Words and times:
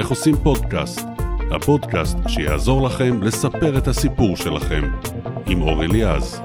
איך 0.00 0.08
עושים 0.08 0.36
פודקאסט, 0.36 1.06
הפודקאסט 1.50 2.16
שיעזור 2.28 2.86
לכם 2.86 3.22
לספר 3.22 3.78
את 3.78 3.88
הסיפור 3.88 4.36
שלכם, 4.36 4.82
עם 5.46 5.62
אור 5.62 5.84
אליעז. 5.84 6.40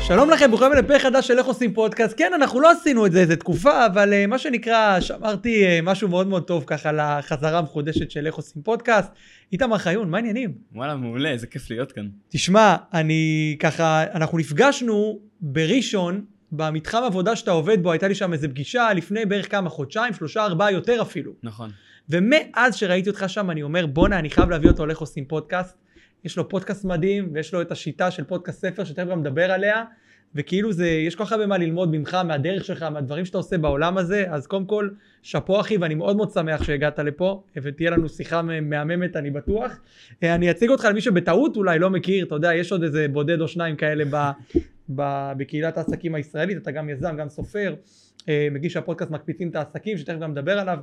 שלום 0.00 0.30
לכם, 0.30 0.50
ברוכים 0.50 0.66
הבאים 0.66 0.84
לפרק 0.84 1.00
חדש 1.00 1.28
של 1.28 1.38
איך 1.38 1.46
עושים 1.46 1.74
פודקאסט. 1.74 2.14
כן, 2.18 2.32
אנחנו 2.34 2.60
לא 2.60 2.70
עשינו 2.70 3.06
את 3.06 3.12
זה 3.12 3.20
איזה 3.20 3.36
תקופה, 3.36 3.86
אבל 3.86 4.12
uh, 4.12 4.26
מה 4.26 4.38
שנקרא, 4.38 5.00
שמרתי 5.00 5.64
uh, 5.64 5.82
משהו 5.82 6.08
מאוד 6.08 6.26
מאוד 6.26 6.42
טוב 6.42 6.64
ככה 6.66 6.92
לחזרה 6.92 7.58
המחודשת 7.58 8.10
של 8.10 8.26
איך 8.26 8.34
עושים 8.34 8.62
פודקאסט. 8.62 9.10
איתמר 9.52 9.78
חיון, 9.78 10.10
מה 10.10 10.16
העניינים? 10.16 10.52
וואלה, 10.72 10.96
מעולה, 10.96 11.30
איזה 11.30 11.46
כיף 11.46 11.70
להיות 11.70 11.92
כאן. 11.92 12.08
תשמע, 12.28 12.76
אני 12.94 13.56
ככה, 13.60 14.04
אנחנו 14.14 14.38
נפגשנו 14.38 15.18
בראשון, 15.40 16.24
במתחם 16.56 17.02
עבודה 17.06 17.36
שאתה 17.36 17.50
עובד 17.50 17.82
בו, 17.82 17.92
הייתה 17.92 18.08
לי 18.08 18.14
שם 18.14 18.32
איזה 18.32 18.48
פגישה 18.48 18.92
לפני 18.92 19.26
בערך 19.26 19.50
כמה 19.50 19.70
חודשיים, 19.70 20.14
שלושה, 20.14 20.44
ארבעה, 20.44 20.72
יותר 20.72 21.02
אפילו. 21.02 21.32
נכון. 21.42 21.70
ומאז 22.08 22.76
שראיתי 22.76 23.10
אותך 23.10 23.24
שם, 23.28 23.50
אני 23.50 23.62
אומר, 23.62 23.86
בואנה, 23.86 24.18
אני 24.18 24.30
חייב 24.30 24.50
להביא 24.50 24.70
אותו 24.70 24.86
לאיך 24.86 24.98
עושים 24.98 25.24
פודקאסט. 25.24 25.76
יש 26.24 26.36
לו 26.36 26.48
פודקאסט 26.48 26.84
מדהים, 26.84 27.28
ויש 27.32 27.54
לו 27.54 27.62
את 27.62 27.72
השיטה 27.72 28.10
של 28.10 28.24
פודקאסט 28.24 28.60
ספר, 28.60 28.84
שתכף 28.84 29.06
גם 29.10 29.20
נדבר 29.20 29.50
עליה, 29.50 29.84
וכאילו 30.34 30.72
זה, 30.72 30.88
יש 30.88 31.14
כל 31.16 31.24
כך 31.24 31.32
הרבה 31.32 31.46
מה 31.46 31.58
ללמוד 31.58 31.90
ממך, 31.92 32.14
מהדרך 32.14 32.64
שלך, 32.64 32.82
מהדברים 32.82 33.24
שאתה 33.24 33.38
עושה 33.38 33.58
בעולם 33.58 33.98
הזה, 33.98 34.24
אז 34.30 34.46
קודם 34.46 34.64
כל, 34.64 34.88
שאפו 35.22 35.60
אחי, 35.60 35.76
ואני 35.76 35.94
מאוד 35.94 36.16
מאוד 36.16 36.30
שמח 36.30 36.62
שהגעת 36.62 36.98
לפה, 36.98 37.42
ותהיה 37.62 37.90
לנו 37.90 38.08
שיחה 38.08 38.42
מהממת, 38.42 39.16
אני 39.16 39.30
בטוח. 39.30 39.80
אה, 40.22 40.34
אני 40.34 40.50
אציג 40.50 40.70
אותך 40.70 40.84
למי 40.90 41.00
שבטעות 41.00 41.56
אולי 41.56 41.78
לא 41.78 41.90
מכיר, 41.90 42.26
אתה 42.26 42.34
יודע, 42.34 42.54
יש 42.54 42.72
עוד 42.72 42.82
איזה 42.82 43.06
בודד 43.08 43.40
או 43.40 43.48
שניים 43.48 43.76
כאלה 43.76 44.04
בקהילת 44.88 45.76
העסקים 45.76 46.14
הישראלית, 46.14 46.56
אתה 46.56 46.70
גם 46.70 46.88
יזם, 46.88 47.16
גם 47.16 47.28
סופר, 47.28 47.74
אה, 48.28 48.48
מגיש 48.50 48.76
הפודקאסט 48.76 49.10
מקפיצים 49.10 49.48
את 49.48 49.56
העסקים, 49.56 49.98
שתכף 49.98 50.18
גם 50.18 50.30
נדבר 50.30 50.58
עליו 50.58 50.78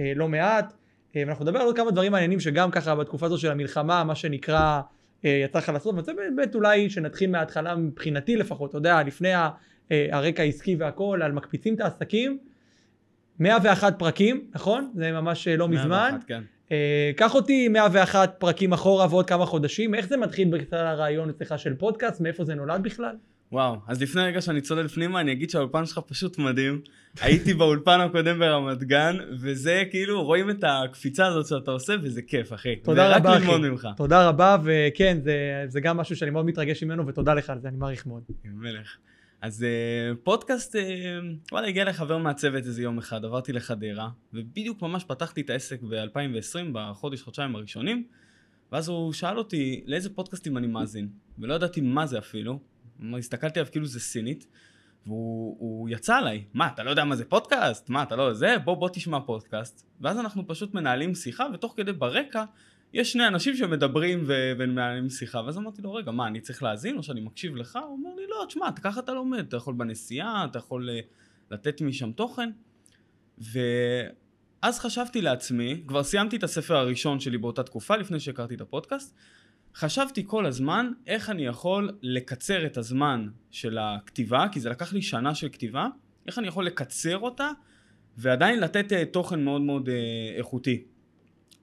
אה, 0.00 0.12
לא 0.16 0.28
מעט. 0.28 0.72
ואנחנו 1.14 1.44
נדבר 1.44 1.58
על 1.58 1.66
עוד 1.66 1.76
כמה 1.76 1.90
דברים 1.90 2.12
מעניינים 2.12 2.40
שגם 2.40 2.70
ככה 2.70 2.94
בתקופה 2.94 3.26
הזו 3.26 3.38
של 3.38 3.50
המלחמה, 3.50 4.04
מה 4.04 4.14
שנקרא, 4.14 4.80
יצא 5.24 5.58
לך 5.58 5.68
לעשות, 5.68 5.94
וזה 5.98 6.12
באמת 6.14 6.54
אולי 6.54 6.90
שנתחיל 6.90 7.30
מההתחלה 7.30 7.76
מבחינתי 7.76 8.36
לפחות, 8.36 8.70
אתה 8.70 8.78
יודע, 8.78 9.02
לפני 9.02 9.28
הרקע 9.90 10.42
העסקי 10.42 10.76
והכל, 10.76 11.20
על 11.22 11.32
מקפיצים 11.32 11.74
את 11.74 11.80
העסקים, 11.80 12.38
101 13.38 13.98
פרקים, 13.98 14.50
נכון? 14.54 14.92
זה 14.94 15.12
ממש 15.12 15.48
לא 15.48 15.68
101, 15.68 15.84
מזמן. 15.84 16.10
101, 16.12 16.24
כן. 16.26 16.42
קח 17.16 17.34
אותי 17.34 17.68
101 17.68 18.34
פרקים 18.38 18.72
אחורה 18.72 19.06
ועוד 19.10 19.28
כמה 19.28 19.46
חודשים, 19.46 19.94
איך 19.94 20.08
זה 20.08 20.16
מתחיל 20.16 20.58
בכלל 20.58 20.86
הרעיון 20.86 21.30
אצלך 21.30 21.58
של 21.58 21.74
פודקאסט, 21.74 22.20
מאיפה 22.20 22.44
זה 22.44 22.54
נולד 22.54 22.82
בכלל? 22.82 23.16
וואו, 23.52 23.76
אז 23.86 24.02
לפני 24.02 24.22
רגע 24.22 24.40
שאני 24.40 24.60
צולל 24.60 24.88
פנימה, 24.88 25.20
אני 25.20 25.32
אגיד 25.32 25.50
שהאולפן 25.50 25.86
שלך 25.86 25.98
פשוט 25.98 26.38
מדהים. 26.38 26.80
הייתי 27.20 27.54
באולפן 27.54 28.00
הקודם 28.00 28.38
ברמת 28.38 28.82
גן, 28.82 29.16
וזה 29.40 29.84
כאילו, 29.90 30.24
רואים 30.24 30.50
את 30.50 30.64
הקפיצה 30.66 31.26
הזאת 31.26 31.46
שאתה 31.46 31.70
עושה, 31.70 31.94
וזה 32.02 32.22
כיף, 32.22 32.52
אחי. 32.52 32.76
תודה 32.76 33.16
רבה, 33.16 33.16
אחי. 33.16 33.22
זה 33.22 33.28
רק 33.28 33.40
ללמוד 33.40 33.70
ממך. 33.70 33.88
תודה 33.96 34.28
רבה, 34.28 34.56
וכן, 34.64 35.18
זה, 35.22 35.64
זה 35.68 35.80
גם 35.80 35.96
משהו 35.96 36.16
שאני 36.16 36.30
מאוד 36.30 36.46
מתרגש 36.46 36.82
ממנו, 36.82 37.06
ותודה 37.06 37.34
לך 37.34 37.50
על 37.50 37.60
זה, 37.60 37.68
אני 37.68 37.76
מעריך 37.76 38.06
מאוד. 38.06 38.22
מלך. 38.44 38.96
אז 39.40 39.64
uh, 39.64 40.16
פודקאסט, 40.24 40.76
uh, 40.76 40.78
וואלה, 41.52 41.68
הגיע 41.68 41.84
לחבר 41.84 42.18
מהצוות 42.18 42.64
איזה 42.64 42.82
יום 42.82 42.98
אחד, 42.98 43.24
עברתי 43.24 43.52
לחדרה, 43.52 44.08
ובדיוק 44.34 44.82
ממש 44.82 45.04
פתחתי 45.04 45.40
את 45.40 45.50
העסק 45.50 45.82
ב-2020, 45.82 46.58
בחודש, 46.72 47.22
חודשיים 47.22 47.56
הראשונים, 47.56 48.06
ואז 48.72 48.88
הוא 48.88 49.12
שאל 49.12 49.38
אותי 49.38 49.84
לאיזה 49.86 50.10
פודקאסטים 50.10 50.56
אני 50.56 50.66
מאזין, 50.66 51.08
ולא 51.38 51.54
ידעתי 51.54 51.80
מה 51.80 52.06
זה 52.06 52.18
אפילו, 52.18 52.58
הסתכלתי 53.18 53.60
עליו 53.60 53.72
כאילו 53.72 53.86
זה 53.86 54.00
סינית, 54.00 54.46
והוא 55.06 55.88
יצא 55.88 56.16
עליי, 56.16 56.44
מה, 56.54 56.66
אתה 56.66 56.82
לא 56.82 56.90
יודע 56.90 57.04
מה 57.04 57.16
זה 57.16 57.24
פודקאסט? 57.24 57.88
מה, 57.88 58.02
אתה 58.02 58.16
לא 58.16 58.34
זה? 58.34 58.58
בוא, 58.64 58.74
בוא 58.74 58.88
תשמע 58.88 59.20
פודקאסט. 59.20 59.86
ואז 60.00 60.18
אנחנו 60.18 60.46
פשוט 60.46 60.74
מנהלים 60.74 61.14
שיחה, 61.14 61.46
ותוך 61.54 61.74
כדי 61.76 61.92
ברקע, 61.92 62.44
יש 62.92 63.12
שני 63.12 63.26
אנשים 63.26 63.56
שמדברים 63.56 64.24
ומנהלים 64.26 65.10
שיחה. 65.10 65.40
ואז 65.44 65.58
אמרתי 65.58 65.82
לו, 65.82 65.94
רגע, 65.94 66.10
מה, 66.10 66.26
אני 66.26 66.40
צריך 66.40 66.62
להאזין 66.62 66.96
או 66.96 67.02
שאני 67.02 67.20
מקשיב 67.20 67.56
לך? 67.56 67.78
הוא 67.86 67.98
אומר 67.98 68.14
לי, 68.14 68.22
לא, 68.28 68.44
תשמע, 68.48 68.72
ככה 68.82 69.00
אתה 69.00 69.12
לומד, 69.12 69.38
אתה 69.38 69.56
יכול 69.56 69.74
בנסיעה, 69.74 70.46
אתה 70.50 70.58
יכול 70.58 70.88
uh, 70.88 71.04
לתת 71.50 71.80
משם 71.80 72.12
תוכן. 72.12 72.50
ואז 73.38 74.78
חשבתי 74.78 75.22
לעצמי, 75.22 75.82
כבר 75.86 76.02
סיימתי 76.02 76.36
את 76.36 76.44
הספר 76.44 76.76
הראשון 76.76 77.20
שלי 77.20 77.38
באותה 77.38 77.62
תקופה, 77.62 77.96
לפני 77.96 78.20
שהכרתי 78.20 78.54
את 78.54 78.60
הפודקאסט, 78.60 79.16
חשבתי 79.78 80.22
כל 80.26 80.46
הזמן 80.46 80.90
איך 81.06 81.30
אני 81.30 81.46
יכול 81.46 81.90
לקצר 82.02 82.66
את 82.66 82.76
הזמן 82.76 83.28
של 83.50 83.78
הכתיבה, 83.78 84.46
כי 84.52 84.60
זה 84.60 84.70
לקח 84.70 84.92
לי 84.92 85.02
שנה 85.02 85.34
של 85.34 85.48
כתיבה, 85.48 85.88
איך 86.26 86.38
אני 86.38 86.46
יכול 86.46 86.66
לקצר 86.66 87.18
אותה 87.18 87.50
ועדיין 88.16 88.60
לתת 88.60 88.92
uh, 88.92 88.94
תוכן 89.12 89.44
מאוד 89.44 89.60
מאוד 89.60 89.88
uh, 89.88 89.92
איכותי. 90.38 90.84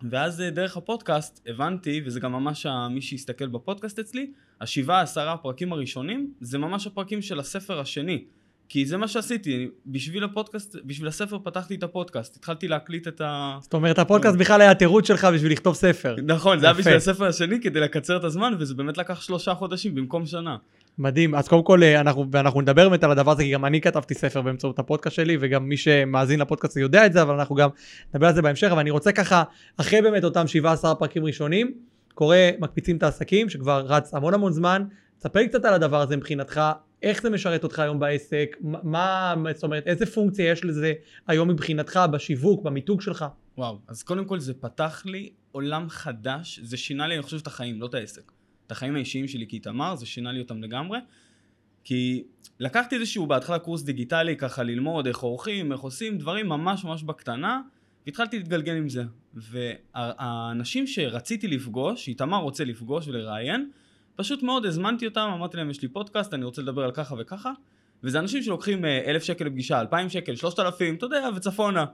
ואז 0.09 0.39
uh, 0.39 0.55
דרך 0.55 0.77
הפודקאסט 0.77 1.47
הבנתי, 1.47 2.01
וזה 2.05 2.19
גם 2.19 2.31
ממש 2.31 2.65
מי 2.91 3.01
שיסתכל 3.01 3.47
בפודקאסט 3.47 3.99
אצלי, 3.99 4.31
השבעה 4.61 5.01
עשרה 5.01 5.33
הפרקים 5.33 5.73
הראשונים 5.73 6.33
זה 6.41 6.57
ממש 6.57 6.87
הפרקים 6.87 7.21
של 7.21 7.39
הספר 7.39 7.79
השני. 7.79 8.25
כי 8.73 8.85
זה 8.85 8.97
מה 8.97 9.07
שעשיתי, 9.07 9.67
בשביל 9.85 10.23
הפודקאסט, 10.23 10.75
בשביל 10.85 11.07
הספר 11.07 11.37
פתחתי 11.43 11.75
את 11.75 11.83
הפודקאסט, 11.83 12.35
התחלתי 12.35 12.67
להקליט 12.67 13.07
את 13.07 13.21
ה... 13.21 13.57
זאת 13.61 13.73
אומרת, 13.73 13.99
הפודקאסט 13.99 14.37
בכלל 14.37 14.61
היה 14.61 14.75
תירוץ 14.75 15.07
שלך 15.07 15.27
בשביל 15.33 15.51
לכתוב 15.51 15.75
ספר. 15.75 16.15
נכון, 16.23 16.59
זה 16.59 16.65
היה 16.65 16.73
בשביל 16.73 16.95
הספר 16.95 17.25
השני 17.25 17.61
כדי 17.61 17.79
לקצר 17.79 18.17
את 18.17 18.23
הזמן, 18.23 18.53
וזה 18.59 18.73
באמת 18.73 18.97
לקח 18.97 19.21
שלושה 19.21 19.53
חודשים 19.53 19.95
במקום 19.95 20.25
שנה. 20.25 20.55
מדהים, 20.97 21.35
אז 21.35 21.47
קודם 21.47 21.63
כל 21.63 21.83
אה, 21.83 21.99
אנחנו, 21.99 22.25
ואנחנו 22.31 22.61
נדבר 22.61 22.89
באמת 22.89 23.03
על 23.03 23.11
הדבר 23.11 23.31
הזה, 23.31 23.43
כי 23.43 23.51
גם 23.51 23.65
אני 23.65 23.81
כתבתי 23.81 24.13
ספר 24.13 24.41
באמצעות 24.41 24.79
הפודקאסט 24.79 25.15
שלי, 25.15 25.37
וגם 25.39 25.69
מי 25.69 25.77
שמאזין 25.77 26.39
לפודקאסט 26.39 26.77
יודע 26.77 27.05
את 27.05 27.13
זה, 27.13 27.21
אבל 27.21 27.33
אנחנו 27.33 27.55
גם 27.55 27.69
נדבר 28.13 28.27
על 28.27 28.33
זה 28.33 28.41
בהמשך, 28.41 28.67
אבל 28.71 28.79
אני 28.79 28.91
רוצה 28.91 29.11
ככה, 29.11 29.43
אחרי 29.77 30.01
באמת 30.01 30.23
אותם 30.23 30.47
17 30.47 30.95
פרקים 30.95 31.25
ראשונים, 31.25 31.73
קורא 32.13 32.37
מקפיצים 32.59 32.97
את 32.97 33.03
העסקים, 33.03 33.49
שכבר 33.49 33.85
רץ 33.87 34.13
המון 34.13 34.33
המון 34.33 34.51
זמן, 34.51 34.83
תספר 35.19 35.45
קצת 35.45 35.65
על 35.65 35.73
הדבר 35.73 36.01
הזה 36.01 36.17
מבחינתך, 36.17 36.61
איך 37.03 37.21
זה 37.21 37.29
משרת 37.29 37.63
אותך 37.63 37.79
היום 37.79 37.99
בעסק, 37.99 38.57
מה, 38.61 39.35
זאת 39.53 39.63
אומרת, 39.63 39.87
איזה 39.87 40.05
פונקציה 40.05 40.51
יש 40.51 40.65
לזה 40.65 40.93
היום 41.27 41.49
מבחינתך 41.49 41.99
בשיווק, 42.11 42.63
במיתוג 42.63 43.01
שלך? 43.01 43.25
וואו, 43.57 43.79
אז 43.87 44.03
קודם 44.03 44.25
כל 44.25 44.39
זה 44.39 44.53
פתח 44.53 45.03
לי 45.05 45.29
עולם 45.51 45.89
חדש, 45.89 46.59
זה 46.63 46.77
שינה 46.77 47.07
לי, 47.07 47.15
אני 47.15 47.23
חושב, 47.23 47.37
את 47.37 47.47
החיים, 47.47 47.81
לא 47.81 47.85
את 47.85 47.93
העסק. 47.93 48.31
את 48.67 48.71
החיים 48.71 48.95
האישיים 48.95 49.27
שלי 49.27 49.45
כאיתמר, 49.47 49.95
זה 49.95 50.05
שינה 50.05 50.31
לי 50.31 50.39
אותם 50.39 50.63
לגמרי. 50.63 50.99
כי 51.83 52.23
לקחתי 52.59 52.95
איזשהו 52.95 53.27
בהתחלה 53.27 53.59
קורס 53.59 53.83
דיגיטלי 53.83 54.37
ככה 54.37 54.63
ללמוד 54.63 55.07
איך 55.07 55.17
עורכים, 55.17 55.71
איך 55.71 55.81
עושים, 55.81 56.17
דברים 56.17 56.49
ממש 56.49 56.83
ממש 56.83 57.03
בקטנה, 57.03 57.61
והתחלתי 58.05 58.37
להתגלגל 58.37 58.75
עם 58.75 58.89
זה. 58.89 59.03
והאנשים 59.33 60.87
שרציתי 60.87 61.47
לפגוש, 61.47 62.07
איתמר 62.07 62.37
רוצה 62.37 62.63
לפגוש 62.63 63.07
ולראיין, 63.07 63.71
פשוט 64.15 64.43
מאוד 64.43 64.65
הזמנתי 64.65 65.07
אותם, 65.07 65.29
אמרתי 65.33 65.57
להם 65.57 65.69
יש 65.69 65.81
לי 65.81 65.87
פודקאסט, 65.87 66.33
אני 66.33 66.45
רוצה 66.45 66.61
לדבר 66.61 66.83
על 66.83 66.91
ככה 66.91 67.15
וככה, 67.19 67.51
וזה 68.03 68.19
אנשים 68.19 68.43
שלוקחים 68.43 68.85
אה, 68.85 69.01
אלף 69.05 69.23
שקל 69.23 69.45
לפגישה, 69.45 69.81
אלפיים 69.81 70.09
שקל, 70.09 70.35
שלושת 70.35 70.59
אלפים, 70.59 70.95
אתה 70.95 71.05
יודע, 71.05 71.29
וצפונה. 71.35 71.85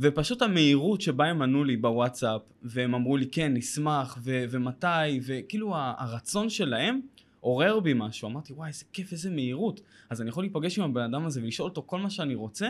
ופשוט 0.00 0.42
המהירות 0.42 1.00
שבה 1.00 1.24
הם 1.24 1.42
ענו 1.42 1.64
לי 1.64 1.76
בוואטסאפ, 1.76 2.40
והם 2.62 2.94
אמרו 2.94 3.16
לי 3.16 3.26
כן, 3.26 3.54
נשמח, 3.54 4.18
ו- 4.22 4.44
ומתי, 4.50 5.20
וכאילו 5.22 5.74
הרצון 5.76 6.50
שלהם 6.50 7.00
עורר 7.40 7.80
בי 7.80 7.92
משהו. 7.96 8.28
אמרתי, 8.28 8.52
וואי, 8.52 8.68
איזה 8.68 8.84
כיף, 8.92 9.12
איזה 9.12 9.30
מהירות. 9.30 9.80
אז 10.10 10.20
אני 10.20 10.28
יכול 10.28 10.44
להיפגש 10.44 10.78
עם 10.78 10.84
הבן 10.84 11.02
אדם 11.02 11.26
הזה 11.26 11.42
ולשאול 11.42 11.68
אותו 11.68 11.82
כל 11.86 11.98
מה 11.98 12.10
שאני 12.10 12.34
רוצה, 12.34 12.68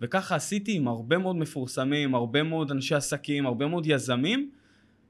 וככה 0.00 0.34
עשיתי 0.34 0.76
עם 0.76 0.88
הרבה 0.88 1.18
מאוד 1.18 1.36
מפורסמים, 1.36 2.14
הרבה 2.14 2.42
מאוד 2.42 2.70
אנשי 2.70 2.94
עסקים, 2.94 3.46
הרבה 3.46 3.66
מאוד 3.66 3.86
יזמים, 3.86 4.50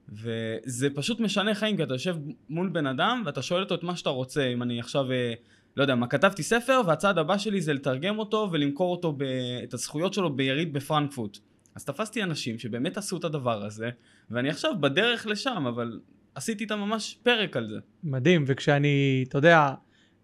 וזה 0.09 0.89
פשוט 0.95 1.21
משנה 1.21 1.55
חיים, 1.55 1.77
כי 1.77 1.83
אתה 1.83 1.95
יושב 1.95 2.17
מול 2.49 2.69
בן 2.69 2.87
אדם 2.87 3.23
ואתה 3.27 3.43
שואל 3.43 3.63
אותו 3.63 3.75
את 3.75 3.83
מה 3.83 3.97
שאתה 3.97 4.11
רוצה, 4.11 4.47
אם 4.47 4.63
אני 4.63 4.81
עכשיו, 4.81 5.13
אה, 5.13 5.33
לא 5.77 5.83
יודע 5.83 5.95
מה, 5.95 6.07
כתבתי 6.07 6.43
ספר 6.43 6.81
והצעד 6.87 7.19
הבא 7.19 7.39
שלי 7.39 7.61
זה 7.61 7.73
לתרגם 7.73 8.19
אותו 8.19 8.49
ולמכור 8.53 8.93
אותו, 8.93 9.13
ב, 9.13 9.23
את 9.65 9.75
הזכויות 9.75 10.15
שלו 10.15 10.37
ביריד 10.37 10.73
בפרנקפורט. 10.73 11.39
אז 11.75 11.85
תפסתי 11.85 12.23
אנשים 12.23 12.59
שבאמת 12.59 12.97
עשו 12.97 13.17
את 13.17 13.25
הדבר 13.25 13.65
הזה, 13.65 13.91
ואני 14.31 14.49
עכשיו 14.49 14.73
בדרך 14.81 15.27
לשם, 15.27 15.65
אבל 15.69 16.01
עשיתי 16.35 16.65
איתם 16.65 16.79
ממש 16.79 17.19
פרק 17.23 17.57
על 17.57 17.69
זה. 17.69 17.79
מדהים, 18.05 18.45
וכשאני, 18.47 19.25
אתה 19.29 19.39
יודע, 19.39 19.75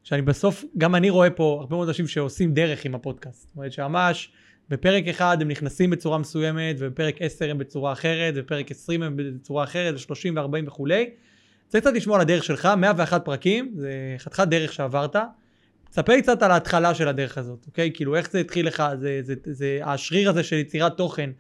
כשאני 0.05 0.23
בסוף, 0.23 0.65
גם 0.79 0.95
אני 0.95 1.11
רואה 1.11 1.31
פה 1.31 1.59
הרבה 1.61 1.77
מאוד 1.77 1.89
אנשים 1.89 2.06
שעושים 2.06 2.55
דרך 2.55 2.85
עם 2.85 2.95
הפודקאסט. 2.95 3.49
זאת 3.49 3.56
אומרת 3.56 3.73
שממש 3.73 4.33
בפרק 4.73 5.09
אחד 5.09 5.39
הם 5.41 5.49
נכנסים 5.49 5.91
בצורה 5.91 6.19
מסוימת, 6.19 6.77
ובפרק 6.79 7.23
10 7.23 7.51
הם 7.51 7.59
בצורה 7.59 7.93
אחרת, 7.93 8.35
ובפרק 8.37 8.71
20 8.71 9.03
הם 9.03 9.17
בצורה 9.17 9.65
אחרת, 9.65 9.95
ו-30 9.95 10.41
ו-40 10.41 10.69
וכולי. 10.69 11.11
צריך 11.69 11.85
קצת 11.85 11.93
לשמוע 11.95 12.17
על 12.17 12.21
הדרך 12.21 12.45
שלך, 12.45 12.69
101 12.77 13.25
פרקים, 13.25 13.73
זה 13.77 13.93
חתיכת 14.19 14.49
דרך 14.49 14.73
שעברת. 14.73 15.17
ספר 15.93 16.13
לי 16.13 16.23
קצת 16.23 16.43
על 16.43 16.51
ההתחלה 16.51 16.95
של 16.95 17.09
הדרך 17.09 17.39
הזאת, 17.39 17.67
אוקיי? 17.67 17.91
כאילו 17.95 18.17
איך 18.17 18.31
זה 18.31 18.39
התחיל 18.41 18.67
לך, 18.67 18.83
זה, 19.01 19.21
זה, 19.23 19.35
זה, 19.45 19.81
השריר 19.83 20.31
הזה 20.31 20.43
של 20.43 20.57
יצירת 20.57 20.97
תוכן, 20.97 21.31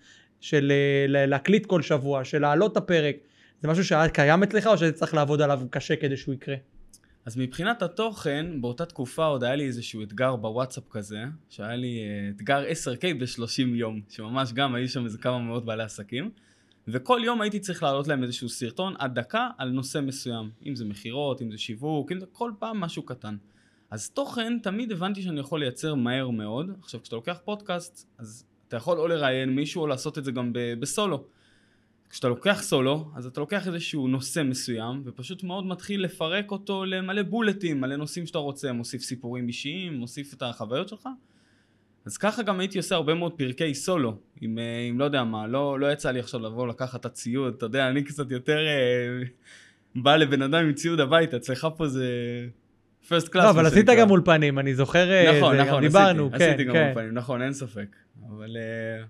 של 0.40 0.72
להקליט 1.08 1.66
כל 1.66 1.82
שבוע, 1.82 2.24
של 2.24 2.42
להעלות 2.42 2.72
את 2.72 2.76
הפרק, 2.76 3.16
זה 3.62 3.68
משהו 3.68 3.84
שהיה 3.84 4.08
קיים 4.08 4.42
אצלך 4.42 4.66
או 4.66 4.78
שזה 4.78 4.92
צריך 4.92 5.14
לעבוד 5.14 5.42
עליו 5.42 5.60
קשה 5.70 5.96
כדי 5.96 6.16
שהוא 6.16 6.34
יקרה? 6.34 6.56
אז 7.24 7.36
מבחינת 7.36 7.82
התוכן, 7.82 8.60
באותה 8.60 8.86
תקופה 8.86 9.24
עוד 9.24 9.44
היה 9.44 9.54
לי 9.54 9.66
איזשהו 9.66 10.02
אתגר 10.02 10.36
בוואטסאפ 10.36 10.84
כזה, 10.90 11.24
שהיה 11.48 11.76
לי 11.76 11.98
אה, 11.98 12.30
אתגר 12.36 12.64
10K 12.64 13.04
ב-30 13.20 13.74
יום, 13.74 14.00
שממש 14.08 14.52
גם 14.52 14.74
היו 14.74 14.88
שם 14.88 15.04
איזה 15.04 15.18
כמה 15.18 15.38
מאות 15.38 15.64
בעלי 15.64 15.82
עסקים, 15.82 16.30
וכל 16.88 17.20
יום 17.24 17.40
הייתי 17.40 17.60
צריך 17.60 17.82
להעלות 17.82 18.08
להם 18.08 18.22
איזשהו 18.22 18.48
סרטון 18.48 18.94
עד 18.98 19.14
דקה 19.14 19.48
על 19.58 19.70
נושא 19.70 19.98
מסוים, 19.98 20.50
אם 20.66 20.76
זה 20.76 20.84
מכירות, 20.84 21.42
אם 21.42 21.50
זה 21.50 21.58
שיווק, 21.58 22.12
אם 22.12 22.20
זה 22.20 22.26
כל 22.32 22.52
פעם 22.58 22.80
משהו 22.80 23.02
קטן. 23.02 23.36
אז 23.90 24.10
תוכן, 24.10 24.58
תמיד 24.58 24.92
הבנתי 24.92 25.22
שאני 25.22 25.40
יכול 25.40 25.60
לייצר 25.60 25.94
מהר 25.94 26.30
מאוד. 26.30 26.70
עכשיו, 26.82 27.02
כשאתה 27.02 27.16
לוקח 27.16 27.38
פודקאסט, 27.44 28.08
אז 28.18 28.44
אתה 28.68 28.76
יכול 28.76 28.98
או 28.98 29.08
לראיין 29.08 29.50
מישהו 29.50 29.82
או 29.82 29.86
לעשות 29.86 30.18
את 30.18 30.24
זה 30.24 30.32
גם 30.32 30.52
בסולו. 30.52 31.24
כשאתה 32.12 32.28
לוקח 32.28 32.62
סולו, 32.62 33.10
אז 33.14 33.26
אתה 33.26 33.40
לוקח 33.40 33.66
איזשהו 33.66 34.08
נושא 34.08 34.42
מסוים, 34.42 35.02
ופשוט 35.04 35.42
מאוד 35.42 35.66
מתחיל 35.66 36.04
לפרק 36.04 36.50
אותו 36.50 36.84
למלא 36.84 37.22
בולטים, 37.22 37.80
מלא 37.80 37.96
נושאים 37.96 38.26
שאתה 38.26 38.38
רוצה, 38.38 38.72
מוסיף 38.72 39.02
סיפורים 39.02 39.48
אישיים, 39.48 39.94
מוסיף 39.94 40.34
את 40.34 40.42
החוויות 40.42 40.88
שלך. 40.88 41.08
אז 42.06 42.16
ככה 42.16 42.42
גם 42.42 42.60
הייתי 42.60 42.78
עושה 42.78 42.94
הרבה 42.94 43.14
מאוד 43.14 43.32
פרקי 43.32 43.74
סולו, 43.74 44.16
עם, 44.40 44.58
אה, 44.58 44.86
עם 44.88 44.98
לא 44.98 45.04
יודע 45.04 45.24
מה, 45.24 45.46
לא, 45.46 45.80
לא 45.80 45.92
יצא 45.92 46.10
לי 46.10 46.20
עכשיו 46.20 46.40
לבוא 46.40 46.66
לקחת 46.66 47.00
את 47.00 47.04
הציוד, 47.04 47.54
אתה 47.54 47.66
יודע, 47.66 47.88
אני 47.88 48.02
קצת 48.04 48.30
יותר 48.30 48.58
אה, 48.58 49.22
בא 49.94 50.16
לבן 50.16 50.42
אדם 50.42 50.64
עם 50.64 50.72
ציוד 50.72 51.00
הביתה, 51.00 51.36
אצלך 51.36 51.68
פה 51.76 51.88
זה 51.88 52.06
פרסט 53.08 53.28
קלאס. 53.28 53.44
לא, 53.44 53.50
אבל 53.50 53.66
עשית 53.66 53.86
גם 53.86 54.10
אולפנים, 54.10 54.58
אני 54.58 54.74
זוכר, 54.74 55.10
אה, 55.10 55.38
נכון, 55.38 55.56
זה, 55.56 55.62
נכון, 55.62 55.82
גם 55.82 55.88
דיברנו, 55.88 56.26
עשיתי, 56.26 56.38
כן, 56.38 56.48
עשיתי 56.48 56.64
גם 56.64 56.72
כן. 56.72 56.86
אולפנים, 56.86 57.14
נכון, 57.14 57.42
אין 57.42 57.52
ספק. 57.52 57.96
אבל... 58.28 58.56
אה, 58.56 59.04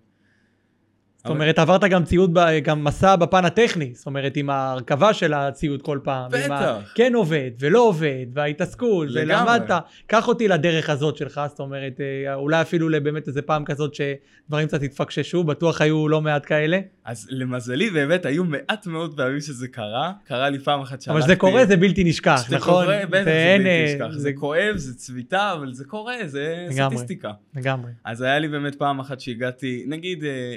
זאת 1.25 1.31
אומרת, 1.31 1.59
עברת 1.59 1.85
גם 1.85 2.05
ציוד, 2.05 2.39
גם 2.63 2.85
מסע 2.85 3.17
בפן 3.17 3.45
הטכני, 3.45 3.91
זאת 3.95 4.07
אומרת, 4.07 4.37
עם 4.37 4.51
ההרכבה 4.51 5.15
של 5.15 5.35
הציוד 5.35 5.83
כל 5.83 5.99
פעם. 6.03 6.31
בטח. 6.31 6.93
כן 6.95 7.15
עובד, 7.15 7.51
ולא 7.61 7.81
עובד, 7.81 8.27
וההתעסקות. 8.35 9.09
ולמדת. 9.15 9.71
קח 10.07 10.29
אותי 10.29 10.49
לדרך 10.49 10.91
הזאת 10.91 11.17
שלך, 11.17 11.41
זאת 11.49 11.61
אומרת, 11.61 12.01
אה, 12.01 12.35
אולי 12.35 12.61
אפילו 12.61 12.89
לבאמת 12.89 13.29
איזה 13.29 13.43
פעם 13.43 13.65
כזאת 13.65 13.95
שדברים 13.95 14.69
קצת 14.69 14.83
התפקששו, 14.83 15.45
בטוח 15.45 15.81
היו 15.81 16.09
לא 16.09 16.21
מעט 16.21 16.47
כאלה. 16.47 16.81
אז 17.05 17.29
למזלי 17.31 17.91
באמת 17.91 18.27
היו 18.27 18.45
מעט 18.45 18.87
מאוד 18.87 19.17
פעמים 19.17 19.41
שזה 19.41 19.69
קרה. 19.69 20.13
קרה 20.25 20.51
לי 20.51 20.59
פעם 20.59 20.81
אחת 20.81 21.09
אבל 21.09 21.21
כשזה 21.21 21.37
קורה 21.37 21.67
זה 21.67 21.77
בלתי 21.77 22.05
נשכח, 22.05 22.45
זה 22.49 22.57
נכון? 22.57 22.85
קורה, 22.85 23.01
בטח, 23.07 23.25
זה 23.25 23.57
בלתי 23.59 23.69
אה, 23.69 23.85
נשכח. 23.95 24.19
זה 24.19 24.33
כואב, 24.33 24.77
זה 24.77 24.95
צביטה, 24.95 25.53
אבל 25.53 25.73
זה 25.73 25.85
קורה, 25.85 26.15
זה. 26.25 26.67
סטטיסטיקה. 26.71 27.31
לגמרי. 27.57 27.91
אז 28.05 28.23
היה 28.23 28.39
לי 28.39 28.49
באמת 28.49 28.75
פעם 28.75 29.01
אחת 29.01 29.21
שהגעתי, 29.21 29.85
נגיד, 29.87 30.25
אה, 30.25 30.57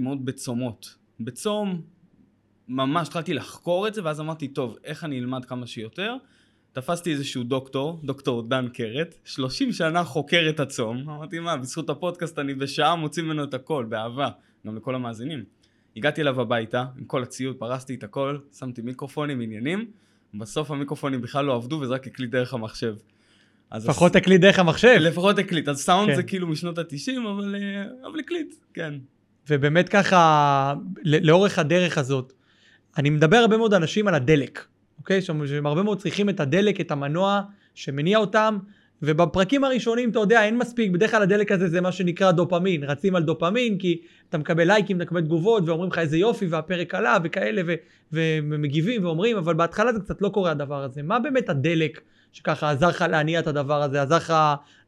התעניינתי 0.00 0.02
מאוד 0.02 0.24
בצומות. 0.24 0.96
בצום, 1.20 1.82
ממש 2.68 3.08
התחלתי 3.08 3.34
לחקור 3.34 3.88
את 3.88 3.94
זה, 3.94 4.04
ואז 4.04 4.20
אמרתי, 4.20 4.48
טוב, 4.48 4.76
איך 4.84 5.04
אני 5.04 5.18
אלמד 5.18 5.44
כמה 5.44 5.66
שיותר? 5.66 6.16
תפסתי 6.72 7.12
איזשהו 7.12 7.44
דוקטור, 7.44 8.00
דוקטור 8.04 8.42
דן 8.42 8.68
קרת, 8.68 9.14
30 9.24 9.72
שנה 9.72 10.04
חוקר 10.04 10.46
את 10.48 10.60
הצום. 10.60 10.96
אמרתי, 11.08 11.38
מה, 11.38 11.56
בזכות 11.56 11.90
הפודקאסט 11.90 12.38
אני 12.38 12.54
בשעה 12.54 12.96
מוציא 12.96 13.22
ממנו 13.22 13.44
את 13.44 13.54
הכל, 13.54 13.84
באהבה, 13.88 14.30
גם 14.66 14.76
לכל 14.76 14.94
המאזינים. 14.94 15.44
הגעתי 15.96 16.20
אליו 16.20 16.40
הביתה, 16.40 16.84
עם 16.98 17.04
כל 17.04 17.22
הציוד, 17.22 17.56
פרסתי 17.56 17.94
את 17.94 18.02
הכל, 18.04 18.38
שמתי 18.58 18.82
מיקרופונים, 18.82 19.40
עניינים, 19.40 19.90
בסוף 20.34 20.70
המיקרופונים 20.70 21.20
בכלל 21.20 21.44
לא 21.44 21.54
עבדו, 21.54 21.76
וזה 21.76 21.94
רק 21.94 22.06
הקליט 22.06 22.30
דרך 22.30 22.54
המחשב. 22.54 22.94
לפחות 23.72 24.16
הקליט 24.16 24.40
דרך 24.40 24.58
המחשב. 24.58 24.96
לפחות 25.00 25.38
הקליט, 25.38 25.68
אז 25.68 25.80
סאונד 25.80 26.10
כן. 26.10 26.16
זה 26.16 26.22
כאילו 26.22 26.46
משנות 26.46 26.78
ה-90, 26.78 27.18
אבל, 27.34 27.54
אה, 27.54 28.08
אבל 28.08 28.20
הקליט, 28.20 28.54
כן. 28.74 28.94
ובאמת 29.48 29.88
ככה, 29.88 30.74
לאורך 31.04 31.58
הדרך 31.58 31.98
הזאת, 31.98 32.32
אני 32.98 33.10
מדבר 33.10 33.36
הרבה 33.36 33.56
מאוד 33.56 33.74
אנשים 33.74 34.08
על 34.08 34.14
הדלק, 34.14 34.64
אוקיי? 34.98 35.22
שהם 35.22 35.66
הרבה 35.66 35.82
מאוד 35.82 35.98
צריכים 35.98 36.28
את 36.28 36.40
הדלק, 36.40 36.80
את 36.80 36.90
המנוע 36.90 37.40
שמניע 37.74 38.18
אותם, 38.18 38.58
ובפרקים 39.02 39.64
הראשונים, 39.64 40.10
אתה 40.10 40.18
יודע, 40.18 40.44
אין 40.44 40.58
מספיק, 40.58 40.90
בדרך 40.90 41.10
כלל 41.10 41.22
הדלק 41.22 41.52
הזה 41.52 41.68
זה 41.68 41.80
מה 41.80 41.92
שנקרא 41.92 42.30
דופמין, 42.30 42.84
רצים 42.84 43.16
על 43.16 43.22
דופמין, 43.22 43.78
כי 43.78 44.00
אתה 44.28 44.38
מקבל 44.38 44.66
לייקים, 44.66 44.96
אתה 44.96 45.04
מקבל 45.04 45.20
תגובות, 45.20 45.68
ואומרים 45.68 45.90
לך 45.90 45.98
איזה 45.98 46.18
יופי, 46.18 46.46
והפרק 46.46 46.94
עלה, 46.94 47.16
וכאלה, 47.24 47.62
ו- 47.66 47.74
ומגיבים 48.12 49.04
ואומרים, 49.04 49.36
אבל 49.36 49.54
בהתחלה 49.54 49.92
זה 49.92 50.00
קצת 50.00 50.22
לא 50.22 50.28
קורה 50.28 50.50
הדבר 50.50 50.82
הזה. 50.82 51.02
מה 51.02 51.18
באמת 51.18 51.48
הדלק 51.48 52.00
שככה 52.32 52.70
עזר 52.70 52.88
לך 52.88 53.04
להניע 53.10 53.40
את 53.40 53.46
הדבר 53.46 53.82
הזה, 53.82 54.02
עזר 54.02 54.16
לך 54.16 54.34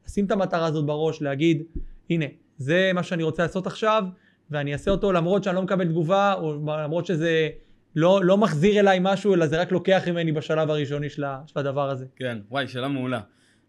לשים 0.07 0.25
את 0.25 0.31
המטרה 0.31 0.67
הזאת 0.67 0.87
בראש, 0.87 1.23
להגיד, 1.23 1.63
הנה, 2.11 2.27
זה 2.57 2.91
מה 2.95 3.03
שאני 3.03 3.23
רוצה 3.23 3.43
לעשות 3.43 3.67
עכשיו, 3.67 4.05
ואני 4.53 4.73
אעשה 4.73 4.91
אותו 4.91 5.13
למרות 5.13 5.45
שאני 5.45 5.57
לא 5.57 5.63
מקבל 5.63 5.89
תגובה, 5.89 6.35
או 6.35 6.55
למרות 6.67 7.07
שזה 7.07 7.49
לא, 7.97 8.21
לא 8.25 8.39
מחזיר 8.39 8.81
אליי 8.81 8.99
משהו, 9.03 9.35
אלא 9.35 9.47
זה 9.47 9.61
רק 9.61 9.73
לוקח 9.73 10.03
ממני 10.09 10.33
בשלב 10.33 10.71
הראשוני 10.71 11.11
של, 11.11 11.25
של 11.47 11.59
הדבר 11.59 11.91
הזה. 11.91 12.07
כן, 12.17 12.39
וואי, 12.51 12.69
שאלה 12.69 12.89
מעולה. 12.89 13.21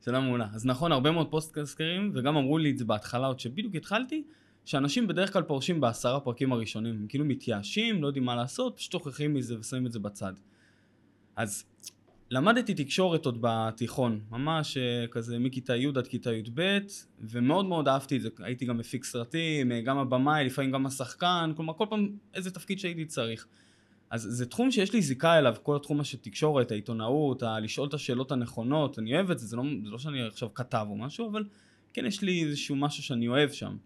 שאלה 0.06 0.20
מעולה. 0.20 0.48
אז 0.54 0.66
נכון, 0.66 0.92
הרבה 0.92 1.12
מאוד 1.12 1.32
פודקאסטרים, 1.32 2.12
וגם 2.14 2.38
אמרו 2.38 2.58
לי 2.58 2.72
את 2.72 2.78
זה 2.78 2.86
בהתחלה, 2.86 3.28
עוד 3.28 3.40
שבדיוק 3.40 3.76
התחלתי, 3.76 4.24
שאנשים 4.66 5.08
בדרך 5.08 5.34
כלל 5.34 5.42
פורשים 5.42 5.82
בעשרה 5.82 6.20
פרקים 6.20 6.54
הראשונים. 6.54 6.96
הם 6.96 7.06
כאילו 7.10 7.26
מתייאשים, 7.26 8.02
לא 8.02 8.08
יודעים 8.08 8.26
מה 8.26 8.36
לעשות, 8.36 8.78
פשוט 8.78 8.92
שוכחים 8.92 9.34
מזה 9.34 9.60
ושמים 9.60 9.86
את 9.86 9.92
זה 9.92 10.00
בצד. 10.00 10.34
אז 11.36 11.66
למדתי 12.34 12.74
תקשורת 12.74 13.26
עוד 13.26 13.38
בתיכון, 13.42 14.20
ממש 14.32 14.78
אה, 14.78 15.06
כזה 15.12 15.40
מכיתה 15.40 15.76
י' 15.76 15.88
עד 15.88 16.08
כיתה 16.08 16.34
י"ב, 16.34 16.78
ומאוד 17.22 17.66
מאוד 17.66 17.88
אהבתי 17.88 18.18
את 18.18 18.22
זה. 18.22 18.30
הייתי 18.40 18.66
גם 18.66 18.78
מפיק 18.78 19.04
סרטים, 19.04 19.72
אה, 19.72 19.82
גם 19.82 19.98
הבמאי, 19.98 20.46
לפעמים 20.46 20.72
גם 20.72 20.86
השחקן, 20.86 21.52
כלומר 21.56 21.74
כל 21.74 21.86
פעם 21.90 22.10
איזה 22.34 22.52
תפקיד 22.52 22.80
שהייתי 22.80 23.06
צריך. 23.06 23.48
אז 24.10 24.28
זה 24.30 24.46
תחום 24.46 24.72
שיש 24.72 24.94
לי 24.94 25.02
זיקה 25.02 25.38
אליו, 25.38 25.56
כל 25.64 25.76
התחום 25.76 26.04
של 26.04 26.18
תקשורת, 26.18 26.72
העיתונאות, 26.72 27.44
ה- 27.44 27.60
לשאול 27.60 27.88
את 27.88 27.94
השאלות 27.94 28.32
הנכונות, 28.32 29.00
אני 29.00 29.16
אוהב 29.16 29.32
את 29.32 29.40
זה, 29.40 29.48
זה 29.48 29.56
לא, 29.56 29.64
זה 29.84 29.90
לא 29.90 29.98
שאני 29.98 30.28
עכשיו 30.28 30.54
כתב 30.54 30.86
או 30.90 30.96
משהו, 30.98 31.30
אבל 31.30 31.44
כן 31.94 32.06
יש 32.06 32.22
לי 32.22 32.44
איזשהו 32.44 32.76
משהו 32.76 33.04
שאני 33.04 33.28
אוהב 33.28 33.52
שם. 33.52 33.78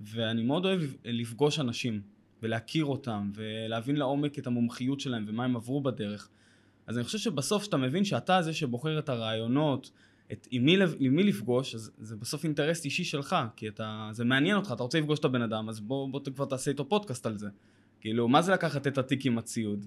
ואני 0.00 0.42
מאוד 0.42 0.64
אוהב 0.64 0.80
לפגוש 1.04 1.60
אנשים, 1.60 2.00
ולהכיר 2.42 2.84
אותם, 2.84 3.30
ולהבין 3.34 3.96
לעומק 3.96 4.38
את 4.38 4.46
המומחיות 4.46 5.00
שלהם, 5.00 5.24
ומה 5.28 5.44
הם 5.44 5.56
עברו 5.56 5.80
בדרך. 5.80 6.28
אז 6.86 6.96
אני 6.96 7.04
חושב 7.04 7.18
שבסוף 7.18 7.62
כשאתה 7.62 7.76
מבין 7.76 8.04
שאתה 8.04 8.42
זה 8.42 8.52
שבוחר 8.52 8.98
את 8.98 9.08
הרעיונות, 9.08 9.90
את 10.32 10.48
עם 10.50 10.64
מי, 10.64 10.76
לב- 10.76 10.94
עם 10.98 11.16
מי 11.16 11.22
לפגוש, 11.22 11.74
אז 11.74 11.90
זה 11.98 12.16
בסוף 12.16 12.44
אינטרס 12.44 12.84
אישי 12.84 13.04
שלך, 13.04 13.36
כי 13.56 13.68
אתה, 13.68 14.08
זה 14.12 14.24
מעניין 14.24 14.56
אותך, 14.56 14.72
אתה 14.72 14.82
רוצה 14.82 14.98
לפגוש 15.00 15.18
את 15.18 15.24
הבן 15.24 15.42
אדם, 15.42 15.68
אז 15.68 15.80
בוא, 15.80 16.08
בוא 16.08 16.20
כבר 16.34 16.44
תעשה 16.44 16.70
איתו 16.70 16.88
פודקאסט 16.88 17.26
על 17.26 17.38
זה. 17.38 17.48
כאילו, 18.00 18.28
מה 18.28 18.42
זה 18.42 18.52
לקחת 18.52 18.86
את 18.86 18.98
התיק 18.98 19.26
עם 19.26 19.38
הציוד? 19.38 19.86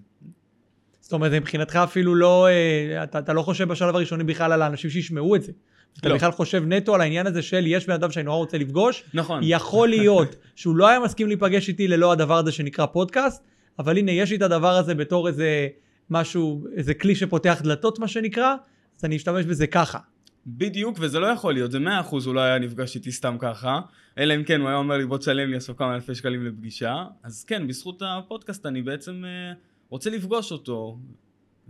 זאת 0.99 1.13
אומרת, 1.13 1.31
מבחינתך 1.31 1.75
אפילו 1.75 2.15
לא, 2.15 2.47
אה, 2.47 3.03
אתה, 3.03 3.19
אתה 3.19 3.33
לא 3.33 3.41
חושב 3.41 3.67
בשלב 3.67 3.95
הראשוני 3.95 4.23
בכלל 4.23 4.51
על 4.51 4.61
האנשים 4.61 4.89
שישמעו 4.89 5.35
את 5.35 5.43
זה. 5.43 5.51
אתה 5.99 6.09
לא. 6.09 6.15
בכלל 6.15 6.31
חושב 6.31 6.63
נטו 6.67 6.95
על 6.95 7.01
העניין 7.01 7.27
הזה 7.27 7.41
של 7.41 7.67
יש 7.67 7.87
בן 7.87 7.93
אדם 7.93 8.11
שאני 8.11 8.23
נורא 8.25 8.37
רוצה 8.37 8.57
לפגוש, 8.57 9.03
נכון. 9.13 9.39
יכול 9.43 9.89
להיות 9.89 10.35
שהוא 10.55 10.75
לא 10.75 10.87
היה 10.87 10.99
מסכים 10.99 11.27
להיפגש 11.27 11.69
איתי 11.69 11.87
ללא 11.87 12.11
הדבר 12.11 12.37
הזה 12.37 12.51
שנקרא 12.51 12.85
פודקאסט, 12.85 13.43
אבל 13.79 13.97
הנה, 13.97 14.11
יש 14.11 14.29
לי 14.29 14.37
את 14.37 14.41
הדבר 14.41 14.75
הזה 14.75 14.95
בתור 14.95 15.27
איזה 15.27 15.67
משהו, 16.09 16.67
איזה 16.75 16.93
כלי 16.93 17.15
שפותח 17.15 17.61
דלתות, 17.63 17.99
מה 17.99 18.07
שנקרא, 18.07 18.55
אז 18.97 19.05
אני 19.05 19.15
אשתמש 19.15 19.45
בזה 19.45 19.67
ככה. 19.67 19.99
בדיוק, 20.47 20.97
וזה 21.01 21.19
לא 21.19 21.27
יכול 21.27 21.53
להיות, 21.53 21.71
זה 21.71 21.79
מאה 21.79 21.99
אחוז 21.99 22.25
הוא 22.25 22.35
לא 22.35 22.41
היה 22.41 22.59
נפגש 22.59 22.95
איתי 22.95 23.11
סתם 23.11 23.35
ככה, 23.39 23.79
אלא 24.17 24.35
אם 24.35 24.43
כן 24.43 24.61
הוא 24.61 24.69
היה 24.69 24.77
אומר 24.77 24.97
לי 24.97 25.05
בוא 25.05 25.17
תשלם 25.17 25.49
לי 25.49 25.57
עכשיו 25.57 25.75
כמה 25.75 25.95
אלפי 25.95 26.15
שקלים 26.15 26.45
לפגישה, 26.45 27.05
אז 27.23 27.43
כן, 27.43 27.67
בזכות 27.67 28.01
הפודקאסט 28.05 28.65
אני 28.65 28.81
בעצם 28.81 29.25
אה, 29.25 29.53
רוצה 29.89 30.09
לפגוש 30.09 30.51
אותו, 30.51 30.97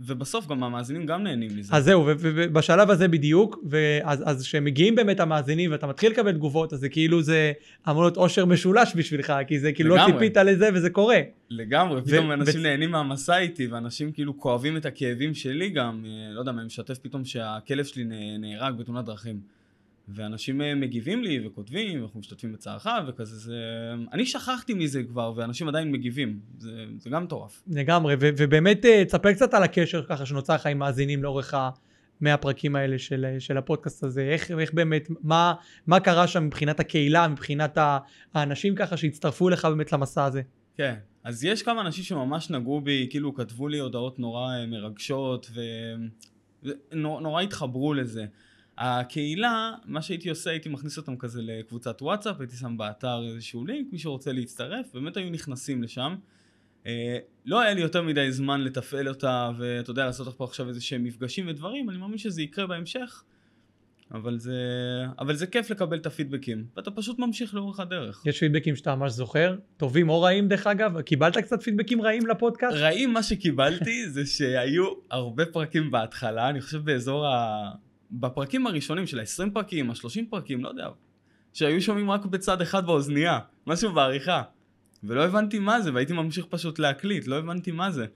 ובסוף 0.00 0.46
גם 0.46 0.62
המאזינים 0.64 1.06
גם 1.06 1.22
נהנים 1.22 1.50
מזה. 1.56 1.76
אז 1.76 1.84
זהו, 1.84 2.04
ובשלב 2.06 2.90
הזה 2.90 3.08
בדיוק, 3.08 3.58
ואז 3.68 4.22
אז 4.26 4.42
כשמגיעים 4.42 4.94
באמת 4.94 5.20
המאזינים 5.20 5.70
ואתה 5.72 5.86
מתחיל 5.86 6.12
לקבל 6.12 6.32
תגובות, 6.32 6.72
אז 6.72 6.78
זה 6.80 6.88
כאילו 6.88 7.22
זה 7.22 7.52
אמור 7.88 8.02
להיות 8.02 8.16
אושר 8.16 8.44
משולש 8.46 8.92
בשבילך, 8.96 9.32
כי 9.46 9.58
זה 9.58 9.72
כאילו 9.72 9.90
לא 9.90 9.96
לגמרי. 9.96 10.12
ציפית 10.12 10.36
לזה 10.36 10.68
וזה 10.74 10.90
קורה. 10.90 11.20
לגמרי, 11.50 12.02
פתאום 12.02 12.32
אנשים 12.32 12.62
נהנים 12.62 12.90
מהמסע 12.90 13.38
איתי, 13.38 13.66
ואנשים 13.66 14.12
כאילו 14.12 14.38
כואבים 14.38 14.76
את 14.76 14.86
הכאבים 14.86 15.34
שלי 15.34 15.70
גם, 15.70 16.04
אה, 16.06 16.34
לא 16.34 16.40
יודע, 16.40 16.52
אני 16.52 16.64
משתף 16.66 16.98
פתאום 16.98 17.24
שהכלב 17.24 17.84
שלי 17.84 18.04
נה- 18.04 18.14
נהרג 18.38 18.74
בתאונת 18.78 19.04
דרכים. 19.04 19.57
ואנשים 20.14 20.60
אה, 20.60 20.74
מגיבים 20.74 21.22
לי 21.22 21.46
וכותבים, 21.46 22.02
אנחנו 22.02 22.20
משתתפים 22.20 22.52
בצערך 22.52 22.86
וכזה, 23.08 23.36
זה... 23.36 23.54
אני 24.12 24.26
שכחתי 24.26 24.74
מזה 24.74 25.02
כבר, 25.02 25.32
ואנשים 25.36 25.68
עדיין 25.68 25.92
מגיבים, 25.92 26.40
זה, 26.58 26.84
זה 26.98 27.10
גם 27.10 27.24
מטורף. 27.24 27.62
לגמרי, 27.68 28.14
ו- 28.20 28.30
ובאמת 28.36 28.84
אה, 28.84 29.04
תספר 29.04 29.32
קצת 29.32 29.54
על 29.54 29.62
הקשר 29.62 30.04
ככה 30.08 30.26
שנוצר 30.26 30.54
לך 30.54 30.66
עם 30.66 30.78
מאזינים 30.78 31.22
לאורך 31.22 31.54
המאה 31.54 32.34
הפרקים 32.34 32.76
האלה 32.76 32.98
של, 32.98 33.36
של 33.38 33.56
הפודקאסט 33.56 34.04
הזה, 34.04 34.22
איך, 34.22 34.50
איך 34.50 34.72
באמת, 34.72 35.08
מה, 35.22 35.54
מה 35.86 36.00
קרה 36.00 36.26
שם 36.26 36.46
מבחינת 36.46 36.80
הקהילה, 36.80 37.28
מבחינת 37.28 37.78
ה- 37.78 37.98
האנשים 38.34 38.74
ככה 38.74 38.96
שהצטרפו 38.96 39.48
לך 39.48 39.64
באמת 39.64 39.92
למסע 39.92 40.24
הזה. 40.24 40.42
כן, 40.76 40.94
אז 41.24 41.44
יש 41.44 41.62
כמה 41.62 41.80
אנשים 41.80 42.04
שממש 42.04 42.50
נגעו 42.50 42.80
בי, 42.80 43.06
כאילו 43.10 43.34
כתבו 43.34 43.68
לי 43.68 43.78
הודעות 43.78 44.18
נורא 44.18 44.54
אה, 44.54 44.66
מרגשות, 44.66 45.50
ונורא 46.92 47.42
התחברו 47.42 47.94
לזה. 47.94 48.26
הקהילה, 48.78 49.72
מה 49.84 50.02
שהייתי 50.02 50.30
עושה, 50.30 50.50
הייתי 50.50 50.68
מכניס 50.68 50.96
אותם 50.96 51.16
כזה 51.16 51.42
לקבוצת 51.42 52.02
וואטסאפ, 52.02 52.40
הייתי 52.40 52.56
שם 52.56 52.76
באתר 52.76 53.22
איזשהו 53.28 53.64
לינק, 53.64 53.86
מי 53.92 53.98
שרוצה 53.98 54.32
להצטרף, 54.32 54.86
באמת 54.94 55.16
היו 55.16 55.30
נכנסים 55.30 55.82
לשם, 55.82 56.16
אה, 56.86 57.18
לא 57.46 57.60
היה 57.60 57.74
לי 57.74 57.80
יותר 57.80 58.02
מדי 58.02 58.32
זמן 58.32 58.60
לתפעל 58.60 59.08
אותה, 59.08 59.50
ואתה 59.58 59.90
יודע, 59.90 60.06
לעשות 60.06 60.26
לך 60.26 60.34
פה 60.36 60.44
עכשיו 60.44 60.68
איזה 60.68 60.80
שהם 60.80 61.04
מפגשים 61.04 61.48
ודברים, 61.48 61.90
אני 61.90 61.98
מאמין 61.98 62.18
שזה 62.18 62.42
יקרה 62.42 62.66
בהמשך. 62.66 63.22
אבל 64.14 64.38
זה, 64.38 64.52
אבל 65.18 65.36
זה 65.36 65.46
כיף 65.46 65.70
לקבל 65.70 65.96
את 65.96 66.06
הפידבקים, 66.06 66.66
ואתה 66.76 66.90
פשוט 66.90 67.18
ממשיך 67.18 67.54
לאורך 67.54 67.80
הדרך. 67.80 68.22
יש 68.26 68.40
פידבקים 68.40 68.76
שאתה 68.76 68.94
ממש 68.94 69.12
זוכר, 69.12 69.56
טובים 69.76 70.08
או 70.08 70.20
רעים 70.20 70.48
דרך 70.48 70.66
אגב? 70.66 71.00
קיבלת 71.00 71.36
קצת 71.36 71.62
פידבקים 71.62 72.02
רעים 72.02 72.26
לפודקאסט? 72.26 72.76
רעים 72.76 73.12
מה 73.12 73.22
שקיבלתי 73.22 74.08
זה 74.08 74.26
שהיו 74.26 74.84
הרבה 75.10 75.46
פרקים 75.46 75.90
בהתחלה, 75.90 76.48
אני 76.48 76.60
חושב 76.60 76.84
באזור 76.84 77.26
ה... 77.26 77.70
בפרקים 78.12 78.66
הראשונים 78.66 79.06
של 79.06 79.18
ה-20 79.18 79.50
פרקים, 79.52 79.90
ה-30 79.90 80.20
פרקים, 80.30 80.64
לא 80.64 80.68
יודע, 80.68 80.88
שהיו 81.52 81.82
שומעים 81.82 82.10
רק 82.10 82.24
בצד 82.24 82.60
אחד 82.60 82.86
באוזנייה, 82.86 83.38
משהו 83.66 83.92
בעריכה. 83.92 84.42
ולא 85.04 85.24
הבנתי 85.24 85.58
מה 85.58 85.80
זה, 85.80 85.94
והייתי 85.94 86.12
ממשיך 86.12 86.46
פשוט 86.46 86.78
להקליט, 86.78 87.26
לא 87.26 87.38
הבנתי 87.38 87.70
מה 87.72 87.90
זה. 87.90 88.06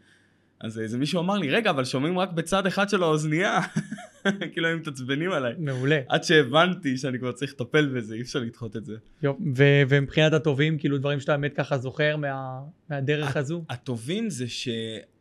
אז 0.60 0.78
איזה 0.78 0.98
מישהו 0.98 1.20
אמר 1.20 1.38
לי, 1.38 1.50
רגע, 1.50 1.70
אבל 1.70 1.84
שומעים 1.84 2.18
רק 2.18 2.32
בצד 2.32 2.66
אחד 2.66 2.88
של 2.88 3.02
האוזנייה. 3.02 3.60
כאילו 4.52 4.68
הם 4.68 4.78
מתעצבנים 4.78 5.32
עליי. 5.32 5.54
מעולה. 5.58 6.00
עד 6.08 6.24
שהבנתי 6.24 6.96
שאני 6.96 7.18
כבר 7.18 7.32
צריך 7.32 7.52
לטפל 7.52 7.86
בזה, 7.86 8.14
אי 8.14 8.20
אפשר 8.20 8.38
לדחות 8.38 8.76
את 8.76 8.84
זה. 8.84 8.96
יופ, 9.22 9.36
ו- 9.56 9.82
ומבחינת 9.88 10.32
הטובים, 10.32 10.78
כאילו 10.78 10.98
דברים 10.98 11.20
שאתה 11.20 11.32
באמת 11.32 11.54
ככה 11.56 11.78
זוכר 11.78 12.16
מה- 12.16 12.60
מהדרך 12.90 13.36
הזו? 13.36 13.64
הטובים 13.70 14.30
זה 14.30 14.48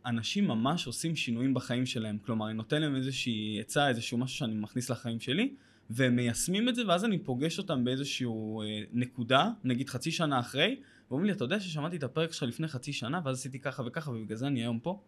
שאנשים 0.06 0.48
ממש 0.48 0.88
עושים 0.88 1.16
שינויים 1.16 1.54
בחיים 1.54 1.86
שלהם. 1.86 2.18
כלומר, 2.26 2.48
אני 2.48 2.54
נותן 2.54 2.82
להם 2.82 2.96
איזושהי 2.96 3.58
עצה, 3.60 3.90
איזשהו 3.90 4.18
משהו 4.18 4.38
שאני 4.38 4.56
מכניס 4.56 4.90
לחיים 4.90 5.20
שלי, 5.20 5.54
והם 5.90 6.16
מיישמים 6.16 6.70
את 6.70 6.76
זה, 6.76 6.88
ואז 6.88 7.06
אני 7.06 7.20
פוגש 7.20 7.58
אותם 7.58 7.84
באיזשהו 7.84 8.62
אה, 8.62 8.82
נקודה, 8.94 9.50
נגיד 9.64 9.90
חצי 9.90 10.12
שנה 10.12 10.40
אחרי, 10.40 10.76
ואומרים 11.10 11.28
לי, 11.28 11.32
אתה 11.32 11.44
יודע 11.44 11.60
ששמעתי 11.60 11.96
את 11.96 12.04
הפרק 12.04 12.34
שלך 12.34 12.44
לפני 12.44 12.68
חצי 12.68 12.94
שנה, 12.94 13.22
ואז 13.26 13.38
עשיתי 13.38 13.60
ככה 13.60 13.84
וככה, 13.86 14.12
ובגלל 14.12 14.38
זה 14.38 14.48
אני 14.48 14.60
היום 14.60 14.80
פה? 14.80 15.02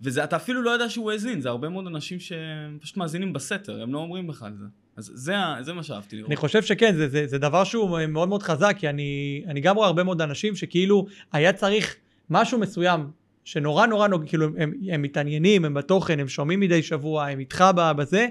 וזה, 0.00 0.24
אתה 0.24 0.36
אפילו 0.36 0.62
לא 0.62 0.70
יודע 0.70 0.88
שהוא 0.88 1.10
האזין, 1.10 1.40
זה 1.40 1.48
הרבה 1.48 1.68
מאוד 1.68 1.86
אנשים 1.86 2.18
שפשוט 2.20 2.96
מאזינים 2.96 3.32
בסתר, 3.32 3.82
הם 3.82 3.92
לא 3.92 3.98
אומרים 3.98 4.30
לך 4.30 4.42
על 4.42 4.56
זה. 4.56 4.64
אז 4.96 5.12
זה, 5.14 5.34
זה 5.60 5.72
מה 5.72 5.82
שאהבתי 5.82 6.16
לראות. 6.16 6.28
אני 6.28 6.36
חושב 6.36 6.62
שכן, 6.62 6.94
זה, 6.96 7.08
זה, 7.08 7.26
זה 7.26 7.38
דבר 7.38 7.64
שהוא 7.64 8.06
מאוד 8.08 8.28
מאוד 8.28 8.42
חזק, 8.42 8.76
כי 8.78 8.88
אני, 8.88 9.42
אני 9.46 9.60
גם 9.60 9.76
רואה 9.76 9.86
הרבה 9.86 10.04
מאוד 10.04 10.20
אנשים 10.20 10.56
שכאילו 10.56 11.06
היה 11.32 11.52
צריך 11.52 11.96
משהו 12.30 12.58
מסוים, 12.58 13.10
שנורא 13.44 13.86
נורא, 13.86 14.08
נורא 14.08 14.26
כאילו 14.26 14.46
הם, 14.56 14.72
הם 14.90 15.02
מתעניינים, 15.02 15.64
הם 15.64 15.74
בתוכן, 15.74 16.20
הם 16.20 16.28
שומעים 16.28 16.60
מדי 16.60 16.82
שבוע, 16.82 17.26
הם 17.26 17.38
איתך 17.38 17.64
בזה, 17.96 18.26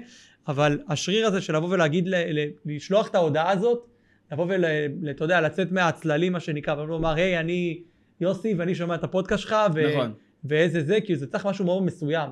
אבל 0.48 0.80
השריר 0.88 1.26
הזה 1.26 1.40
של 1.40 1.56
לבוא 1.56 1.68
ולהגיד, 1.68 2.08
ל, 2.08 2.14
ל, 2.14 2.48
לשלוח 2.66 3.08
את 3.08 3.14
ההודעה 3.14 3.50
הזאת, 3.50 3.86
לבוא 4.32 4.46
ול, 4.48 4.66
ל- 4.66 5.10
אתה 5.10 5.24
יודע, 5.24 5.40
לצאת 5.40 5.72
מהצללים 5.72 6.32
מה 6.32 6.40
שנקרא, 6.40 6.82
ולומר, 6.82 7.14
היי, 7.14 7.40
אני 7.40 7.82
יוסי 8.20 8.54
ואני 8.54 8.74
שומע 8.74 8.94
את 8.94 9.04
הפודקאסט 9.04 9.42
שלך, 9.42 9.56
ו, 9.74 9.92
נכון. 9.92 10.12
ואיזה 10.44 10.82
זה, 10.82 10.98
כי 11.04 11.16
זה 11.16 11.26
צריך 11.26 11.46
משהו 11.46 11.64
מאוד 11.64 11.82
מסוים. 11.82 12.30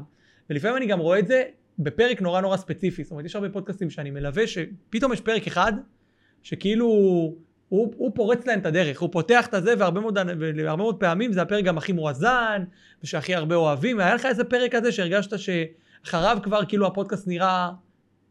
ולפעמים 0.50 0.76
אני 0.76 0.86
גם 0.86 0.98
רואה 0.98 1.18
את 1.18 1.26
זה 1.26 1.42
בפרק 1.78 2.22
נורא 2.22 2.40
נורא 2.40 2.56
ספציפי. 2.56 3.04
זאת 3.04 3.10
אומרת, 3.10 3.24
יש 3.24 3.34
הרבה 3.34 3.48
פודקאסטים 3.48 3.90
שאני 3.90 4.10
מלווה, 4.10 4.46
שפתאום 4.46 5.12
יש 5.12 5.20
פרק 5.20 5.46
אחד, 5.46 5.72
שכאילו 6.42 6.86
הוא, 7.70 7.94
הוא 7.96 8.12
פורץ 8.14 8.46
להם 8.46 8.58
את 8.58 8.66
הדרך, 8.66 9.00
הוא 9.00 9.08
פותח 9.12 9.46
את 9.46 9.54
הזה, 9.54 9.74
והרבה 9.78 10.00
מאוד, 10.00 10.18
והרבה 10.38 10.76
מאוד 10.76 11.00
פעמים 11.00 11.32
זה 11.32 11.42
הפרק 11.42 11.64
גם 11.64 11.78
הכי 11.78 11.92
מואזן, 11.92 12.64
ושהכי 13.04 13.34
הרבה 13.34 13.54
אוהבים. 13.54 14.00
היה 14.00 14.14
לך 14.14 14.26
איזה 14.26 14.44
פרק 14.44 14.74
כזה 14.74 14.92
שהרגשת 14.92 15.38
שאחריו 15.38 16.38
כבר 16.42 16.64
כאילו 16.64 16.86
הפודקאסט 16.86 17.28
נראה, 17.28 17.70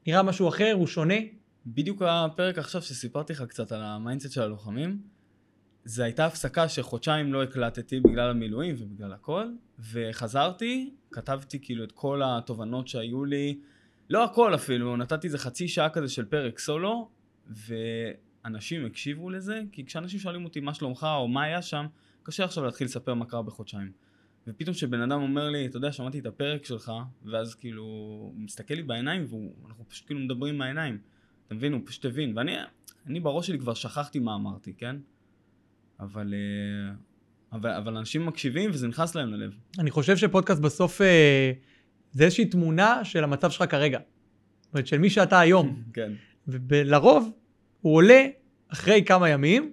נראה 0.08 0.24
משהו 0.24 0.50
אחר, 0.50 0.72
הוא 0.74 0.88
שונה? 0.88 1.16
בדיוק 1.66 2.02
הפרק 2.06 2.58
עכשיו 2.58 2.82
שסיפרתי 2.82 3.34
לך 3.34 3.42
קצת 3.42 3.72
על 3.72 3.82
ה 3.84 3.90
mindset 3.90 4.32
של 4.32 4.42
הלוחמים, 4.42 4.98
זה 5.86 6.04
הייתה 6.04 6.26
הפסקה 6.26 6.70
שחודשיים 6.70 7.34
לא 7.34 7.44
הקלטתי 7.44 8.00
בגלל 8.00 8.30
המילואים 8.30 8.76
ובגלל 8.80 9.14
הכל, 9.14 9.46
וחזרתי, 9.92 10.94
כתבתי 11.12 11.60
כאילו 11.62 11.84
את 11.84 11.92
כל 11.92 12.22
התובנות 12.26 12.88
שהיו 12.88 13.26
לי, 13.26 13.60
לא 14.10 14.24
הכל 14.24 14.56
אפילו, 14.56 14.98
נתתי 14.98 15.28
איזה 15.28 15.38
חצי 15.38 15.68
שעה 15.68 15.90
כזה 15.90 16.10
של 16.10 16.26
פרק 16.26 16.60
סולו, 16.60 17.10
ואנשים 18.44 18.86
הקשיבו 18.86 19.30
לזה, 19.30 19.62
כי 19.72 19.86
כשאנשים 19.86 20.20
שואלים 20.20 20.46
אותי 20.46 20.60
מה 20.60 20.74
שלומך 20.74 21.08
או 21.18 21.28
מה 21.28 21.44
היה 21.44 21.62
שם, 21.62 21.86
קשה 22.24 22.44
עכשיו 22.44 22.66
להתחיל 22.66 22.86
לספר 22.86 23.14
מה 23.14 23.26
קרה 23.26 23.42
בחודשיים. 23.42 23.92
ופתאום 24.48 24.76
כשבן 24.76 25.02
אדם 25.02 25.22
אומר 25.22 25.50
לי, 25.50 25.66
אתה 25.66 25.78
יודע, 25.78 25.92
שמעתי 25.92 26.20
את 26.20 26.26
הפרק 26.26 26.66
שלך, 26.66 26.92
ואז 27.26 27.56
כאילו, 27.56 27.84
הוא 27.84 28.34
מסתכל 28.36 28.74
לי 28.74 28.84
בעיניים, 28.84 29.26
ואנחנו 29.64 29.90
פשוט 29.90 30.06
כאילו 30.06 30.20
מדברים 30.20 30.58
מהעיניים. 30.58 30.98
אתה 31.48 31.56
מבין? 31.56 31.74
הוא 31.74 31.82
פשוט 31.86 32.06
הבין. 32.06 32.38
ואני 32.38 32.56
אני 33.08 33.20
בראש 33.20 33.48
שלי 33.48 33.60
כבר 33.60 33.74
שכחתי 33.74 34.20
מה 34.20 34.36
אמרתי, 34.36 34.74
כן? 34.74 34.96
אבל, 36.00 36.34
אה, 36.34 36.94
אבל, 37.52 37.70
אבל 37.72 37.98
אנשים 37.98 38.26
מקשיבים 38.26 38.70
וזה 38.74 38.88
נכנס 38.88 39.16
להם 39.16 39.34
ללב. 39.34 39.52
אני 39.80 39.92
חושב 39.92 40.18
שפודקאסט 40.18 40.62
בסוף 40.62 41.02
אה, 41.02 41.52
זה 42.12 42.24
איזושהי 42.24 42.46
תמונה 42.46 43.06
של 43.06 43.24
המצב 43.24 43.52
שלך 43.52 43.72
כרגע. 43.72 44.00
זאת 44.62 44.74
אומרת, 44.74 44.88
של 44.88 44.98
מי 44.98 45.10
שאתה 45.10 45.40
היום. 45.40 45.82
כן. 45.94 46.12
ולרוב 46.48 47.32
הוא 47.82 47.96
עולה 47.96 48.26
אחרי 48.74 49.04
כמה 49.06 49.30
ימים, 49.30 49.72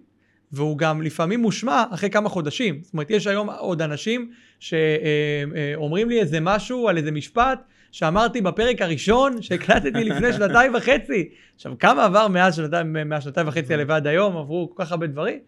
והוא 0.53 0.79
גם 0.79 1.03
לפעמים 1.03 1.41
מושמע 1.41 1.85
אחרי 1.91 2.11
כמה 2.11 2.29
חודשים. 2.29 2.81
זאת 2.83 2.93
אומרת, 2.93 3.11
יש 3.11 3.27
היום 3.27 3.51
עוד 3.51 3.83
אנשים 3.83 4.31
שאומרים 4.61 6.09
לי 6.09 6.21
איזה 6.21 6.39
משהו 6.41 6.89
על 6.89 6.97
איזה 6.97 7.11
משפט 7.11 7.61
שאמרתי 7.93 8.41
בפרק 8.41 8.83
הראשון 8.83 9.43
שהקלטתי 9.43 10.05
לפני 10.11 10.33
שנתיים 10.33 10.75
וחצי. 10.75 11.29
עכשיו, 11.55 11.79
כמה 11.79 12.05
עבר 12.05 12.29
מאז 12.29 12.57
שנתיים, 12.57 12.97
מהשנתיים 13.09 13.49
וחצי 13.49 13.73
האלה 13.73 13.85
ועד 13.87 14.07
היום, 14.07 14.37
עברו 14.37 14.73
כל 14.75 14.85
כך 14.85 14.93
הרבה 14.93 15.07
דברים. 15.07 15.39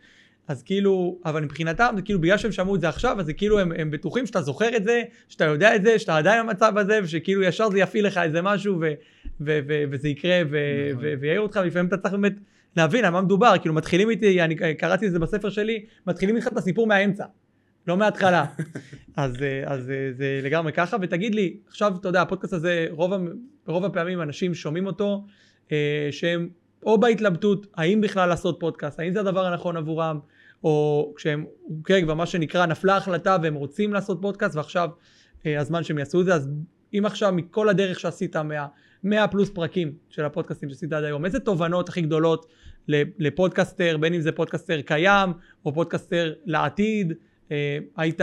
אז 0.49 0.63
כאילו, 0.63 1.19
אבל 1.25 1.43
מבחינתם, 1.43 1.93
זה 1.97 2.03
כאילו 2.03 2.21
בגלל 2.21 2.39
שהם 2.39 2.53
שמעו 2.53 2.75
את 2.75 2.81
זה 2.81 2.89
עכשיו, 2.89 3.21
אז 3.21 3.27
זה 3.27 3.33
כאילו 3.33 3.59
הם, 3.59 3.73
הם 3.79 3.91
בטוחים 3.91 4.27
שאתה 4.27 4.41
זוכר 4.43 4.77
את 4.77 4.85
זה, 4.85 5.03
שאתה 5.29 5.45
יודע 5.45 5.77
את 5.77 5.83
זה, 5.83 5.99
שאתה 5.99 6.17
עדיין 6.17 6.47
במצב 6.47 6.79
הזה, 6.79 7.01
ושכאילו 7.03 7.43
ישר 7.43 7.71
זה 7.71 7.79
יפעיל 7.79 8.07
לך 8.07 8.19
איזה 8.19 8.43
משהו, 8.43 8.75
ו, 8.81 8.93
ו, 9.41 9.59
ו, 9.69 9.83
וזה 9.91 10.09
יקרה, 10.09 10.41
ו, 10.51 10.57
נכון. 10.93 11.05
ו, 11.05 11.15
ויעיר 11.21 11.41
אותך, 11.41 11.61
ולפעמים 11.63 11.89
אתה 11.89 11.97
צריך 11.97 12.15
באמת 12.15 12.35
להבין 12.77 13.05
על 13.05 13.13
מה 13.13 13.21
מדובר, 13.21 13.55
כאילו 13.61 13.75
מתחילים 13.75 14.11
איתי, 14.11 14.43
אני 14.43 14.75
קראתי 14.75 15.07
את 15.07 15.13
זה 15.13 15.19
בספר 15.19 15.51
שלי, 15.51 15.85
מתחילים 16.07 16.37
איתך 16.37 16.47
את 16.47 16.57
הסיפור 16.57 16.87
מהאמצע, 16.87 17.25
לא 17.87 17.97
מההתחלה. 17.97 18.45
אז, 19.17 19.37
אז 19.67 19.91
אה, 19.91 20.11
זה 20.17 20.41
לגמרי 20.43 20.73
ככה, 20.73 20.97
ותגיד 21.01 21.35
לי, 21.35 21.57
עכשיו, 21.69 21.93
אתה 22.01 22.09
יודע, 22.09 22.23
הפודקאסט 22.23 22.53
הזה, 22.53 22.87
רוב, 22.91 23.13
רוב 23.67 23.85
הפעמים 23.85 24.23
אנשים 24.23 24.55
שומעים 24.55 24.87
אותו, 24.87 25.25
אה, 25.73 26.09
שהם 26.11 26.49
או 26.83 27.01
בהתלבטות, 27.01 27.67
האם 27.75 28.01
בכלל 28.01 28.29
לעשות 28.29 28.57
פודקאסט, 28.61 29.01
האם 29.01 29.13
זה 29.13 29.21
הדבר 29.21 29.47
הנכון 29.47 29.77
עבורם, 29.77 30.19
או 30.65 31.13
כשהם, 31.17 31.45
כן, 31.85 32.03
כבר 32.03 32.15
מה 32.15 32.27
שנקרא, 32.27 32.67
נפלה 32.67 32.97
החלטה 32.97 33.37
והם 33.43 33.55
רוצים 33.55 33.93
לעשות 33.93 34.19
פודקאסט, 34.21 34.57
ועכשיו 34.57 34.91
אה, 35.47 35.61
הזמן 35.61 35.85
שהם 35.85 35.99
יעשו 35.99 36.21
את 36.21 36.27
זה, 36.27 36.35
אז 36.35 36.51
אם 36.95 37.03
עכשיו 37.07 37.33
מכל 37.33 37.69
הדרך 37.69 38.01
שעשית, 38.01 38.37
מה, 38.37 38.67
100 39.05 39.29
פלוס 39.29 39.51
פרקים 39.51 39.93
של 40.11 40.25
הפודקאסטים 40.25 40.69
שעשית 40.69 40.93
עד 40.93 41.05
היום, 41.05 41.25
איזה 41.25 41.41
תובנות 41.41 41.89
הכי 41.89 42.01
גדולות 42.01 42.47
לפודקאסטר, 43.19 43.97
בין 43.97 44.15
אם 44.15 44.21
זה 44.21 44.33
פודקאסטר 44.33 44.81
קיים, 44.81 45.33
או 45.65 45.75
פודקאסטר 45.75 46.35
לעתיד, 46.45 47.13
אה, 47.53 47.79
היית 47.97 48.21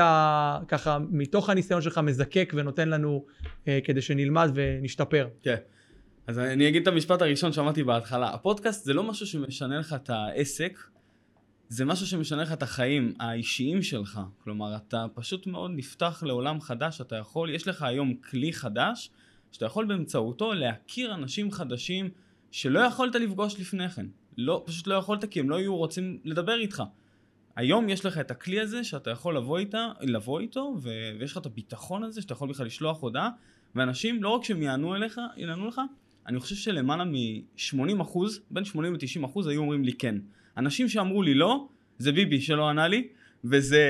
ככה 0.68 0.98
מתוך 1.10 1.50
הניסיון 1.50 1.82
שלך 1.82 1.98
מזקק 1.98 2.54
ונותן 2.56 2.90
לנו 2.90 3.26
אה, 3.68 3.80
כדי 3.84 4.02
שנלמד 4.02 4.52
ונשתפר. 4.54 5.28
כן. 5.42 5.56
אז 6.28 6.40
אני 6.40 6.68
אגיד 6.68 6.82
את 6.82 6.88
המשפט 6.88 7.22
הראשון 7.22 7.52
שאמרתי 7.52 7.84
בהתחלה. 7.84 8.34
הפודקאסט 8.34 8.86
זה 8.86 8.94
לא 8.94 9.04
משהו 9.04 9.26
שמשנה 9.26 9.80
לך 9.80 9.94
את 9.94 10.10
העסק, 10.10 10.80
זה 11.70 11.86
משהו 11.86 12.08
שמשנה 12.08 12.42
לך 12.42 12.54
את 12.54 12.64
החיים 12.64 13.14
האישיים 13.20 13.82
שלך. 13.84 14.20
כלומר, 14.44 14.76
אתה 14.76 15.06
פשוט 15.14 15.48
מאוד 15.48 15.72
נפתח 15.76 16.24
לעולם 16.26 16.62
חדש, 16.62 17.02
אתה 17.02 17.16
יכול, 17.16 17.50
יש 17.50 17.68
לך 17.68 17.82
היום 17.82 18.14
כלי 18.14 18.54
חדש, 18.54 19.10
שאתה 19.52 19.66
יכול 19.66 19.86
באמצעותו 19.86 20.54
להכיר 20.54 21.14
אנשים 21.14 21.52
חדשים 21.52 22.10
שלא 22.52 22.80
יכולת 22.80 23.16
לפגוש 23.16 23.60
לפני 23.60 23.90
כן. 23.90 24.06
לא, 24.38 24.64
פשוט 24.66 24.88
לא 24.88 24.96
יכולת 24.96 25.26
כי 25.26 25.40
הם 25.40 25.50
לא 25.50 25.56
היו 25.56 25.76
רוצים 25.76 26.20
לדבר 26.24 26.56
איתך. 26.56 26.84
היום 27.56 27.90
יש 27.90 28.06
לך 28.06 28.18
את 28.18 28.32
הכלי 28.32 28.60
הזה 28.60 28.84
שאתה 28.84 29.10
יכול 29.10 29.38
לבוא, 29.38 29.58
איתה, 29.58 29.92
לבוא 30.02 30.40
איתו, 30.40 30.76
ו- 30.82 30.90
ויש 31.20 31.32
לך 31.32 31.38
את 31.38 31.46
הביטחון 31.46 32.04
הזה 32.04 32.22
שאתה 32.22 32.34
יכול 32.34 32.50
בכלל 32.50 32.66
לשלוח 32.66 33.02
הודעה, 33.02 33.30
ואנשים, 33.76 34.24
לא 34.24 34.30
רק 34.30 34.44
שהם 34.44 34.62
יענו 34.62 34.96
אליך, 34.96 35.22
יענו 35.38 35.68
לך, 35.68 35.82
אני 36.28 36.40
חושב 36.40 36.56
שלמעלה 36.56 37.04
מ-80 37.04 38.02
אחוז, 38.02 38.42
בין 38.52 38.66
80 38.66 38.94
ל-90 38.94 39.26
אחוז 39.26 39.48
היו 39.48 39.62
אומרים 39.62 39.84
לי 39.84 39.94
כן. 39.94 40.16
אנשים 40.58 40.90
שאמרו 40.90 41.22
לי 41.22 41.34
לא, 41.34 41.68
זה 41.98 42.12
ביבי 42.12 42.42
שלא 42.42 42.70
ענה 42.70 42.88
לי, 42.88 43.08
וזה... 43.44 43.84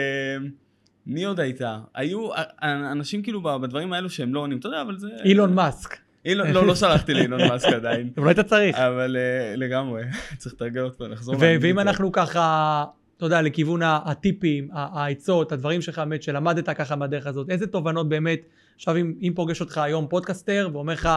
מי 1.08 1.24
עוד 1.26 1.40
הייתה? 1.40 1.80
היו 1.94 2.30
אנשים 2.64 3.22
כאילו 3.22 3.42
בדברים 3.44 3.94
האלו 3.94 4.10
שהם 4.10 4.34
לא 4.34 4.40
עונים, 4.40 4.58
אתה 4.58 4.68
יודע, 4.68 4.82
אבל 4.82 4.98
זה... 4.98 5.08
אילון 5.24 5.54
מאסק. 5.54 5.98
אילון, 6.26 6.52
לא, 6.52 6.68
לא 6.68 6.76
שלחתי 6.76 7.14
לאילון 7.14 7.42
מאסק 7.50 7.68
עדיין. 7.68 8.10
אולי 8.18 8.32
אתה 8.32 8.44
צריך. 8.44 8.76
אבל 8.76 9.18
uh, 9.18 9.58
לגמרי, 9.58 10.04
צריך 10.38 10.56
לתרגל 10.56 10.82
אותו, 10.82 11.08
לחזור. 11.08 11.36
ואם 11.40 11.80
אנחנו 11.80 12.12
ככה, 12.12 12.86
אתה 13.18 13.26
יודע, 13.26 13.42
לכיוון 13.42 13.82
הטיפים, 13.84 14.70
העצות, 14.74 15.52
הדברים 15.52 15.82
שלך 15.82 16.00
באמת, 16.00 16.24
שלמדת 16.24 16.70
ככה 16.70 16.96
בדרך 16.96 17.28
הזאת, 17.28 17.50
איזה 17.50 17.68
תובנות 17.68 18.10
באמת, 18.10 18.40
עכשיו 18.76 18.98
אם, 18.98 19.14
אם 19.22 19.34
פוגש 19.36 19.62
אותך 19.62 19.78
היום 19.78 20.08
פודקאסטר 20.08 20.70
ואומר 20.74 20.94
לך, 20.94 21.10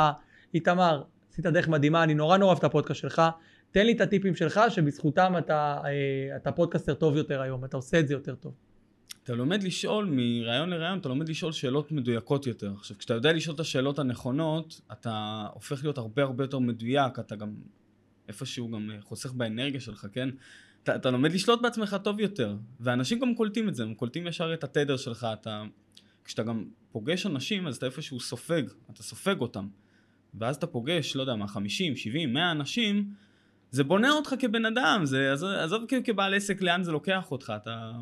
איתמר, 0.55 1.02
עשית 1.33 1.47
דרך 1.47 1.69
מדהימה, 1.69 2.02
אני 2.02 2.14
נורא 2.14 2.37
נורא 2.37 2.49
אוהב 2.49 2.59
את 2.59 2.64
הפודקאסט 2.64 3.00
שלך, 3.00 3.23
תן 3.70 3.87
לי 3.87 3.92
את 3.92 4.00
הטיפים 4.00 4.34
שלך 4.34 4.60
שבזכותם 4.68 5.34
אתה, 5.38 5.80
אה, 5.84 6.37
אתה 6.37 6.52
פודקאסטר 6.52 6.94
טוב 6.94 7.16
יותר 7.16 7.40
היום, 7.40 7.64
אתה 7.64 7.76
עושה 7.76 8.00
את 8.00 8.08
זה 8.08 8.14
יותר 8.14 8.34
טוב. 8.34 8.54
אתה 9.25 9.37
לומד 9.37 9.62
לשאול 9.62 10.08
מראיון 10.10 10.70
לראיון, 10.70 10.98
אתה 10.98 11.08
לומד 11.08 11.28
לשאול 11.28 11.52
שאלות 11.52 11.92
מדויקות 11.92 12.46
יותר. 12.46 12.72
עכשיו, 12.76 12.98
כשאתה 12.98 13.14
יודע 13.14 13.32
לשאול 13.32 13.54
את 13.54 13.60
השאלות 13.60 13.98
הנכונות, 13.98 14.80
אתה 14.92 15.46
הופך 15.54 15.82
להיות 15.82 15.98
הרבה 15.98 16.22
הרבה 16.22 16.44
יותר 16.44 16.58
מדויק, 16.58 17.18
אתה 17.18 17.37
גם 17.37 17.54
איפשהו 18.28 18.70
גם 18.70 18.90
אה, 18.90 18.96
חוסך 19.00 19.32
באנרגיה 19.32 19.80
שלך, 19.80 20.06
כן? 20.12 20.28
אתה, 20.82 20.96
אתה 20.96 21.10
לומד 21.10 21.32
לשלוט 21.32 21.62
בעצמך 21.62 21.96
טוב 22.04 22.20
יותר, 22.20 22.56
ואנשים 22.80 23.18
גם 23.18 23.34
קולטים 23.34 23.68
את 23.68 23.75
זה, 23.75 23.82
הם 23.82 23.94
קולטים 23.94 24.26
ישר 24.26 24.54
את 24.54 24.64
התדר 24.64 24.96
שלך, 24.96 25.26
אתה... 25.32 25.64
כשאתה 26.25 26.42
גם 26.42 26.64
פוגש 26.92 27.26
אנשים, 27.26 27.66
אז 27.66 27.76
אתה 27.76 27.87
איפשהו 27.87 28.20
סופג, 28.20 28.62
אתה 28.90 29.02
סופג 29.02 29.40
אותם. 29.40 29.68
ואז 30.34 30.56
אתה 30.56 30.66
פוגש, 30.66 31.16
לא 31.16 31.20
יודע 31.20 31.34
מה, 31.34 31.48
50, 31.48 31.96
70, 31.96 32.32
100 32.32 32.50
אנשים, 32.50 33.14
זה 33.70 33.84
בונה 33.84 34.10
אותך 34.10 34.34
כבן 34.38 34.64
אדם, 34.64 35.00
זה, 35.04 35.32
עזוב, 35.32 35.50
עזוב 35.50 35.84
כאילו 35.88 36.04
כבעל 36.04 36.34
עסק 36.34 36.62
לאן 36.62 36.82
זה 36.82 36.92
לוקח 36.92 37.30
אותך, 37.30 37.52
אתה, 37.56 37.92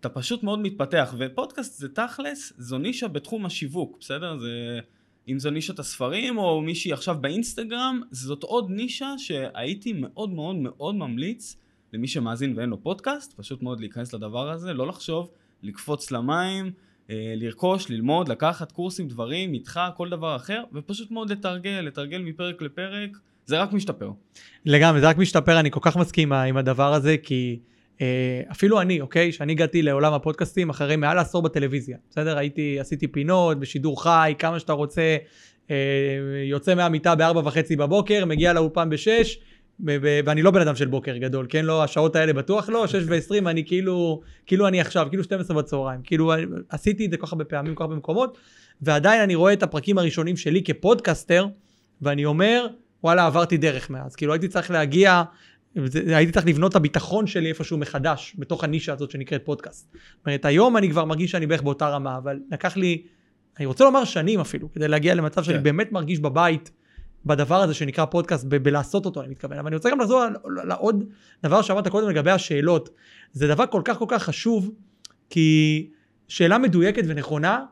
אתה 0.00 0.08
פשוט 0.08 0.42
מאוד 0.42 0.58
מתפתח, 0.58 1.14
ופודקאסט 1.18 1.78
זה 1.78 1.88
תכלס, 1.88 2.52
זו 2.58 2.78
נישה 2.78 3.08
בתחום 3.08 3.46
השיווק, 3.46 3.96
בסדר? 4.00 4.38
זה, 4.38 4.80
אם 5.28 5.38
זו 5.38 5.50
נישת 5.50 5.78
הספרים, 5.78 6.38
או 6.38 6.60
מישהי 6.60 6.92
עכשיו 6.92 7.16
באינסטגרם, 7.20 8.00
זאת 8.10 8.42
עוד 8.42 8.70
נישה 8.70 9.14
שהייתי 9.18 9.92
מאוד 9.92 10.30
מאוד 10.30 10.56
מאוד 10.56 10.94
ממליץ 10.94 11.56
למי 11.92 12.08
שמאזין 12.08 12.58
ואין 12.58 12.68
לו 12.68 12.82
פודקאסט, 12.82 13.32
פשוט 13.36 13.62
מאוד 13.62 13.80
להיכנס 13.80 14.14
לדבר 14.14 14.50
הזה, 14.50 14.72
לא 14.72 14.86
לחשוב, 14.86 15.30
לקפוץ 15.62 16.10
למים, 16.10 16.72
אה, 17.10 17.34
לרכוש, 17.36 17.90
ללמוד, 17.90 18.28
לקחת 18.28 18.72
קורסים, 18.72 19.08
דברים, 19.08 19.54
איתך, 19.54 19.80
כל 19.96 20.08
דבר 20.08 20.36
אחר, 20.36 20.64
ופשוט 20.72 21.10
מאוד 21.10 21.32
לתרגל, 21.32 21.80
לתרגל 21.80 22.22
מפרק 22.22 22.62
לפרק, 22.62 23.10
זה 23.46 23.58
רק 23.58 23.72
משתפר. 23.72 24.10
לגמרי, 24.64 25.00
זה 25.00 25.08
רק 25.08 25.18
משתפר, 25.18 25.60
אני 25.60 25.70
כל 25.70 25.80
כך 25.82 25.96
מסכים 25.96 26.32
עם 26.32 26.56
הדבר 26.56 26.94
הזה, 26.94 27.16
כי 27.22 27.58
אה, 28.00 28.42
אפילו 28.50 28.80
אני, 28.80 29.00
אוקיי, 29.00 29.32
שאני 29.32 29.52
הגעתי 29.52 29.82
לעולם 29.82 30.12
הפודקאסטים 30.12 30.70
אחרי 30.70 30.96
מעל 30.96 31.18
עשור 31.18 31.42
בטלוויזיה, 31.42 31.96
בסדר? 32.10 32.38
הייתי, 32.38 32.80
עשיתי 32.80 33.08
פינות 33.08 33.60
בשידור 33.60 34.02
חי, 34.02 34.34
כמה 34.38 34.58
שאתה 34.58 34.72
רוצה, 34.72 35.16
אה, 35.70 35.76
יוצא 36.50 36.74
מהמיטה 36.74 37.14
בארבע 37.14 37.40
וחצי 37.44 37.76
בבוקר, 37.76 38.24
מגיע 38.24 38.52
לאולפן 38.52 38.90
בשש, 38.90 39.38
ואני 39.84 40.42
לא 40.42 40.50
בן 40.50 40.60
אדם 40.60 40.76
של 40.76 40.86
בוקר 40.86 41.16
גדול, 41.16 41.46
כן? 41.48 41.64
לא, 41.64 41.84
השעות 41.84 42.16
האלה 42.16 42.32
בטוח 42.32 42.68
לא, 42.68 42.86
6 42.86 42.94
ו-20 43.06 43.48
אני 43.48 43.64
כאילו, 43.64 44.20
כאילו 44.46 44.68
אני 44.68 44.80
עכשיו, 44.80 45.06
כאילו 45.08 45.24
12 45.24 45.56
בצהריים. 45.56 46.00
כאילו 46.04 46.32
עשיתי 46.68 47.06
את 47.06 47.10
זה 47.10 47.16
כל 47.16 47.26
כך 47.26 47.32
הרבה 47.32 47.44
פעמים, 47.44 47.74
כל 47.74 47.78
כך 47.78 47.82
הרבה 47.84 47.96
מקומות, 47.96 48.38
ועדיין 48.82 49.20
אני 49.20 49.34
רואה 49.34 49.52
את 49.52 49.62
הפרקים 49.62 49.98
הראשונים 49.98 50.36
שלי 50.36 50.62
כפודקאסטר, 50.62 51.46
ואני 52.02 52.24
אומר, 52.24 52.66
וואלה, 53.04 53.26
עברתי 53.26 53.56
דרך 53.56 53.90
מאז. 53.90 54.16
כאילו 54.16 54.32
הייתי 54.32 54.48
צריך 54.48 54.70
להגיע, 54.70 55.22
הייתי 56.06 56.32
צריך 56.32 56.46
לבנות 56.46 56.70
את 56.70 56.76
הביטחון 56.76 57.26
שלי 57.26 57.48
איפשהו 57.48 57.78
מחדש, 57.78 58.36
בתוך 58.38 58.64
הנישה 58.64 58.92
הזאת 58.92 59.10
שנקראת 59.10 59.44
פודקאסט. 59.44 59.92
זאת 59.92 60.26
אומרת, 60.26 60.44
היום 60.44 60.76
אני 60.76 60.90
כבר 60.90 61.04
מרגיש 61.04 61.30
שאני 61.30 61.46
בערך 61.46 61.62
באותה 61.62 61.88
רמה, 61.88 62.16
אבל 62.16 62.38
לקח 62.50 62.76
לי, 62.76 63.02
אני 63.58 63.66
רוצה 63.66 63.84
לומר 63.84 64.04
שנים 64.04 64.40
אפילו, 64.40 64.72
כדי 64.72 64.88
להגיע 64.88 65.14
למצב 65.14 65.42
שאני 65.42 65.58
כן. 65.58 65.62
באמת 65.62 65.92
מרגיש 65.92 66.18
בבית. 66.18 66.70
בדבר 67.26 67.62
הזה 67.62 67.74
שנקרא 67.74 68.04
פודקאסט, 68.04 68.44
ב- 68.48 68.56
בלעשות 68.56 69.04
אותו 69.04 69.20
אני 69.20 69.28
מתכוון. 69.28 69.58
אבל 69.58 69.66
אני 69.66 69.76
רוצה 69.76 69.90
גם 69.90 70.00
לחזור 70.00 70.24
לעוד 70.64 71.04
דבר 71.42 71.62
שאמרת 71.62 71.88
קודם 71.88 72.08
לגבי 72.08 72.30
השאלות. 72.30 72.88
זה 73.32 73.48
דבר 73.48 73.66
כל 73.66 73.82
כך 73.84 73.98
כל 73.98 74.04
כך 74.08 74.22
חשוב, 74.22 74.70
כי 75.30 75.90
שאלה 76.28 76.58
מדויקת 76.58 77.02
ונכונה, 77.06 77.64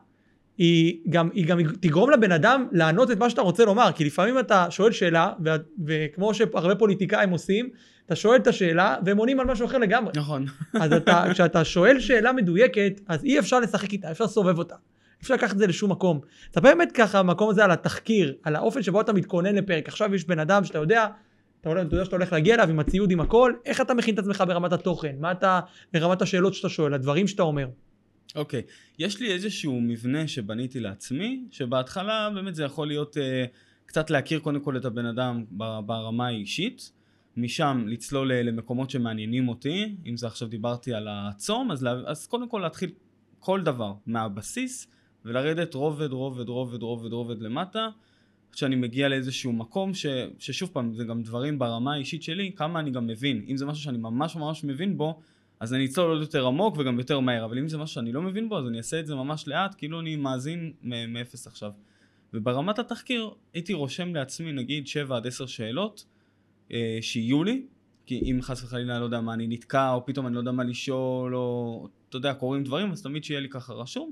היא 0.57 0.99
גם, 1.09 1.29
היא 1.33 1.45
גם 1.45 1.59
תגרום 1.79 2.11
לבן 2.11 2.31
אדם 2.31 2.67
לענות 2.71 3.11
את 3.11 3.17
מה 3.17 3.29
שאתה 3.29 3.41
רוצה 3.41 3.65
לומר, 3.65 3.91
כי 3.95 4.05
לפעמים 4.05 4.39
אתה 4.39 4.67
שואל 4.69 4.91
שאלה, 4.91 5.33
ו- 5.45 5.55
וכמו 5.85 6.33
שהרבה 6.33 6.75
פוליטיקאים 6.75 7.29
עושים, 7.29 7.69
אתה 8.05 8.15
שואל 8.15 8.35
את 8.35 8.47
השאלה 8.47 8.95
והם 9.05 9.17
עונים 9.17 9.39
על 9.39 9.45
משהו 9.45 9.65
אחר 9.65 9.77
לגמרי. 9.77 10.11
נכון. 10.15 10.45
אז 10.73 10.93
אתה, 10.93 11.23
כשאתה 11.31 11.63
שואל 11.63 11.99
שאלה 11.99 12.33
מדויקת, 12.33 13.01
אז 13.07 13.23
אי 13.23 13.39
אפשר 13.39 13.59
לשחק 13.59 13.93
איתה, 13.93 14.11
אפשר 14.11 14.23
לסובב 14.23 14.57
אותה. 14.57 14.75
אפשר 15.21 15.33
לקחת 15.33 15.53
את 15.53 15.57
זה 15.57 15.67
לשום 15.67 15.91
מקום. 15.91 16.19
אתה 16.51 16.61
באמת 16.61 16.91
ככה, 16.91 17.19
המקום 17.19 17.49
הזה 17.49 17.63
על 17.63 17.71
התחקיר, 17.71 18.35
על 18.43 18.55
האופן 18.55 18.83
שבו 18.83 19.01
אתה 19.01 19.13
מתכונן 19.13 19.55
לפרק. 19.55 19.87
עכשיו 19.87 20.15
יש 20.15 20.27
בן 20.27 20.39
אדם 20.39 20.63
שאתה 20.63 20.77
יודע, 20.77 21.07
אתה 21.61 21.69
יודע, 21.69 21.81
אתה 21.81 21.95
יודע 21.95 22.05
שאתה 22.05 22.15
הולך 22.15 22.33
להגיע 22.33 22.55
אליו 22.55 22.69
עם 22.69 22.79
הציוד, 22.79 23.11
עם 23.11 23.19
הכל, 23.19 23.53
איך 23.65 23.81
אתה 23.81 23.93
מכין 23.93 24.13
את 24.13 24.19
עצמך 24.19 24.43
ברמת 24.47 24.73
התוכן? 24.73 25.15
מה 25.19 25.31
אתה, 25.31 25.59
ברמת 25.93 26.21
השאלות 26.21 26.53
שאתה 26.53 26.69
שואל, 26.69 26.93
הדברים 26.93 27.27
שאתה 27.27 27.43
אומר. 27.43 27.67
אוקיי, 28.35 28.59
okay. 28.59 28.71
יש 28.99 29.19
לי 29.19 29.33
איזשהו 29.33 29.81
מבנה 29.81 30.27
שבניתי 30.27 30.79
לעצמי, 30.79 31.45
שבהתחלה 31.51 32.29
באמת 32.33 32.55
זה 32.55 32.63
יכול 32.63 32.87
להיות 32.87 33.17
uh, 33.17 33.19
קצת 33.85 34.09
להכיר 34.09 34.39
קודם 34.39 34.59
כל 34.59 34.77
את 34.77 34.85
הבן 34.85 35.05
אדם 35.05 35.45
ברמה 35.85 36.27
האישית, 36.27 36.91
משם 37.37 37.85
לצלול 37.87 38.33
למקומות 38.33 38.89
שמעניינים 38.89 39.47
אותי, 39.47 39.95
אם 40.05 40.17
זה 40.17 40.27
עכשיו 40.27 40.47
דיברתי 40.47 40.93
על 40.93 41.07
הצום, 41.11 41.71
אז, 41.71 41.83
לה, 41.83 41.91
אז 42.05 42.27
קודם 42.27 42.49
כל 42.49 42.59
להתחיל 42.59 42.91
כל 43.39 43.61
דבר 43.61 43.93
מהבסיס, 44.05 44.87
ולרדת 45.25 45.73
רובד, 45.73 46.11
רובד, 46.11 46.49
רובד, 46.49 46.81
רובד, 46.81 47.13
רובד 47.13 47.41
למטה, 47.41 47.87
שאני 48.55 48.75
מגיע 48.75 49.09
לאיזשהו 49.09 49.53
מקום 49.53 49.93
ש, 49.93 50.05
ששוב 50.39 50.69
פעם, 50.73 50.93
זה 50.93 51.03
גם 51.03 51.23
דברים 51.23 51.59
ברמה 51.59 51.93
האישית 51.93 52.23
שלי, 52.23 52.51
כמה 52.55 52.79
אני 52.79 52.91
גם 52.91 53.07
מבין. 53.07 53.45
אם 53.47 53.57
זה 53.57 53.65
משהו 53.65 53.83
שאני 53.83 53.97
ממש 53.97 54.35
ממש 54.35 54.63
מבין 54.63 54.97
בו, 54.97 55.19
אז 55.59 55.73
אני 55.73 55.85
אצלול 55.85 56.11
עוד 56.11 56.21
יותר 56.21 56.47
עמוק 56.47 56.77
וגם 56.77 56.99
יותר 56.99 57.19
מהר, 57.19 57.45
אבל 57.45 57.57
אם 57.57 57.67
זה 57.67 57.77
משהו 57.77 57.93
שאני 57.93 58.11
לא 58.11 58.21
מבין 58.21 58.49
בו, 58.49 58.57
אז 58.59 58.67
אני 58.67 58.77
אעשה 58.77 58.99
את 58.99 59.07
זה 59.07 59.15
ממש 59.15 59.47
לאט, 59.47 59.75
כאילו 59.77 59.99
אני 59.99 60.15
מאזין 60.15 60.73
מאפס 61.07 61.47
עכשיו. 61.47 61.71
וברמת 62.33 62.79
התחקיר 62.79 63.29
הייתי 63.53 63.73
רושם 63.73 64.15
לעצמי 64.15 64.51
נגיד 64.51 64.87
7 64.87 65.17
עד 65.17 65.27
10 65.27 65.45
שאלות 65.45 66.05
אה, 66.71 66.97
שיהיו 67.01 67.43
לי, 67.43 67.65
כי 68.05 68.19
אם 68.19 68.39
חס 68.41 68.63
וחלילה 68.63 68.99
לא 68.99 69.03
יודע 69.03 69.21
מה 69.21 69.33
אני 69.33 69.47
נתקע 69.47 69.91
או 69.91 70.05
פתאום 70.05 70.27
אני 70.27 70.35
לא 70.35 70.39
יודע 70.39 70.51
מה 70.51 70.63
לשאול 70.63 71.35
או 71.35 71.87
אתה 72.09 72.17
יודע 72.17 72.33
קורים 72.33 72.63
דברים 72.63 72.91
אז 72.91 73.01
תמיד 73.01 73.23
שיהיה 73.23 73.39
לי 73.39 73.49
ככה 73.49 73.73
רשום 73.73 74.11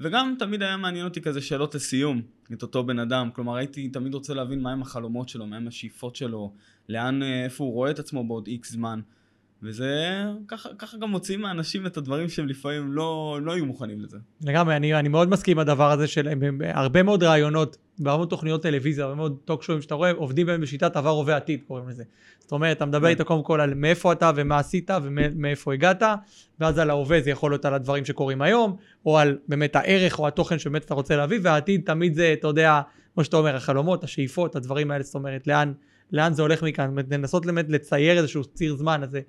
וגם 0.00 0.34
תמיד 0.38 0.62
היה 0.62 0.76
מעניין 0.76 1.04
אותי 1.04 1.20
כזה 1.20 1.40
שאלות 1.40 1.74
לסיום, 1.74 2.22
את 2.52 2.62
אותו 2.62 2.84
בן 2.84 2.98
אדם. 2.98 3.30
כלומר, 3.34 3.56
הייתי 3.56 3.88
תמיד 3.88 4.14
רוצה 4.14 4.34
להבין 4.34 4.60
מהם 4.60 4.82
החלומות 4.82 5.28
שלו, 5.28 5.46
מהם 5.46 5.68
השאיפות 5.68 6.16
שלו, 6.16 6.52
לאן, 6.88 7.22
אה, 7.22 7.44
איפה 7.44 7.64
הוא 7.64 7.72
רואה 7.72 7.90
את 7.90 7.98
עצמו 7.98 8.28
בעוד 8.28 8.46
איקס 8.46 8.72
זמן. 8.72 9.00
וזה, 9.62 10.24
ככה, 10.48 10.68
ככה 10.78 10.96
גם 10.96 11.10
מוציאים 11.10 11.40
מהאנשים 11.40 11.86
את 11.86 11.96
הדברים 11.96 12.28
שהם 12.28 12.48
לפעמים 12.48 12.92
לא, 12.92 13.38
לא 13.42 13.52
היו 13.52 13.66
מוכנים 13.66 14.00
לזה. 14.00 14.18
לגמרי, 14.44 14.76
אני, 14.76 14.94
אני 14.94 15.08
מאוד 15.08 15.28
מסכים 15.28 15.56
עם 15.56 15.58
הדבר 15.58 15.90
הזה 15.90 16.06
של 16.06 16.28
הרבה 16.62 17.02
מאוד 17.02 17.22
רעיונות, 17.22 17.76
בהרבה 17.98 18.18
מאוד 18.18 18.28
תוכניות 18.28 18.62
טלוויזיה, 18.62 19.04
הרבה 19.04 19.16
מאוד 19.16 19.36
טוקשואים 19.44 19.82
שאתה 19.82 19.94
רואה, 19.94 20.12
עובדים 20.12 20.46
בהם 20.46 20.60
בשיטת 20.60 20.96
עבר, 20.96 21.10
הווה, 21.10 21.36
עתיד, 21.36 21.60
קוראים 21.66 21.88
לזה. 21.88 22.04
זאת 22.38 22.52
אומרת, 22.52 22.76
אתה 22.76 22.86
מדבר 22.86 23.06
כן. 23.06 23.10
איתו 23.10 23.24
קודם 23.24 23.42
כל 23.42 23.60
על 23.60 23.74
מאיפה 23.74 24.12
אתה 24.12 24.30
ומה 24.36 24.58
עשית 24.58 24.90
ומאיפה 25.02 25.74
הגעת, 25.74 26.02
ואז 26.60 26.78
על 26.78 26.90
ההווה 26.90 27.20
זה 27.20 27.30
יכול 27.30 27.50
להיות 27.50 27.64
על 27.64 27.74
הדברים 27.74 28.04
שקורים 28.04 28.42
היום, 28.42 28.76
או 29.06 29.18
על 29.18 29.38
באמת 29.48 29.76
הערך 29.76 30.18
או 30.18 30.26
התוכן 30.26 30.58
שבאמת 30.58 30.84
אתה 30.84 30.94
רוצה 30.94 31.16
להביא, 31.16 31.38
והעתיד 31.42 31.82
תמיד 31.86 32.14
זה, 32.14 32.32
אתה 32.32 32.46
יודע, 32.46 32.80
כמו 33.14 33.24
שאתה 33.24 33.36
אומר, 33.36 33.56
החלומות, 33.56 34.04
השאיפות, 34.04 34.56
הדברים 34.56 34.90
האלה, 34.90 35.04
זאת 35.04 35.14
אומרת, 35.14 35.46
לאן, 35.46 35.72
לאן 36.12 36.32
זה 36.32 36.42
הולך 36.42 36.62
מכאן, 36.62 36.94
לנסות 37.10 37.46
באמת 37.46 37.66
לצייר 37.68 38.18
איזשהו 38.18 38.44
ציר 38.44 38.76
זמן, 38.76 39.02
אז 39.02 39.10
זה 39.10 39.20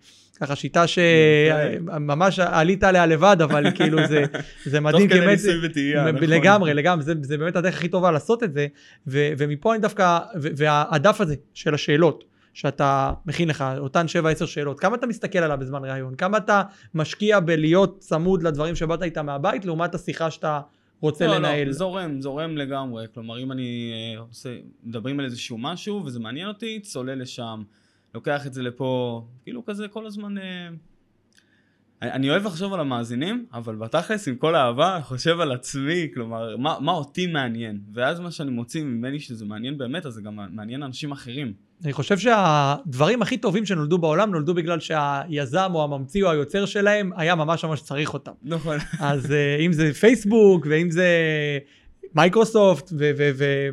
ככה 0.42 0.56
שיטה 0.56 0.86
שממש 0.88 2.40
עלית 2.40 2.84
עליה 2.84 3.06
לבד, 3.06 3.38
אבל 3.44 3.72
כאילו 3.76 4.08
זה, 4.08 4.24
זה 4.66 4.80
מדהים, 4.80 5.08
תוך 5.08 5.18
כדי 5.18 5.28
ניסוי 5.28 5.66
וטעייה, 5.66 6.12
נכון. 6.12 6.30
לגמרי, 6.30 6.74
לגמרי, 6.74 7.04
זה, 7.04 7.14
זה 7.22 7.38
באמת 7.38 7.56
הדרך 7.56 7.76
הכי 7.78 7.88
טובה 7.88 8.12
לעשות 8.12 8.44
את 8.44 8.54
זה, 8.54 8.68
ו, 9.08 9.30
ומפה 9.38 9.74
אני 9.74 9.82
דווקא, 9.82 10.20
והדף 10.36 11.22
הזה 11.22 11.36
של 11.54 11.74
השאלות, 11.74 12.24
שאתה 12.54 13.12
מכין 13.26 13.50
לך, 13.50 13.64
אותן 13.78 14.06
7-10 14.42 14.46
שאלות, 14.46 14.80
כמה 14.80 14.96
אתה 14.96 15.08
מסתכל 15.08 15.40
עליו 15.40 15.58
בזמן 15.60 15.86
ראיון, 15.86 16.16
כמה 16.16 16.38
אתה 16.38 16.62
משקיע 16.94 17.40
בלהיות 17.40 18.00
צמוד 18.00 18.44
לדברים 18.44 18.76
שבאת 18.76 19.04
איתם 19.04 19.26
מהבית, 19.26 19.66
לעומת 19.66 19.96
השיחה 19.96 20.32
שאתה 20.32 20.60
רוצה 21.02 21.28
לא, 21.28 21.32
לא 21.32 21.38
לנהל. 21.38 21.68
לא, 21.68 21.74
זורם, 21.74 22.22
זורם 22.22 22.58
לגמרי. 22.58 23.06
כלומר, 23.14 23.40
אם 23.40 23.52
אני 23.52 23.92
אה, 23.94 24.20
עושה, 24.20 24.58
מדברים 24.84 25.20
על 25.20 25.26
איזשהו 25.26 25.58
משהו 25.58 26.06
וזה 26.06 26.20
מעניין 26.20 26.48
אותי, 26.48 26.80
צולל 26.80 27.22
לשם, 27.22 27.64
לוקח 28.16 28.48
את 28.48 28.54
זה 28.54 28.62
לפה, 28.62 29.24
כאילו 29.44 29.66
כזה 29.66 29.88
כל 29.88 30.06
הזמן... 30.06 30.38
אה, 30.38 30.70
אני 32.02 32.30
אוהב 32.30 32.46
לחשוב 32.46 32.74
על 32.74 32.80
המאזינים, 32.80 33.46
אבל 33.54 33.76
בתכלס 33.76 34.28
עם 34.28 34.36
כל 34.36 34.56
האהבה 34.56 35.00
חושב 35.04 35.40
על 35.40 35.52
עצמי, 35.52 36.08
כלומר, 36.14 36.58
מה, 36.58 36.78
מה 36.80 36.92
אותי 36.92 37.28
מעניין. 37.28 37.82
ואז 37.94 38.20
מה 38.20 38.32
שאני 38.32 38.52
מוציא 38.52 38.84
ממני 38.84 39.20
שזה 39.20 39.46
מעניין 39.46 39.78
באמת, 39.78 40.06
אז 40.06 40.14
זה 40.14 40.22
גם 40.22 40.40
מעניין 40.56 40.84
אנשים 40.84 41.12
אחרים. 41.12 41.54
אני 41.84 41.94
חושב 41.94 42.18
שהדברים 42.18 43.22
הכי 43.22 43.38
טובים 43.38 43.66
שנולדו 43.66 43.98
בעולם 43.98 44.32
נולדו 44.32 44.54
בגלל 44.54 44.80
שהיזם 44.80 45.72
או 45.74 45.84
הממציא 45.84 46.24
או 46.24 46.32
היוצר 46.32 46.66
שלהם 46.66 47.12
היה 47.16 47.36
ממש 47.36 47.66
ממש 47.66 47.82
צריך 47.82 48.14
אותם. 48.14 48.32
נכון. 48.44 48.78
אז 49.00 49.32
אה, 49.32 49.58
אם 49.66 49.74
זה 49.74 49.94
פייסבוק 49.94 50.68
ואם 50.70 50.92
זה 50.92 51.08
מייקרוסופט 52.16 52.94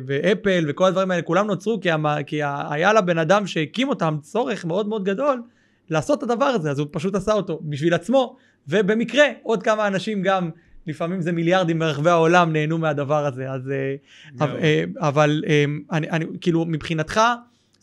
ואפל 0.07 0.65
וכל 0.67 0.85
הדברים 0.85 1.11
האלה, 1.11 1.21
כולם 1.21 1.47
נוצרו 1.47 1.79
כי, 1.81 1.91
המ- 1.91 2.23
כי 2.25 2.41
היה 2.69 2.93
לבן 2.93 3.17
אדם 3.17 3.47
שהקים 3.47 3.89
אותם 3.89 4.17
צורך 4.21 4.65
מאוד 4.65 4.87
מאוד 4.87 5.03
גדול 5.03 5.41
לעשות 5.89 6.23
את 6.23 6.29
הדבר 6.29 6.45
הזה, 6.45 6.71
אז 6.71 6.79
הוא 6.79 6.87
פשוט 6.91 7.15
עשה 7.15 7.33
אותו 7.33 7.59
בשביל 7.63 7.93
עצמו, 7.93 8.35
ובמקרה 8.67 9.25
עוד 9.43 9.63
כמה 9.63 9.87
אנשים 9.87 10.21
גם, 10.21 10.49
לפעמים 10.87 11.21
זה 11.21 11.31
מיליארדים 11.31 11.79
ברחבי 11.79 12.09
העולם 12.09 12.53
נהנו 12.53 12.77
מהדבר 12.77 13.25
הזה, 13.25 13.51
אז... 13.51 13.71
אה, 13.71 13.95
אבל, 14.39 14.59
אה, 14.59 14.83
אבל 14.99 15.43
אני, 15.91 16.09
אני, 16.09 16.25
כאילו 16.41 16.65
מבחינתך, 16.65 17.21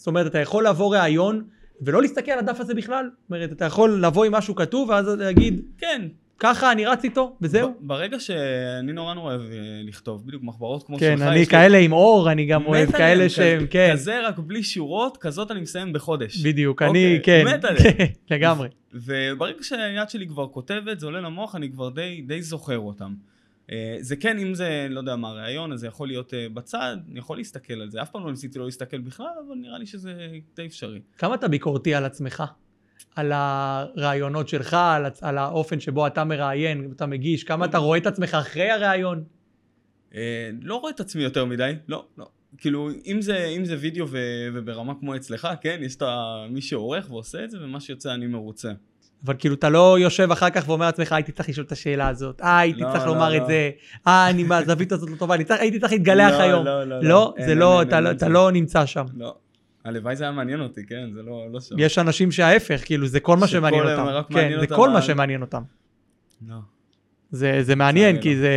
זאת 0.04 0.08
אומרת, 0.08 0.26
אתה 0.26 0.38
יכול 0.38 0.64
לעבור 0.64 0.96
ראיון 0.96 1.44
ולא 1.82 2.02
להסתכל 2.02 2.30
על 2.32 2.38
הדף 2.38 2.60
הזה 2.60 2.74
בכלל. 2.74 3.04
זאת 3.22 3.30
אומרת, 3.30 3.52
אתה 3.52 3.64
יכול 3.64 4.04
לבוא 4.04 4.24
עם 4.24 4.32
משהו 4.34 4.54
כתוב 4.54 4.88
ואז 4.88 5.08
להגיד, 5.08 5.60
כן. 5.78 6.02
ככה 6.38 6.72
אני 6.72 6.86
רץ 6.86 7.04
איתו, 7.04 7.36
וזהו. 7.42 7.70
ב- 7.70 7.74
ברגע 7.80 8.20
שאני 8.20 8.92
נורא 8.92 9.14
נורא 9.14 9.30
אוהב 9.34 9.40
אה, 9.40 9.46
לכתוב, 9.84 10.26
בדיוק 10.26 10.42
מחברות 10.42 10.82
כמו 10.86 10.98
כן, 10.98 11.14
שלך. 11.18 11.26
אני 11.28 11.38
יש 11.38 11.46
לי- 11.48 11.50
כאלה 11.50 11.78
עם 11.78 11.92
אור, 11.92 12.32
אני 12.32 12.46
גם 12.46 12.66
אוהב 12.66 12.90
כאלה 12.92 13.28
שהם, 13.28 13.66
כן, 13.70 13.90
כזה 13.92 14.26
רק 14.26 14.38
בלי 14.38 14.62
שורות, 14.62 15.16
כזאת 15.16 15.50
אני 15.50 15.60
מסיים 15.60 15.92
בחודש. 15.92 16.36
בדיוק, 16.46 16.82
אוקיי, 16.82 16.90
אני, 16.90 17.18
כן, 17.22 17.44
מת 17.46 17.64
עליהם. 17.64 17.84
כן, 17.98 18.04
לגמרי. 18.30 18.68
וברגע 18.92 19.62
שהיד 19.62 20.10
שלי 20.10 20.26
כבר 20.26 20.48
כותבת, 20.48 21.00
זה 21.00 21.06
עולה 21.06 21.20
למוח, 21.20 21.54
אני 21.54 21.70
כבר 21.72 21.88
די, 21.90 22.22
די 22.26 22.42
זוכר 22.42 22.78
אותם. 22.78 23.14
אה, 23.72 23.96
זה 24.00 24.16
כן, 24.16 24.38
אם 24.38 24.54
זה, 24.54 24.86
לא 24.90 25.00
יודע 25.00 25.16
מה, 25.16 25.32
ראיון, 25.32 25.72
אז 25.72 25.80
זה 25.80 25.86
יכול 25.86 26.08
להיות 26.08 26.34
אה, 26.34 26.46
בצד, 26.54 26.96
אני 27.10 27.18
יכול 27.18 27.36
להסתכל 27.36 27.74
על 27.74 27.90
זה. 27.90 28.02
אף 28.02 28.10
פעם 28.10 28.24
לא 28.24 28.30
ניסיתי 28.30 28.58
לא 28.58 28.64
להסתכל 28.64 28.98
בכלל, 28.98 29.26
אבל 29.46 29.54
נראה 29.56 29.78
לי 29.78 29.86
שזה 29.86 30.28
די 30.56 30.66
אפשרי. 30.66 31.00
כמה 31.18 31.34
אתה 31.34 31.48
ביקורתי 31.48 31.94
על 31.94 32.04
עצמך? 32.04 32.42
על 33.16 33.32
הרעיונות 33.34 34.48
שלך, 34.48 34.74
על, 34.74 35.06
על 35.20 35.38
האופן 35.38 35.80
שבו 35.80 36.06
אתה 36.06 36.24
מראיין, 36.24 36.92
אתה 36.96 37.06
מגיש, 37.06 37.44
כמה 37.44 37.64
אתה 37.64 37.78
רואה 37.78 37.98
את 37.98 38.06
עצמך 38.06 38.34
אחרי 38.34 38.70
הרעיון? 38.70 39.24
אה, 40.14 40.50
לא 40.62 40.76
רואה 40.76 40.92
את 40.92 41.00
עצמי 41.00 41.22
יותר 41.22 41.44
מדי, 41.44 41.72
לא, 41.88 42.06
לא. 42.18 42.26
כאילו, 42.58 42.90
אם 43.06 43.22
זה, 43.22 43.44
אם 43.44 43.64
זה 43.64 43.76
וידאו 43.80 44.08
ו, 44.08 44.18
וברמה 44.54 44.94
כמו 45.00 45.16
אצלך, 45.16 45.48
כן, 45.60 45.78
יש 45.82 45.96
את 45.96 46.02
מי 46.50 46.60
שעורך 46.60 47.10
ועושה 47.10 47.44
את 47.44 47.50
זה, 47.50 47.58
ומה 47.64 47.80
שיוצא 47.80 48.14
אני 48.14 48.26
מרוצה. 48.26 48.72
אבל 49.24 49.34
כאילו 49.38 49.54
אתה 49.54 49.68
לא 49.68 49.98
יושב 49.98 50.32
אחר 50.32 50.50
כך 50.50 50.68
ואומר 50.68 50.86
לעצמך, 50.86 51.12
הייתי 51.12 51.32
צריך 51.32 51.48
לשאול 51.48 51.66
את 51.66 51.72
השאלה 51.72 52.08
הזאת, 52.08 52.40
אה, 52.40 52.58
הייתי 52.58 52.80
לא, 52.80 52.88
צריך 52.92 53.06
לא, 53.06 53.14
לומר 53.14 53.30
לא. 53.30 53.36
את 53.36 53.46
זה, 53.46 53.70
אה, 54.06 54.30
אני 54.30 54.44
מהזווית 54.44 54.92
הזאת 54.92 55.10
לא 55.10 55.16
טובה, 55.16 55.34
הייתי 55.50 55.80
צריך 55.80 55.92
להתגלח 55.92 56.40
היום. 56.40 56.64
לא, 56.64 56.84
לא, 56.84 57.00
לא. 57.00 57.08
לא, 57.08 57.34
זה 57.46 57.54
לא, 57.54 57.82
אתה 57.82 58.28
לא- 58.28 58.50
נמצא 58.50 58.86
שם. 58.86 59.04
לא. 59.16 59.34
הלוואי 59.84 60.16
זה 60.16 60.24
היה 60.24 60.32
מעניין 60.32 60.60
אותי, 60.60 60.86
כן, 60.86 61.10
זה 61.14 61.22
לא, 61.22 61.46
לא 61.52 61.60
שם. 61.60 61.74
יש 61.78 61.98
אנשים 61.98 62.32
שההפך, 62.32 62.82
כאילו 62.84 63.06
זה 63.06 63.20
כל 63.20 63.36
מה 63.36 63.46
שמעניין 63.46 63.82
אותם. 63.82 64.34
כן, 64.34 64.60
זה 64.60 64.66
כל 64.66 64.90
מה 64.90 65.02
שמעניין 65.02 65.40
אותם. 65.40 65.62
לא. 66.48 66.56
זה, 67.30 67.58
זה 67.62 67.76
מעניין, 67.76 68.20
כי. 68.20 68.36
זה, 68.36 68.50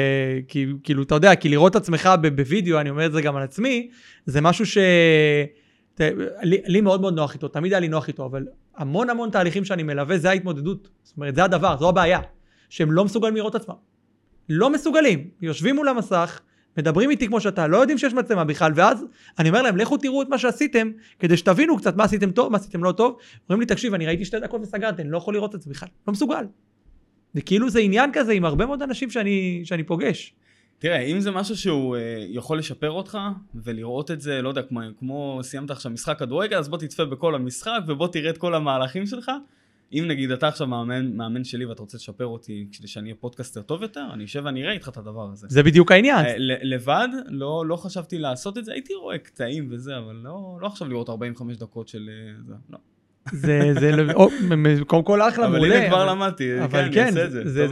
כי, 0.48 0.66
כאילו, 0.84 1.04
אתה 1.04 1.16
יודע, 1.16 1.36
כי 1.36 1.50
לראות 1.50 1.72
את 1.72 1.76
עצמך 1.76 2.10
בווידאו, 2.36 2.80
אני 2.80 2.90
אומר 2.90 3.06
את 3.06 3.12
זה 3.12 3.22
גם 3.22 3.36
על 3.36 3.44
עצמי, 3.44 3.90
זה 4.26 4.42
משהו 4.42 4.66
ש... 4.66 4.78
לי 6.44 6.82
מאוד 6.82 7.02
מאוד 7.02 7.16
נוח 7.16 7.34
איתו, 7.34 7.48
תמיד 7.48 7.74
היה 7.74 7.80
לי 7.80 7.88
נוח 7.88 8.08
איתו, 8.08 8.26
אבל 8.26 8.46
המון 8.78 9.10
המון 9.10 9.30
תהליכים 9.30 9.66
שאני 9.66 9.84
מלווה, 9.84 10.18
זה 10.18 10.30
ההתמודדות. 10.30 10.90
זאת 11.04 11.18
אומרת, 11.18 11.36
זה 11.36 11.44
הדבר, 11.44 11.78
זו 11.80 11.90
הבעיה, 11.90 12.20
שהם 12.70 12.92
לא 12.92 13.06
מסוגלים 13.06 13.36
לראות 13.36 13.56
את 13.56 13.62
עצמם. 13.62 13.76
לא 14.50 14.70
מסוגלים. 14.70 15.30
יושבים 15.42 15.76
מול 15.76 15.88
המסך, 15.88 16.42
מדברים 16.78 17.10
איתי 17.10 17.28
כמו 17.28 17.42
שאתה, 17.42 17.68
לא 17.68 17.78
יודעים 17.78 17.98
שיש 17.98 18.14
מצלמה 18.14 18.44
בכלל, 18.44 18.72
ואז 18.76 19.06
אני 19.40 19.50
אומר 19.50 19.62
להם, 19.62 19.78
לכו 19.78 19.98
תראו 19.98 20.22
את 20.22 20.28
מה 20.30 20.38
שעשיתם, 20.38 20.92
כדי 21.20 21.38
שתבינו 21.38 21.78
קצת 21.78 21.96
מה 21.96 22.04
עשיתם 22.04 22.32
טוב, 22.32 22.52
מה 22.52 22.58
עשיתם 22.58 22.84
לא 22.84 22.92
טוב. 22.92 23.18
אומרים 23.50 23.60
לי, 23.60 23.66
תקשיב, 23.66 23.94
אני 23.94 24.06
ראיתי 24.06 24.26
שתי 24.26 24.40
דקות 24.40 24.62
וסגרתי, 24.62 25.02
אני 25.02 25.12
לא 25.12 25.18
יכול 25.18 25.34
לראות 25.34 25.56
את 25.56 25.62
זה 25.62 25.70
בכלל. 25.70 25.90
לא 26.08 26.14
מסוגל. 26.14 26.46
וכאילו 27.36 27.70
זה 27.70 27.80
עניין 27.80 28.10
כזה 28.14 28.34
עם 28.34 28.46
הרבה 28.46 28.66
מאוד 28.66 28.82
אנשים 28.82 29.10
שאני, 29.10 29.62
שאני 29.64 29.84
פוגש. 29.84 30.36
תראה, 30.80 31.00
אם 31.00 31.20
זה 31.20 31.32
משהו 31.32 31.58
שהוא 31.58 31.96
אה, 31.96 32.26
יכול 32.30 32.58
לשפר 32.58 32.92
אותך, 32.92 33.18
ולראות 33.56 34.12
את 34.12 34.22
זה, 34.22 34.42
לא 34.42 34.50
יודע, 34.50 34.62
כמו, 34.62 34.80
כמו 35.00 35.40
סיימת 35.44 35.72
עכשיו 35.72 35.92
משחק 35.92 36.20
כדורגל, 36.20 36.58
אז 36.58 36.70
בוא 36.70 36.78
תצפה 36.78 37.06
בכל 37.06 37.36
המשחק, 37.36 37.80
ובוא 37.88 38.08
תראה 38.08 38.30
את 38.30 38.38
כל 38.38 38.56
המהלכים 38.56 39.06
שלך. 39.06 39.32
אם 39.94 40.06
נגיד 40.08 40.32
אתה 40.32 40.48
עכשיו 40.48 40.68
מאמן, 40.68 41.18
מאמן 41.18 41.44
שלי 41.44 41.66
ואתה 41.66 41.82
רוצה 41.82 41.98
לשפר 41.98 42.26
אותי 42.26 42.68
כדי 42.72 42.88
שאני 42.88 43.10
אהיה 43.10 43.16
פודקאסטר 43.20 43.62
טוב 43.62 43.82
יותר, 43.82 44.06
אני 44.14 44.26
אשב 44.26 44.42
ואני 44.46 44.64
אראה 44.64 44.74
איתך 44.74 44.90
את 44.90 44.98
הדבר 44.98 45.30
הזה. 45.32 45.48
זה 45.50 45.64
בדיוק 45.64 45.92
העניין. 45.92 46.26
אה, 46.26 46.36
לבד, 46.40 47.08
לא, 47.28 47.66
לא 47.66 47.76
חשבתי 47.76 48.18
לעשות 48.18 48.58
את 48.58 48.66
זה, 48.66 48.74
הייתי 48.74 48.94
רואה 48.94 49.18
קטעים 49.18 49.68
וזה, 49.72 49.98
אבל 49.98 50.16
לא, 50.16 50.58
לא 50.62 50.68
עכשיו 50.68 50.88
לראות 50.88 51.10
45 51.10 51.58
דקות 51.58 51.88
של 51.88 52.10
אה, 52.10 52.44
זה, 52.46 52.54
לא. 52.70 52.78
זה, 53.32 53.74
זה, 53.80 53.92
לא- 53.92 54.30
קודם 54.88 55.04
כל 55.04 55.22
אחלה, 55.22 55.46
אבל 55.46 55.56
מעולה. 55.56 55.78
הנה 55.78 55.88
כבר 55.88 56.04
אבל- 56.04 56.12
למדתי, 56.12 56.64
אבל 56.64 56.84
כן, 56.84 56.92
כן, 56.94 57.02
אני 57.02 57.10
אעשה 57.10 57.26
את 57.26 57.32
זה, 57.32 57.68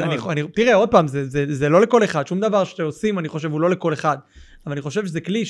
תראה, 0.53 0.73
עוד 0.75 0.89
פעם, 0.91 1.07
זה, 1.07 1.69
לא 1.69 1.81
לכל 1.81 2.03
אחד, 2.03 2.27
שום 2.27 2.39
דבר 2.39 2.63
שעושים, 2.63 3.19
אני 3.19 3.27
חושב, 3.29 3.51
הוא 3.51 3.61
לא 3.61 3.69
לכל 3.69 3.93
אחד. 3.93 4.17
אבל 4.65 4.71
אני 4.73 4.81
חושב 4.81 5.05
שזה 5.05 5.21
כלי 5.21 5.43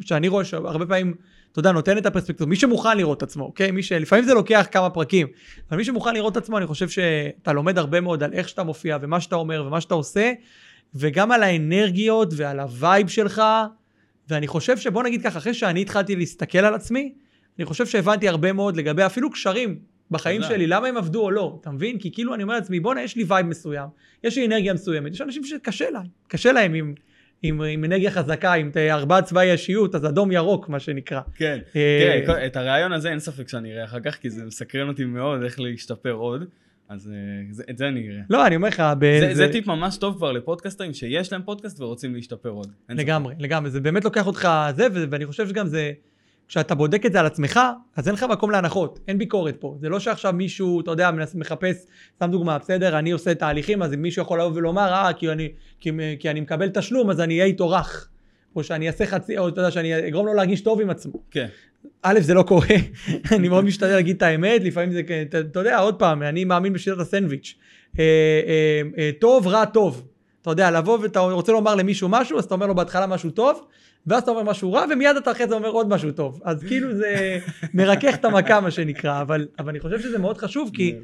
שאני 0.00 0.28
רואה 0.28 0.44
שהרבה 0.44 0.86
פעמים, 0.86 1.14
אתה 1.52 1.60
יודע, 1.60 1.72
נותן 1.72 1.98
את 1.98 2.06
הפרספקטיבה. 2.06 2.50
מי 2.50 2.56
שמוכן 2.56 2.96
לראות 2.96 3.18
את 3.18 3.22
עצמו, 3.22 3.44
אוקיי? 3.44 3.70
מי 3.70 3.82
שלפעמים 3.82 4.24
זה 4.24 4.34
לוקח 4.34 4.66
כמה 4.70 4.90
פרקים, 4.90 5.26
אבל 5.70 5.76
מי 5.78 5.84
שמוכן 5.84 6.14
לראות 6.14 6.32
את 6.32 6.42
עצמו, 6.42 6.58
אני 6.58 6.66
חושב 6.66 6.88
שאתה 6.88 7.52
לומד 7.52 7.78
הרבה 7.78 8.00
מאוד 8.00 8.22
על 8.22 8.32
איך 8.32 8.48
שאתה 8.48 8.62
מופיע, 8.62 8.98
ומה 9.02 9.20
שאתה 9.20 9.36
אומר, 9.36 9.64
ומה 9.66 9.80
שאתה 9.80 9.94
עושה, 9.94 10.32
וגם 10.94 11.32
על 11.32 11.42
האנרגיות 11.42 12.28
ועל 12.36 12.60
ה 12.60 12.70
vibe 12.70 13.08
שלך, 13.08 13.42
ואני 14.30 14.46
חושב 14.46 14.76
שבוא 14.78 15.02
נגיד 15.02 15.22
ככה, 15.22 15.38
אחרי 15.38 15.54
שאני 15.54 15.80
התחלתי 15.82 16.16
להסתכל 16.16 16.58
על 16.58 16.74
עצמי, 16.74 17.12
אני 17.58 17.64
חושב 17.64 17.86
שהבנתי 17.86 18.28
הרבה 18.28 18.52
מאוד 18.52 18.76
לגבי 18.76 19.06
אפילו 19.06 19.30
קשרים 19.30 19.78
בחיים 20.10 20.42
תודה. 20.42 20.54
שלי, 20.54 20.66
למה 20.66 20.86
הם 20.88 20.96
עבדו 20.96 21.22
או 21.22 21.30
לא, 21.30 21.58
אתה 21.60 21.70
מבין? 21.70 21.98
כי 21.98 22.12
כאילו 22.12 22.34
אני 22.34 22.42
אומר 22.42 22.54
לעצמי, 22.54 22.80
בואנה, 22.80 23.02
יש 23.02 23.16
לי 23.16 23.24
vibe 23.28 23.46
מסוים, 23.46 23.88
יש 24.24 24.38
לי 24.38 24.46
אנרגיה 24.46 24.74
מסוימת, 24.74 25.12
יש 25.12 25.20
אנשים 25.20 25.44
שקשה 25.44 25.90
להם, 25.90 26.06
קשה 26.28 26.52
להם 26.52 26.74
עם, 26.74 26.94
עם, 27.42 27.62
עם 27.62 27.84
אנרגיה 27.84 28.10
חזקה, 28.10 28.52
עם 28.52 28.70
ארבעה 28.90 29.22
צבעי 29.22 29.52
אישיות, 29.52 29.94
אז 29.94 30.06
אדום 30.06 30.32
ירוק, 30.32 30.68
מה 30.68 30.80
שנקרא. 30.80 31.20
כן, 31.34 31.58
אה, 31.76 32.20
תראה, 32.26 32.46
את 32.46 32.56
הרעיון 32.56 32.92
הזה 32.92 33.10
אין 33.10 33.18
ספק 33.18 33.48
שאני 33.48 33.72
אראה 33.72 33.84
אחר 33.84 34.00
כך, 34.00 34.14
כי 34.16 34.30
זה 34.30 34.44
מסקרן 34.44 34.88
אותי 34.88 35.04
מאוד 35.04 35.42
איך 35.42 35.60
להשתפר 35.60 36.12
עוד, 36.12 36.44
אז 36.88 37.08
אה, 37.14 37.14
זה- 37.50 37.62
את 37.70 37.78
זה 37.78 37.88
אני 37.88 38.08
אראה. 38.08 38.20
לא, 38.30 38.46
אני 38.46 38.56
אומר 38.56 38.68
לך, 38.68 38.82
ב- 38.98 39.18
זה- 39.20 39.34
זה 39.34 39.52
טיפ 39.52 39.66
ממש 39.66 39.96
טוב 39.96 40.16
כבר 40.16 40.32
לפודקאסטרים 40.32 40.94
שיש 40.94 41.32
להם 41.32 41.42
פודקאסט 41.42 41.80
ורוצים 41.80 42.14
להשתפר 42.14 42.48
עוד. 42.48 42.66
אין 42.88 42.96
ספק. 42.98 43.06
לגמרי, 43.06 43.34
לגמרי, 43.38 43.70
זה 43.70 43.80
באמת 43.80 44.04
לוקח 44.04 44.26
אותך 44.26 44.48
זה, 44.76 44.86
ואני 45.10 45.26
חושב 45.26 45.48
שגם 45.48 45.66
זה, 45.66 45.92
כשאתה 46.48 46.74
בודק 46.74 47.06
את 47.06 47.12
זה 47.12 47.20
על 47.20 47.26
עצמך, 47.26 47.60
אז 47.96 48.08
אין 48.08 48.14
לך 48.14 48.22
מקום 48.22 48.50
להנחות, 48.50 48.98
אין 49.08 49.18
ביקורת 49.18 49.56
פה. 49.60 49.76
זה 49.80 49.88
לא 49.88 50.00
שעכשיו 50.00 50.32
מישהו, 50.32 50.80
אתה 50.80 50.90
יודע, 50.90 51.10
מחפש, 51.34 51.76
סתם 52.16 52.30
דוגמה, 52.30 52.58
בסדר, 52.58 52.98
אני 52.98 53.10
עושה 53.10 53.34
תהליכים, 53.34 53.82
אז 53.82 53.94
אם 53.94 54.02
מישהו 54.02 54.22
יכול 54.22 54.40
לבוא 54.40 54.50
ולומר, 54.54 54.92
אה, 54.92 55.12
כי 55.12 55.30
אני, 55.30 55.48
כי, 55.80 55.90
כי 56.18 56.30
אני 56.30 56.40
מקבל 56.40 56.68
תשלום, 56.68 57.10
אז 57.10 57.20
אני 57.20 57.34
אהיה 57.34 57.44
איתו 57.44 57.70
רך. 57.70 58.08
או 58.56 58.64
שאני 58.64 58.86
אעשה 58.86 59.06
חצי, 59.06 59.38
או 59.38 59.48
אתה 59.48 59.60
יודע, 59.60 59.70
שאני 59.70 60.08
אגרום 60.08 60.26
לו 60.26 60.34
להרגיש 60.34 60.60
טוב 60.60 60.80
עם 60.80 60.90
עצמו. 60.90 61.22
כן, 61.30 61.46
א', 62.02 62.20
זה 62.20 62.34
לא 62.34 62.42
קורה, 62.42 62.66
אני 63.36 63.48
מאוד 63.48 63.64
משתדל 63.64 63.94
להגיד 63.94 64.16
את 64.16 64.22
האמת, 64.22 64.62
לפעמים 64.64 64.92
זה, 64.92 65.00
אתה 65.50 65.60
יודע, 65.60 65.78
עוד 65.78 65.98
פעם, 65.98 66.22
אני 66.22 66.44
מאמין 66.44 66.72
בשיטת 66.72 66.98
הסנדוויץ'. 66.98 67.54
אה, 67.98 68.04
אה, 68.46 68.82
אה, 68.98 69.10
טוב, 69.18 69.46
רע, 69.46 69.64
טוב. 69.64 70.08
אתה 70.46 70.52
יודע, 70.52 70.70
לבוא 70.70 70.98
ואתה 71.02 71.20
רוצה 71.20 71.52
לומר 71.52 71.74
למישהו 71.74 72.08
משהו, 72.08 72.38
אז 72.38 72.44
אתה 72.44 72.54
אומר 72.54 72.66
לו 72.66 72.74
בהתחלה 72.74 73.06
משהו 73.06 73.30
טוב, 73.30 73.66
ואז 74.06 74.22
אתה 74.22 74.30
אומר 74.30 74.42
משהו 74.42 74.72
רע, 74.72 74.84
ומיד 74.90 75.16
אתה 75.16 75.32
אחרי 75.32 75.48
זה 75.48 75.54
אומר 75.54 75.68
עוד 75.68 75.88
משהו 75.88 76.12
טוב. 76.12 76.40
אז 76.44 76.64
כאילו 76.64 76.94
זה 76.94 77.38
מרכך 77.74 78.14
את 78.14 78.24
המכה, 78.24 78.60
מה 78.60 78.70
שנקרא, 78.70 79.20
אבל, 79.20 79.48
אבל 79.58 79.68
אני 79.68 79.80
חושב 79.80 80.00
שזה 80.00 80.18
מאוד 80.18 80.38
חשוב, 80.38 80.70
כי 80.74 80.94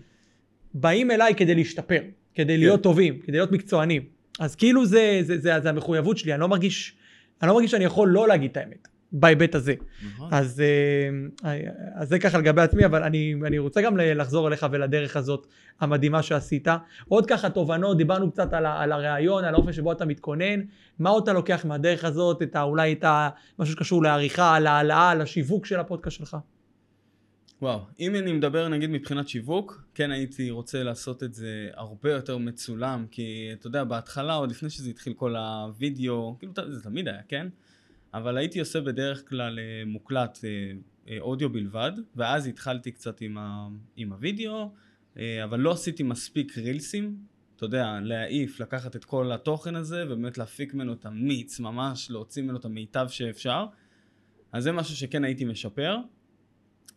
באים 0.74 1.11
אליי 1.11 1.35
כדי 1.35 1.55
להשתפר, 1.55 2.00
כדי 2.35 2.59
להיות 2.59 2.83
טובים, 2.83 3.18
כדי 3.18 3.33
להיות 3.37 3.52
מקצוענים. 3.52 4.02
אז 4.38 4.57
כאילו 4.57 4.87
זה, 4.87 5.18
זה, 5.22 5.38
זה, 5.38 5.61
זה 5.62 5.68
המחויבות 5.68 6.18
שלי, 6.18 6.33
אני 6.33 6.40
לא 6.40 6.48
מרגיש, 6.48 6.94
אני 7.42 7.48
לא 7.48 7.55
מרגיש 7.55 7.70
שאני 7.70 7.85
יכול 7.85 8.09
לא 8.09 8.28
להגיד 8.28 8.50
את 8.50 8.57
האמת, 8.57 8.88
בהיבט 9.12 9.55
הזה. 9.55 9.75
נכון. 10.07 10.29
אז, 10.33 10.62
אה, 11.44 11.59
אז 11.94 12.09
זה 12.09 12.18
ככה 12.18 12.38
לגבי 12.38 12.62
עצמי, 12.62 12.85
אבל 12.87 13.03
אני, 13.03 13.35
אני 13.46 13.59
רוצה 13.59 13.83
גם 13.83 13.96
לחזור 13.96 14.48
אליך 14.48 14.66
ולדרך 14.70 15.16
הזאת 15.16 15.46
המדהימה 15.81 16.22
שעשית. 16.22 16.68
עוד 17.09 17.27
ככה 17.27 17.51
תובנות, 17.51 17.96
דיברנו 17.96 18.31
קצת 18.31 18.53
על, 18.53 18.66
על 18.66 18.92
הראיון, 18.92 19.44
על 19.44 19.55
האופן 19.55 19.72
שבו 19.72 19.92
אתה 19.92 20.05
מתכונן, 20.05 20.61
מה 20.98 21.11
עוד 21.11 21.22
אתה 21.22 21.33
לוקח 21.33 21.64
מהדרך 21.64 22.05
הזאת, 22.05 22.42
את 22.42 22.57
ה, 22.57 22.62
אולי 22.62 22.92
את 22.92 23.05
ה, 23.05 23.29
משהו 23.59 23.75
שקשור 23.75 24.03
לעריכה, 24.03 24.57
על 24.57 24.66
העלאה, 24.66 25.11
על 25.11 25.20
השיווק 25.20 25.66
של 25.66 25.81
הפודקאסט 25.81 26.16
שלך. 26.16 26.37
וואו, 27.62 27.81
אם 28.01 28.16
אני 28.16 28.33
מדבר 28.33 28.68
נגיד 28.68 28.90
מבחינת 28.90 29.29
שיווק, 29.29 29.85
כן 29.94 30.11
הייתי 30.11 30.51
רוצה 30.51 30.83
לעשות 30.83 31.22
את 31.22 31.35
זה 31.35 31.68
הרבה 31.75 32.12
יותר 32.12 32.38
מצולם, 32.38 33.07
כי 33.11 33.51
אתה 33.53 33.66
יודע, 33.66 33.85
בהתחלה, 33.85 34.35
עוד 34.35 34.51
לפני 34.51 34.70
שזה 34.70 34.90
התחיל 34.90 35.12
כל 35.12 35.37
הווידאו, 35.37 36.37
כאילו 36.38 36.53
זה 36.70 36.83
תמיד 36.83 37.09
היה, 37.09 37.22
כן? 37.29 37.46
אבל 38.14 38.37
הייתי 38.37 38.61
עושה 38.61 38.81
בדרך 38.81 39.29
כלל 39.29 39.59
אה, 39.59 39.83
מוקלט 39.87 40.38
אה, 40.44 40.72
אה, 41.09 41.20
אודיו 41.20 41.51
בלבד, 41.51 41.92
ואז 42.16 42.46
התחלתי 42.46 42.92
קצת 42.92 43.20
עם, 43.20 43.38
ה, 43.38 43.68
עם 43.96 44.12
הווידאו, 44.12 44.72
אה, 45.18 45.44
אבל 45.44 45.61
לא 45.61 45.72
עשיתי 45.72 46.03
מספיק 46.03 46.59
רילסים, 46.59 47.16
אתה 47.57 47.64
יודע, 47.64 47.98
להעיף, 48.03 48.61
לקחת 48.61 48.96
את 48.96 49.05
כל 49.05 49.33
התוכן 49.33 49.75
הזה, 49.77 50.05
ובאמת 50.07 50.38
להפיק 50.38 50.75
ממנו 50.75 50.92
את 50.92 51.07
המיץ, 51.07 51.61
ממש 51.61 52.11
להוציא 52.11 52.42
ממנו 52.42 52.59
את 52.59 52.64
המיטב 52.64 53.07
שאפשר. 53.09 53.66
אז 54.53 54.62
זה 54.64 54.72
משהו 54.72 54.96
שכן 54.96 55.25
הייתי 55.25 55.44
משפר. 55.44 55.96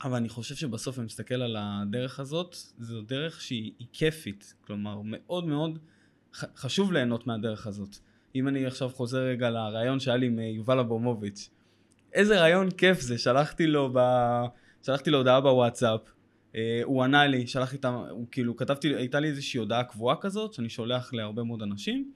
אבל 0.04 0.16
אני 0.16 0.30
חושב 0.30 0.56
שבסוף 0.56 1.00
אני 1.00 1.06
מסתכל 1.06 1.42
על 1.42 1.56
הדרך 1.60 2.20
הזאת, 2.20 2.56
זו 2.80 3.02
דרך 3.02 3.42
שהיא 3.42 3.72
היא 3.80 3.88
כיפית. 3.94 4.54
כלומר, 4.62 5.02
מאוד 5.04 5.46
מאוד 5.46 5.80
חשוב 6.34 6.92
ליהנות 6.92 7.28
מהדרך 7.28 7.68
הזאת. 7.68 7.98
אם 8.36 8.48
אני 8.48 8.66
עכשיו 8.66 8.90
חוזר 8.90 9.20
רגע 9.20 9.50
לרעיון 9.50 10.00
שהיה 10.00 10.18
לי 10.18 10.26
עם 10.26 10.40
אה, 10.40 10.44
יובל 10.44 10.80
אברמוביץ', 10.80 11.50
איזה 12.14 12.40
רעיון 12.40 12.72
כיף 12.72 13.02
זה, 13.02 13.18
שלחתי 13.18 13.68
לו, 13.68 13.90
ב... 13.94 14.00
שלחתי 14.84 15.10
לו 15.10 15.18
הודעה 15.18 15.42
בוואטסאפ, 15.42 16.02
אה, 16.56 16.82
הוא 16.84 17.04
ענה 17.04 17.28
לי, 17.28 17.48
שלחתי 17.48 17.76
את 17.76 17.86
ה... 17.86 17.90
הוא 17.90 18.26
כאילו, 18.32 18.56
כתבתי, 18.56 18.96
הייתה 18.96 19.20
לי 19.20 19.28
איזושהי 19.28 19.58
הודעה 19.58 19.84
קבועה 19.84 20.16
כזאת, 20.16 20.54
שאני 20.54 20.70
שולח 20.70 21.14
להרבה 21.14 21.44
מאוד 21.44 21.62
אנשים, 21.62 22.12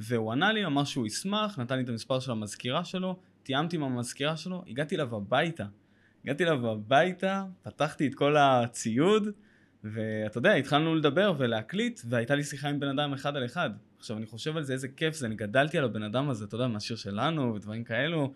והוא 0.00 0.32
ענה 0.32 0.52
לי, 0.52 0.66
אמר 0.66 0.84
שהוא 0.84 1.06
ישמח, 1.06 1.58
נתן 1.58 1.76
לי 1.76 1.84
את 1.84 1.88
המספר 1.88 2.20
של 2.20 2.30
המזכירה 2.30 2.84
שלו, 2.84 3.16
תיאמתי 3.42 3.76
עם 3.76 3.82
המזכירה 3.82 4.36
שלו, 4.36 4.64
הגעתי 4.66 4.94
אליו 4.94 5.16
הביתה. 5.16 5.64
הגעתי 6.24 6.44
אליו 6.44 6.70
הביתה, 6.70 7.44
פתחתי 7.62 8.06
את 8.06 8.14
כל 8.14 8.36
הציוד, 8.36 9.28
ואתה 9.84 10.38
יודע, 10.38 10.52
התחלנו 10.52 10.94
לדבר 10.94 11.32
ולהקליט, 11.38 12.00
והייתה 12.08 12.34
לי 12.34 12.44
שיחה 12.44 12.68
עם 12.68 12.80
בן 12.80 12.98
אדם 12.98 13.12
אחד 13.12 13.36
על 13.36 13.44
אחד. 13.44 13.70
עכשיו, 13.98 14.16
אני 14.16 14.26
חושב 14.26 14.56
על 14.56 14.62
זה, 14.62 14.72
איזה 14.72 14.88
כיף 14.88 15.14
זה, 15.14 15.26
אני 15.26 15.34
גדלתי 15.34 15.78
על 15.78 15.84
הבן 15.84 16.02
אדם 16.02 16.30
הזה, 16.30 16.44
אתה 16.44 16.54
יודע, 16.54 16.66
מהשיר 16.66 16.96
שלנו 16.96 17.54
ודברים 17.54 17.84
כאלו. 17.84 18.32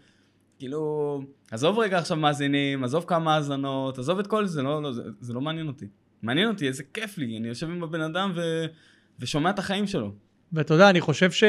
כאילו, 0.58 1.22
עזוב 1.50 1.78
רגע 1.78 1.98
עכשיו 1.98 2.16
מאזינים, 2.16 2.84
עזוב 2.84 3.04
כמה 3.08 3.34
האזנות, 3.34 3.98
עזוב 3.98 4.18
את 4.18 4.26
כל 4.26 4.46
זה, 4.46 4.62
לא, 4.62 4.82
לא, 4.82 4.92
זה, 4.92 5.02
זה 5.20 5.32
לא 5.32 5.40
מעניין 5.40 5.68
אותי. 5.68 5.87
מעניין 6.22 6.48
אותי, 6.48 6.68
איזה 6.68 6.82
כיף 6.94 7.18
לי, 7.18 7.38
אני 7.38 7.48
יושב 7.48 7.66
עם 7.66 7.82
הבן 7.82 8.00
אדם 8.00 8.32
ו... 8.37 8.40
ושומע 9.18 9.50
את 9.50 9.58
החיים 9.58 9.87
שלו. 9.87 10.12
ואתה 10.52 10.74
יודע, 10.74 10.90
אני 10.90 11.00
חושב 11.00 11.30
ש... 11.30 11.44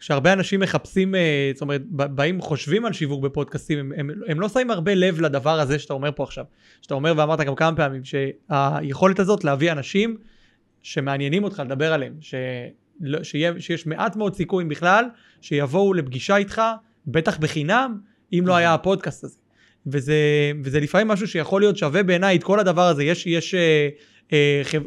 כשהרבה 0.00 0.32
אנשים 0.32 0.60
מחפשים, 0.60 1.14
אה, 1.14 1.50
זאת 1.54 1.62
אומרת, 1.62 1.82
באים, 1.90 2.40
חושבים 2.40 2.84
על 2.84 2.92
שיווק 2.92 3.22
בפודקאסטים, 3.22 3.78
הם, 3.78 3.92
הם, 3.96 4.10
הם 4.28 4.40
לא 4.40 4.48
שמים 4.48 4.70
הרבה 4.70 4.94
לב 4.94 5.20
לדבר 5.20 5.60
הזה 5.60 5.78
שאתה 5.78 5.92
אומר 5.94 6.10
פה 6.14 6.22
עכשיו. 6.22 6.44
שאתה 6.82 6.94
אומר 6.94 7.14
ואמרת 7.16 7.40
גם 7.40 7.54
כמה 7.54 7.76
פעמים, 7.76 8.02
שהיכולת 8.04 9.18
הזאת 9.18 9.44
להביא 9.44 9.72
אנשים 9.72 10.16
שמעניינים 10.82 11.44
אותך 11.44 11.62
לדבר 11.64 11.92
עליהם, 11.92 12.14
ש, 12.20 12.34
שיה, 13.22 13.52
שיש 13.58 13.86
מעט 13.86 14.16
מאוד 14.16 14.34
סיכויים 14.34 14.68
בכלל, 14.68 15.04
שיבואו 15.40 15.94
לפגישה 15.94 16.36
איתך, 16.36 16.62
בטח 17.06 17.38
בחינם, 17.38 17.98
אם 18.32 18.44
לא 18.46 18.56
היה 18.56 18.74
הפודקאסט 18.74 19.24
הזה. 19.24 19.36
וזה, 19.86 20.14
וזה 20.64 20.80
לפעמים 20.80 21.08
משהו 21.08 21.28
שיכול 21.28 21.60
להיות 21.60 21.76
שווה 21.76 22.02
בעיניי 22.02 22.36
את 22.36 22.44
כל 22.44 22.60
הדבר 22.60 22.82
הזה. 22.82 23.04
יש, 23.04 23.26
יש 23.26 23.54
אה, 23.54 23.88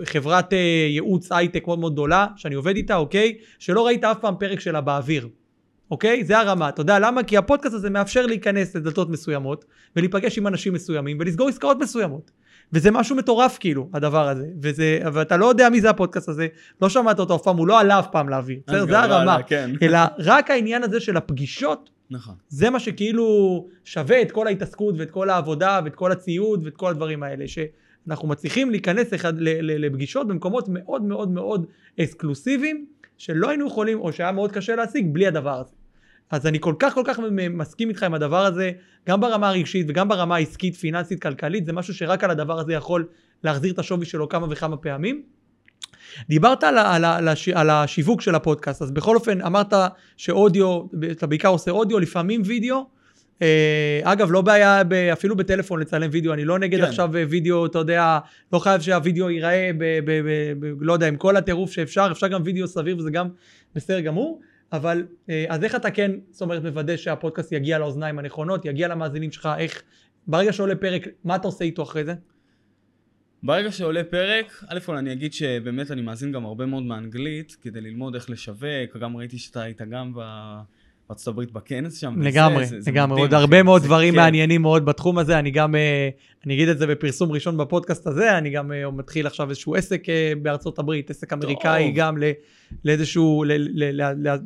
חברת 0.04 0.54
אה, 0.54 0.88
ייעוץ 0.90 1.32
הייטק 1.32 1.68
מאוד 1.68 1.80
מאוד 1.80 1.94
גדולה, 1.94 2.28
שאני 2.36 2.56
עובד 2.56 2.76
איתה, 2.76 2.96
אוקיי? 2.96 3.38
שלא 3.60 3.86
ראית 3.86 4.04
אף 4.04 4.20
פעם 4.20 4.36
פרק 4.40 4.60
שלה 4.60 4.82
באוויר. 4.82 5.28
אוקיי? 5.92 6.24
זה 6.24 6.40
הרמה. 6.40 6.70
אתה 6.70 6.82
יודע 6.82 7.00
למה? 7.00 7.24
כי 7.24 7.38
הפודקאסט 7.38 7.76
הזה 7.76 7.90
מאפשר 7.90 8.26
להיכנס 8.26 8.76
לדלתות 8.76 9.10
מסוימות, 9.10 9.66
ולהיפגש 9.96 10.38
עם 10.38 10.48
אנשים 10.48 10.74
מסוימים, 10.74 11.18
ולסגור 11.20 11.48
עסקאות 11.50 11.78
מסוימות. 11.80 12.32
וזה 12.74 12.92
משהו 12.92 13.16
מטורף 13.16 13.58
כאילו, 13.60 13.90
הדבר 13.94 14.28
הזה. 14.28 14.48
וזה, 14.62 15.00
ואתה 15.14 15.38
לא 15.38 15.46
יודע 15.46 15.70
מי 15.70 15.82
זה 15.82 15.90
הפודקאסט 15.90 16.30
הזה, 16.30 16.48
לא 16.82 16.90
שמעת 16.90 17.20
אותו 17.20 17.36
אף 17.36 17.42
פעם, 17.42 17.58
הוא 17.58 17.68
לא 17.68 17.80
עלה 17.80 18.00
אף 18.00 18.08
פעם 18.12 18.30
לאוויר. 18.30 18.60
בסדר? 18.68 18.86
זה 18.86 18.92
לא 18.92 18.98
הרמה. 18.98 19.34
עלה, 19.34 19.44
כן. 19.44 19.72
אלא 19.82 20.00
רק 20.20 20.52
העניין 20.52 20.84
הזה 20.84 21.00
של 21.00 21.18
הפגישות, 21.18 21.90
נכון. 22.12 22.36
זה 22.48 22.70
מה 22.70 22.80
שכאילו 22.80 23.68
שווה 23.84 24.22
את 24.22 24.32
כל 24.32 24.48
ההתעסקות 24.48 24.96
ואת 24.98 25.12
כל 25.12 25.30
העבודה 25.30 25.80
ואת 25.86 25.96
כל 25.96 26.12
הציוד 26.12 26.66
ואת 26.66 26.78
כל 26.78 26.90
הדברים 26.90 27.24
האלה. 27.24 27.46
שאנחנו 28.06 28.28
מצליחים 28.28 28.70
להיכנס 28.70 29.14
אחד, 29.14 29.34
לפגישות 29.62 30.28
במקומות 30.28 30.66
מאוד 30.70 31.04
מאוד 31.04 31.32
מאוד 31.32 31.66
אקסקלוסיביים, 32.00 32.86
שלא 33.18 33.50
היינו 33.50 33.68
יכולים, 33.68 34.00
או 34.00 34.14
שהיה 34.14 34.32
מאוד 34.32 34.52
קשה 34.52 34.76
להשיג 34.76 35.14
בלי 35.14 35.28
הדבר 35.28 35.60
הזה. 35.60 35.72
אז 36.32 36.48
אני 36.48 36.58
כל 36.60 36.74
כך 36.80 36.94
כל 36.94 37.04
כך 37.06 37.20
מסכים 37.50 37.90
איתך 37.90 38.04
עם 38.04 38.14
הדבר 38.14 38.46
הזה, 38.46 38.72
גם 39.08 39.22
ברמה 39.22 39.50
הרגשית 39.50 39.86
וגם 39.90 40.08
ברמה 40.08 40.36
העסקית, 40.36 40.76
פיננסית, 40.76 41.22
כלכלית, 41.22 41.66
זה 41.66 41.74
משהו 41.74 41.94
שרק 41.94 42.24
על 42.24 42.32
הדבר 42.32 42.60
הזה 42.60 42.74
יכול 42.74 43.08
להחזיר 43.44 43.74
את 43.74 43.80
השווי 43.80 44.06
שלו 44.06 44.30
כמה 44.30 44.48
וכמה 44.50 44.78
פעמים. 44.78 45.22
דיברת 46.30 46.64
על, 46.64 46.78
על, 46.78 47.06
על, 47.06 47.28
על 47.54 47.70
השיווק 47.70 48.22
של 48.22 48.36
הפודקאסט, 48.36 48.82
אז 48.82 48.92
בכל 48.92 49.16
אופן 49.16 49.42
אמרת 49.42 49.74
שאודיו, 50.18 50.82
אתה 51.12 51.28
בעיקר 51.28 51.48
עושה 51.48 51.72
אודיו, 51.72 52.00
לפעמים 52.00 52.42
וידאו. 52.46 52.99
אה, 53.42 54.00
אגב, 54.04 54.32
לא 54.32 54.42
בעיה 54.42 54.82
אפילו 55.14 55.36
בטלפון 55.36 55.80
לצלם 55.80 56.10
וידאו, 56.12 56.34
אני 56.34 56.46
לא 56.46 56.60
נגד 56.60 56.80
כן. 56.80 56.84
עכשיו 56.84 57.10
וידאו, 57.12 57.66
אתה 57.66 57.80
יודע, 57.80 58.20
לא 58.54 58.60
חייב 58.60 58.82
שהווידאו 58.82 59.30
ייראה, 59.30 59.72
ב, 59.78 60.00
ב, 60.06 60.12
ב, 60.12 60.54
ב, 60.60 60.74
לא 60.82 60.94
יודע, 60.94 61.08
עם 61.08 61.16
כל 61.16 61.38
הטירוף 61.38 61.72
שאפשר, 61.72 62.08
אפשר 62.12 62.28
גם 62.28 62.42
וידאו 62.46 62.68
סביר 62.68 62.98
וזה 62.98 63.12
גם 63.12 63.30
בסדר 63.76 64.00
גמור. 64.00 64.42
אבל 64.72 65.06
אה, 65.30 65.46
אז 65.50 65.64
איך 65.64 65.76
אתה 65.76 65.92
כן, 65.92 66.12
זאת 66.30 66.42
אומרת, 66.42 66.64
מוודא 66.64 66.98
שהפודקאסט 66.98 67.52
יגיע 67.52 67.80
לאוזניים 67.80 68.20
הנכונות, 68.20 68.66
יגיע 68.66 68.88
למאזינים 68.88 69.32
שלך, 69.32 69.50
איך, 69.58 69.84
ברגע 70.28 70.54
שעולה 70.54 70.76
פרק, 70.76 71.08
מה 71.24 71.36
אתה 71.36 71.48
עושה 71.48 71.66
איתו 71.66 71.84
אחרי 71.84 72.04
זה? 72.04 72.14
ברגע 73.44 73.72
שעולה 73.72 74.04
פרק, 74.04 74.64
א' 74.68 74.80
כל 74.80 74.96
אני 74.96 75.14
אגיד 75.14 75.34
שבאמת 75.34 75.92
אני 75.92 76.02
מאזין 76.02 76.32
גם 76.32 76.46
הרבה 76.46 76.66
מאוד 76.66 76.84
מאנגלית 76.84 77.58
כדי 77.62 77.82
ללמוד 77.82 78.16
איך 78.16 78.30
לשווק, 78.30 78.98
גם 79.00 79.18
ראיתי 79.18 79.38
שאתה 79.38 79.62
היית 79.62 79.82
גם 79.82 80.14
ב... 80.16 80.20
בארצות 81.10 81.28
הברית 81.28 81.52
בכנס 81.52 81.98
שם. 81.98 82.22
לגמרי, 82.22 82.64
וזה, 82.64 82.82
זה, 82.82 82.92
לגמרי, 82.92 83.22
עוד 83.22 83.34
הרבה 83.34 83.64
מאוד 83.64 83.84
דברים 83.84 84.14
כן. 84.14 84.20
מעניינים 84.20 84.62
מאוד 84.62 84.86
בתחום 84.86 85.18
הזה, 85.18 85.40
אני 85.40 85.52
גם, 85.52 85.76
אה, 85.76 86.10
אני 86.46 86.54
אגיד 86.54 86.70
את 86.70 86.78
זה 86.78 86.88
בפרסום 86.88 87.32
ראשון 87.32 87.58
בפודקאסט 87.58 88.08
הזה, 88.08 88.38
אני 88.38 88.50
גם 88.50 88.72
אה, 88.72 88.92
מתחיל 88.92 89.28
עכשיו 89.28 89.50
איזשהו 89.50 89.76
עסק 89.76 90.10
אה, 90.10 90.34
בארצות 90.42 90.80
הברית, 90.80 91.10
עסק 91.10 91.34
אמריקאי 91.34 91.92
גם 91.92 92.18
לאיזשהו, 92.86 93.44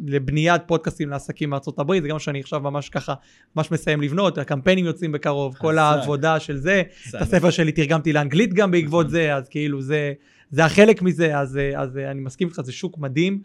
לבניית 0.08 0.62
פודקאסטים 0.66 1.10
לעסקים 1.10 1.50
בארצות 1.50 1.80
הברית, 1.80 2.04
זה 2.04 2.10
גם 2.10 2.20
שאני 2.20 2.40
עכשיו 2.40 2.60
ממש 2.60 2.90
ככה, 2.90 3.14
ממש 3.56 3.72
מסיים 3.72 4.02
לבנות, 4.02 4.38
הקמפיינים 4.38 4.86
יוצאים 4.86 5.12
בקרוב, 5.12 5.56
כל 5.58 5.78
העבודה 5.78 6.40
של 6.40 6.58
זה, 6.58 6.84
את 7.10 7.22
הספר 7.22 7.50
שלי 7.50 7.72
תרגמתי 7.72 8.14
לאנגלית 8.14 8.54
גם 8.54 8.72
בעקבות 8.72 9.06
נכון. 9.06 9.12
זה, 9.12 9.36
אז 9.36 9.50
כאילו 9.50 9.82
זה... 9.82 10.14
זה 10.52 10.66
החלק 10.66 11.02
מזה, 11.02 11.40
אז, 11.40 11.60
אז 11.76 11.98
אני 11.98 12.20
מסכים 12.22 12.48
איתך, 12.48 12.62
זה 12.62 12.72
שוק 12.72 12.98
מדהים. 12.98 13.42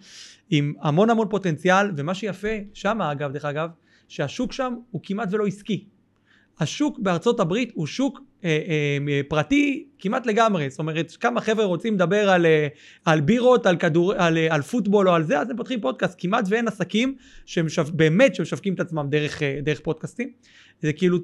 עם 0.50 0.74
המון 0.80 1.10
המון 1.10 1.28
פוטנציאל, 1.28 1.90
ומה 1.96 2.14
שיפה 2.14 2.48
שם 2.74 3.02
אגב, 3.02 3.32
דרך 3.32 3.44
אגב, 3.44 3.68
שהשוק 4.08 4.52
שם 4.52 4.74
הוא 4.90 5.00
כמעט 5.04 5.28
ולא 5.32 5.46
עסקי. 5.46 5.84
השוק 6.60 6.98
בארצות 6.98 7.40
הברית 7.40 7.72
הוא 7.74 7.86
שוק 7.86 8.20
אה, 8.44 8.58
אה, 9.08 9.20
פרטי 9.28 9.86
כמעט 9.98 10.26
לגמרי, 10.26 10.70
זאת 10.70 10.78
אומרת 10.78 11.16
כמה 11.20 11.40
חבר'ה 11.40 11.64
רוצים 11.64 11.94
לדבר 11.94 12.30
על, 12.30 12.46
אה, 12.46 12.68
על 13.04 13.20
בירות, 13.20 13.66
על, 13.66 13.76
כדור, 13.76 14.14
על, 14.14 14.38
אה, 14.38 14.54
על 14.54 14.62
פוטבול 14.62 15.08
או 15.08 15.14
על 15.14 15.22
זה, 15.22 15.38
אז 15.38 15.50
הם 15.50 15.56
פותחים 15.56 15.80
פודקאסט, 15.80 16.14
כמעט 16.18 16.44
ואין 16.48 16.68
עסקים 16.68 17.14
שבאמת 17.46 18.34
שמשווקים 18.34 18.74
את 18.74 18.80
עצמם 18.80 19.06
דרך, 19.10 19.42
אה, 19.42 19.58
דרך 19.62 19.80
פודקאסטים. 19.80 20.30
זה 20.82 20.92
כאילו, 20.92 21.18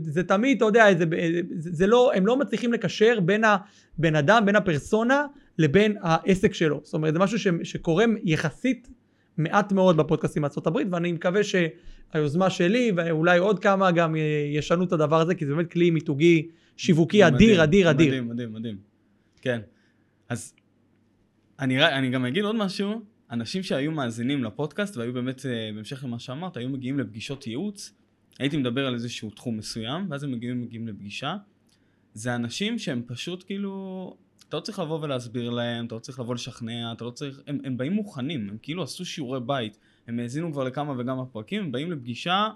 זה 0.00 0.22
תמיד, 0.22 0.56
אתה 0.56 0.64
יודע, 0.64 0.94
זה, 0.98 1.04
זה, 1.56 1.70
זה 1.72 1.86
לא, 1.86 2.12
הם 2.14 2.26
לא 2.26 2.36
מצליחים 2.36 2.72
לקשר 2.72 3.20
בין 3.20 3.44
הבן 3.44 4.16
אדם, 4.16 4.46
בין 4.46 4.56
הפרסונה 4.56 5.26
לבין 5.58 5.96
העסק 6.00 6.54
שלו. 6.54 6.80
זאת 6.84 6.94
אומרת, 6.94 7.12
זה 7.12 7.18
משהו 7.18 7.38
ש, 7.38 7.46
שקורה 7.62 8.04
יחסית 8.24 8.88
מעט 9.38 9.72
מאוד 9.72 9.96
בפודקאסטים 9.96 10.44
הברית, 10.44 10.88
ואני 10.90 11.12
מקווה 11.12 11.40
שהיוזמה 11.44 12.50
שלי, 12.50 12.92
ואולי 12.96 13.38
עוד 13.38 13.58
כמה 13.58 13.90
גם 13.90 14.16
ישנו 14.54 14.84
את 14.84 14.92
הדבר 14.92 15.20
הזה, 15.20 15.34
כי 15.34 15.46
זה 15.46 15.54
באמת 15.54 15.70
כלי 15.70 15.90
מיתוגי 15.90 16.48
שיווקי 16.76 17.22
מדהים, 17.24 17.34
אדיר, 17.34 17.64
אדיר, 17.64 17.90
אדיר. 17.90 18.08
מדהים, 18.08 18.28
מדהים, 18.28 18.52
מדהים. 18.52 18.76
כן. 19.40 19.60
אז 20.28 20.54
אני, 21.60 21.84
אני 21.84 22.10
גם 22.10 22.24
אגיד 22.24 22.44
עוד 22.44 22.56
משהו, 22.56 23.02
אנשים 23.30 23.62
שהיו 23.62 23.92
מאזינים 23.92 24.44
לפודקאסט 24.44 24.96
והיו 24.96 25.12
באמת, 25.12 25.46
אה, 25.46 25.70
בהמשך 25.74 26.04
למה 26.04 26.18
שאמרת, 26.18 26.56
היו 26.56 26.68
מגיעים 26.68 26.98
לפגישות 26.98 27.46
ייעוץ, 27.46 27.92
הייתי 28.38 28.56
מדבר 28.56 28.86
על 28.86 28.94
איזשהו 28.94 29.30
תחום 29.30 29.56
מסוים, 29.56 30.06
ואז 30.10 30.24
הם 30.24 30.32
מגיעים, 30.32 30.62
מגיעים 30.62 30.88
לפגישה. 30.88 31.36
זה 32.14 32.34
אנשים 32.34 32.78
שהם 32.78 33.02
פשוט 33.06 33.44
כאילו, 33.46 34.16
אתה 34.48 34.56
לא 34.56 34.60
צריך 34.60 34.78
לבוא 34.78 34.98
ולהסביר 35.02 35.50
להם, 35.50 35.86
אתה 35.86 35.94
לא 35.94 36.00
צריך 36.00 36.20
לבוא 36.20 36.34
לשכנע, 36.34 36.92
אתה 36.92 37.04
לא 37.04 37.10
צריך, 37.10 37.40
הם, 37.46 37.58
הם 37.64 37.76
באים 37.76 37.92
מוכנים, 37.92 38.48
הם 38.50 38.56
כאילו 38.62 38.82
עשו 38.82 39.04
שיעורי 39.04 39.40
בית, 39.40 39.78
הם 40.06 40.18
האזינו 40.18 40.52
כבר 40.52 40.64
לכמה 40.64 40.94
וכמה 40.98 41.26
פרקים, 41.26 41.62
הם 41.62 41.72
באים 41.72 41.92
לפגישה 41.92 42.48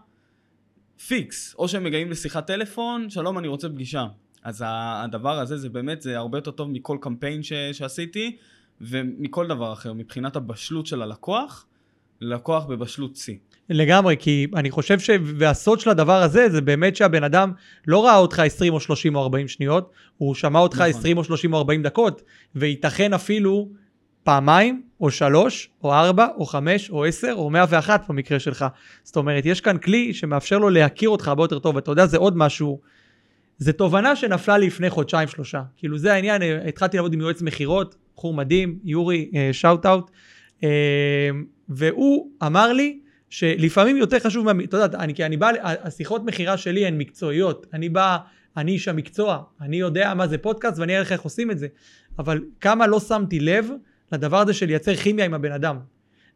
פיקס, 1.07 1.55
או 1.59 1.69
שהם 1.69 1.85
מגיעים 1.85 2.11
לשיחת 2.11 2.47
טלפון, 2.47 3.11
שלום 3.11 3.39
אני 3.39 3.49
רוצה 3.49 3.69
פגישה. 3.69 4.07
אז 4.43 4.65
הדבר 4.67 5.39
הזה 5.39 5.57
זה 5.57 5.69
באמת, 5.69 6.03
זה 6.03 6.19
הרבה 6.19 6.39
יותר 6.39 6.51
טוב 6.51 6.71
מכל 6.71 6.99
קמפיין 7.01 7.43
ש, 7.43 7.53
שעשיתי, 7.53 8.37
ומכל 8.81 9.47
דבר 9.47 9.73
אחר, 9.73 9.93
מבחינת 9.93 10.37
הבשלות 10.37 10.87
של 10.87 11.03
הלקוח, 11.03 11.67
לקוח 12.21 12.65
בבשלות 12.65 13.17
שיא. 13.17 13.37
לגמרי, 13.73 14.17
כי 14.19 14.47
אני 14.57 14.71
חושב 14.71 14.99
ש... 14.99 15.11
והסוד 15.25 15.81
של 15.81 15.91
הדבר 15.91 16.23
הזה, 16.23 16.49
זה 16.49 16.61
באמת 16.61 16.97
שהבן 16.97 17.25
אדם 17.25 17.53
לא 17.87 18.05
ראה 18.05 18.17
אותך 18.17 18.39
20 18.39 18.73
או 18.73 18.81
30 18.81 19.17
או 19.17 19.23
40 19.23 19.49
שניות, 19.49 19.91
הוא 20.19 20.35
שמע 20.35 20.59
אותך 20.59 20.77
נכון. 20.77 20.87
20 20.87 21.19
או 21.19 21.25
30 21.25 21.53
או 21.53 21.59
40 21.59 21.83
דקות, 21.83 22.23
וייתכן 22.55 23.13
אפילו 23.13 23.69
פעמיים, 24.25 24.83
או 25.01 25.11
שלוש, 25.11 25.71
או 25.85 25.93
ארבע, 25.93 26.27
או 26.37 26.47
חמש, 26.47 26.91
או 26.91 27.05
עשר, 27.05 27.33
או 27.37 27.51
מאה 27.51 27.65
ואחת 27.69 28.09
במקרה 28.09 28.39
שלך. 28.39 28.65
זאת 29.03 29.17
אומרת, 29.17 29.47
יש 29.47 29.61
כאן 29.61 29.79
כלי 29.79 30.15
שמאפשר 30.15 30.59
לו 30.59 30.71
להכיר 30.71 31.09
אותך 31.09 31.29
הרבה 31.29 31.45
יותר 31.45 31.59
טוב, 31.59 31.77
ואתה 31.77 31.91
יודע, 31.91 32.07
זה 32.07 32.17
עוד 32.17 32.37
משהו. 32.37 32.81
זה 33.59 33.73
תובנה 33.73 34.17
שנפלה 34.17 34.59
לי 34.59 34.67
לפני 34.67 34.91
חודשיים 34.91 35.29
שלושה. 35.29 35.63
כאילו 35.77 35.99
זה 35.99 36.13
העניין, 36.13 36.43
התחלתי 36.69 36.97
לעבוד 36.97 37.13
עם 37.13 37.21
יועץ 37.21 37.43
מכירות, 37.43 37.97
בחור 38.17 38.35
מדהים, 38.35 38.79
יורי, 38.85 39.31
שאוט 39.53 39.87
אאוט, 39.87 40.11
והוא 41.69 42.31
אמר 42.47 42.73
לי, 42.73 42.99
שלפעמים 43.33 43.97
יותר 43.97 44.19
חשוב, 44.19 44.49
אתה 44.49 44.77
יודע, 44.77 44.99
אני, 44.99 45.15
כי 45.15 45.25
אני 45.25 45.37
בא, 45.37 45.51
השיחות 45.63 46.25
מכירה 46.25 46.57
שלי 46.57 46.87
הן 46.87 46.99
מקצועיות, 46.99 47.67
אני 47.73 47.89
בא, 47.89 48.17
אני 48.57 48.73
איש 48.73 48.89
המקצוע, 48.89 49.43
אני 49.61 49.77
יודע 49.77 50.15
מה 50.15 50.27
זה 50.27 50.39
פודקאסט 50.39 50.79
ואני 50.79 50.99
אראה 50.99 51.13
איך 51.13 51.23
עושים 51.23 51.51
את 51.51 51.59
זה, 51.59 51.67
אבל 52.19 52.45
כמה 52.61 52.87
לא 52.87 53.01
שמתי 53.01 53.41
לב 53.41 53.71
לדבר 54.13 54.37
הזה 54.37 54.55
של 54.55 54.67
לייצר 54.67 54.95
כימיה 54.95 55.25
עם 55.25 55.35
הבן 55.35 55.53
אדם. 55.53 55.77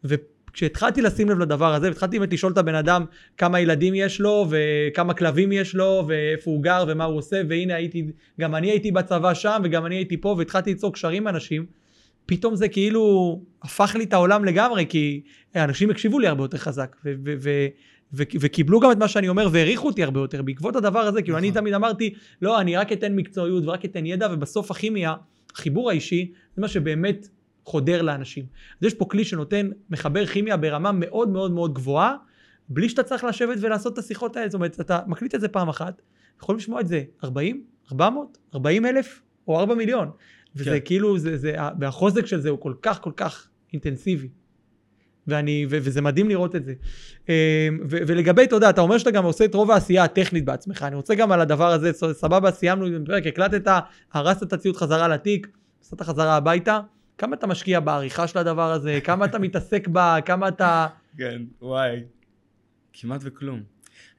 וכשהתחלתי 0.04 1.02
לשים 1.02 1.30
לב 1.30 1.38
לדבר 1.38 1.74
הזה, 1.74 1.88
התחלתי 1.88 2.18
באמת 2.18 2.32
לשאול 2.32 2.52
את 2.52 2.59
הבן 2.59 2.74
אדם 2.74 3.04
כמה 3.37 3.61
ילדים 3.61 3.94
יש 3.94 4.20
לו, 4.20 4.46
וכמה 4.50 5.14
כלבים 5.14 5.52
יש 5.52 5.74
לו, 5.74 6.04
ואיפה 6.09 6.50
הוא 6.50 6.62
גר, 6.62 6.85
ומה 6.88 7.04
הוא 7.04 7.16
עושה, 7.16 7.42
והנה 7.48 7.74
הייתי, 7.74 8.06
גם 8.40 8.54
אני 8.54 8.70
הייתי 8.70 8.90
בצבא 8.90 9.35
שם, 9.35 9.61
וגם 9.64 9.87
אני 9.87 9.94
הייתי 9.94 10.16
פה, 10.16 10.35
והתחלתי 10.38 10.70
ליצור 10.70 10.92
קשרים 10.92 11.22
עם 11.22 11.35
אנשים. 11.35 11.66
פתאום 12.27 12.57
זה 12.57 12.69
כאילו 12.69 13.41
הפך 13.62 13.97
לי 13.99 14.05
את 14.05 14.12
העולם 14.12 14.45
לגמרי, 14.45 14.87
כי 14.89 15.21
אנשים 15.57 15.91
הקשיבו 15.91 16.19
לי 16.19 16.27
הרבה 16.27 16.45
יותר 16.45 16.59
חזק, 16.59 16.97
ו- 17.05 17.15
ו- 17.25 17.35
ו- 17.41 17.69
ו- 18.12 18.23
וקיבלו 18.41 18.81
גם 18.81 18.93
את 18.93 18.97
מה 18.97 19.09
שאני 19.09 19.29
אומר 19.29 19.49
והעריכו 19.53 19.87
אותי 19.87 20.03
הרבה 20.03 20.21
יותר 20.21 20.43
בעקבות 20.43 20.77
הדבר 20.77 21.01
הזה, 21.01 21.23
כאילו 21.23 21.39
אני 21.39 21.51
נכון. 21.51 21.61
תמיד 21.61 21.75
אמרתי, 21.75 22.15
לא, 22.43 22.61
אני 22.61 22.77
רק 22.77 22.93
אתן 22.93 23.17
מקצועיות 23.17 23.67
ורק 23.67 23.85
אתן 23.85 24.07
ידע, 24.07 24.29
ובסוף 24.33 24.71
הכימיה 24.71 25.15
החיבור 25.55 25.91
האישי 25.91 26.33
זה 26.57 26.62
מה 26.62 26.69
שבאמת 26.69 27.29
חודר 27.65 28.03
לאנשים. 28.03 28.45
אז 28.81 28.87
יש 28.87 28.95
פה 28.95 29.05
כלי 29.05 29.25
שנותן, 29.25 29.71
מחבר 29.91 30.27
כימיה 30.27 30.57
ברמה 30.57 30.93
מאוד 30.93 31.29
מאוד 31.29 31.53
מאוד 31.53 31.75
גבוהה, 31.75 32.17
בלי 32.69 32.89
שאתה 32.89 33.03
צריך 33.03 33.25
לשבת 33.25 33.59
ולעשות 33.61 33.93
את 33.93 33.99
השיחות 33.99 34.37
האלה. 34.37 34.49
זאת 34.49 34.55
אומרת, 34.55 34.81
אתה 34.81 35.01
מקליט 35.07 35.35
את 35.35 35.41
זה 35.41 35.49
פעם 35.49 35.69
אחת, 35.69 36.03
יכולים 36.43 36.59
לשמוע 36.59 36.81
את 36.81 36.89
זה 36.89 37.03
40, 37.25 37.62
400, 37.93 38.39
40 38.55 38.87
אלף 38.87 39.23
או 39.49 39.61
4 39.61 39.75
מיליון. 39.75 40.11
וזה 40.57 40.71
כן. 40.71 40.79
כאילו, 40.85 41.19
זה, 41.19 41.37
זה, 41.37 41.57
והחוזק 41.81 42.27
של 42.27 42.40
זה 42.40 42.49
הוא 42.49 42.61
כל 42.61 42.75
כך 42.83 43.01
כל 43.01 43.12
כך 43.16 43.49
אינטנסיבי. 43.73 44.29
ואני, 45.27 45.66
ו, 45.71 45.79
וזה 45.83 46.03
מדהים 46.03 46.29
לראות 46.29 46.57
את 46.57 46.64
זה. 46.64 46.75
אמ, 47.29 47.35
ו, 47.90 47.97
ולגבי, 48.07 48.45
אתה 48.45 48.57
יודע, 48.57 48.71
אתה 48.71 48.81
אומר 48.81 48.99
שאתה 48.99 49.11
גם 49.11 49.25
עושה 49.25 49.45
את 49.45 49.55
רוב 49.55 49.71
העשייה 49.71 50.05
הטכנית 50.05 50.45
בעצמך. 50.45 50.83
אני 50.83 50.97
רוצה 50.97 51.14
גם 51.14 51.33
על 51.33 51.40
הדבר 51.40 51.66
הזה, 51.73 51.92
סבבה, 51.92 52.51
סיימנו 52.51 52.87
עם 52.87 53.03
הפרק, 53.03 53.27
הקלטת, 53.27 53.73
הרסת 54.12 54.42
את 54.42 54.53
הציוד 54.53 54.77
חזרה 54.77 55.09
לתיק, 55.09 55.49
נסעת 55.81 56.03
חזרה 56.03 56.37
הביתה. 56.37 56.81
כמה 57.19 57.37
אתה 57.37 57.47
משקיע 57.47 57.81
בעריכה 57.81 58.27
של 58.27 58.38
הדבר 58.38 58.73
הזה? 58.73 58.99
כמה 59.05 59.25
אתה 59.25 59.38
מתעסק 59.38 59.88
בה? 59.88 60.16
כמה 60.25 60.49
אתה... 60.49 60.87
כן, 61.19 61.42
וואי. 61.62 62.03
כמעט 62.92 63.21
וכלום. 63.25 63.62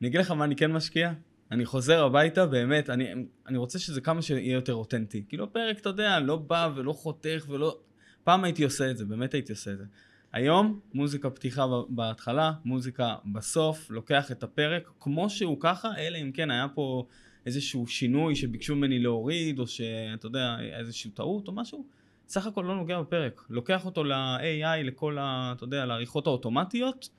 אני 0.01 0.07
אגיד 0.07 0.19
לך 0.19 0.31
מה 0.31 0.45
אני 0.45 0.55
כן 0.55 0.71
משקיע? 0.71 1.13
אני 1.51 1.65
חוזר 1.65 2.05
הביתה, 2.05 2.45
באמת, 2.45 2.89
אני, 2.89 3.25
אני 3.47 3.57
רוצה 3.57 3.79
שזה 3.79 4.01
כמה 4.01 4.21
שיהיה 4.21 4.53
יותר 4.53 4.73
אותנטי. 4.73 5.23
כאילו 5.29 5.43
הפרק, 5.43 5.79
אתה 5.79 5.89
יודע, 5.89 6.19
לא 6.19 6.35
בא 6.35 6.69
ולא 6.75 6.93
חותך 6.93 7.45
ולא... 7.49 7.77
פעם 8.23 8.43
הייתי 8.43 8.63
עושה 8.63 8.91
את 8.91 8.97
זה, 8.97 9.05
באמת 9.05 9.33
הייתי 9.33 9.51
עושה 9.51 9.71
את 9.71 9.77
זה. 9.77 9.85
היום, 10.33 10.79
מוזיקה 10.93 11.29
פתיחה 11.29 11.65
בהתחלה, 11.89 12.51
מוזיקה 12.65 13.15
בסוף, 13.33 13.91
לוקח 13.91 14.31
את 14.31 14.43
הפרק 14.43 14.89
כמו 14.99 15.29
שהוא 15.29 15.57
ככה, 15.59 15.89
אלא 15.97 16.17
אם 16.17 16.31
כן 16.31 16.51
היה 16.51 16.67
פה 16.67 17.05
איזשהו 17.45 17.87
שינוי 17.87 18.35
שביקשו 18.35 18.75
ממני 18.75 18.99
להוריד, 18.99 19.59
או 19.59 19.67
שאתה 19.67 20.25
יודע, 20.25 20.55
איזושהי 20.79 21.11
טעות 21.11 21.47
או 21.47 21.53
משהו. 21.53 21.85
סך 22.27 22.47
הכל 22.47 22.61
לא 22.61 22.75
נוגע 22.75 23.01
בפרק. 23.01 23.41
לוקח 23.49 23.85
אותו 23.85 24.03
ל-AI, 24.03 24.83
לכל 24.83 25.17
ה... 25.17 25.53
אתה 25.55 25.63
יודע, 25.63 25.85
לעריכות 25.85 26.27
האוטומטיות, 26.27 27.09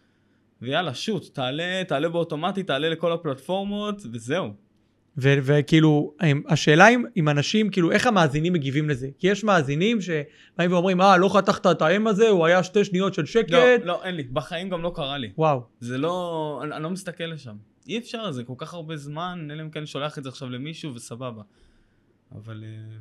ויאללה, 0.62 0.94
שוט, 0.94 1.34
תעלה, 1.34 1.82
תעלה 1.88 2.08
באוטומטי, 2.08 2.62
תעלה 2.62 2.88
לכל 2.88 3.12
הפלטפורמות, 3.12 4.02
וזהו. 4.12 4.52
ו- 5.20 5.38
וכאילו, 5.42 6.14
השאלה 6.48 6.88
אם, 6.88 7.04
אם 7.16 7.28
אנשים, 7.28 7.70
כאילו, 7.70 7.92
איך 7.92 8.06
המאזינים 8.06 8.52
מגיבים 8.52 8.88
לזה? 8.88 9.08
כי 9.18 9.26
יש 9.26 9.44
מאזינים 9.44 9.98
שבאים 10.00 10.72
ואומרים, 10.72 11.00
אה, 11.00 11.16
לא 11.16 11.28
חתכת 11.28 11.66
את 11.66 11.82
האם 11.82 12.06
הזה, 12.06 12.28
הוא 12.28 12.46
היה 12.46 12.62
שתי 12.62 12.84
שניות 12.84 13.14
של 13.14 13.26
שקט. 13.26 13.50
לא, 13.50 13.60
לא, 13.84 14.04
אין 14.04 14.14
לי. 14.14 14.22
בחיים 14.22 14.68
גם 14.68 14.82
לא 14.82 14.92
קרה 14.94 15.18
לי. 15.18 15.30
וואו. 15.38 15.62
זה 15.80 15.98
לא... 15.98 16.60
אני, 16.64 16.74
אני 16.74 16.82
לא 16.82 16.90
מסתכל 16.90 17.24
לשם. 17.24 17.56
אי 17.88 17.98
אפשר, 17.98 18.32
זה 18.32 18.44
כל 18.44 18.54
כך 18.56 18.74
הרבה 18.74 18.96
זמן, 18.96 19.48
אלא 19.52 19.62
אם 19.62 19.70
כן 19.70 19.86
שולח 19.86 20.18
את 20.18 20.22
זה 20.22 20.28
עכשיו 20.28 20.50
למישהו, 20.50 20.94
וסבבה. 20.94 21.42
אבל... 22.34 22.64
אה, 22.66 22.98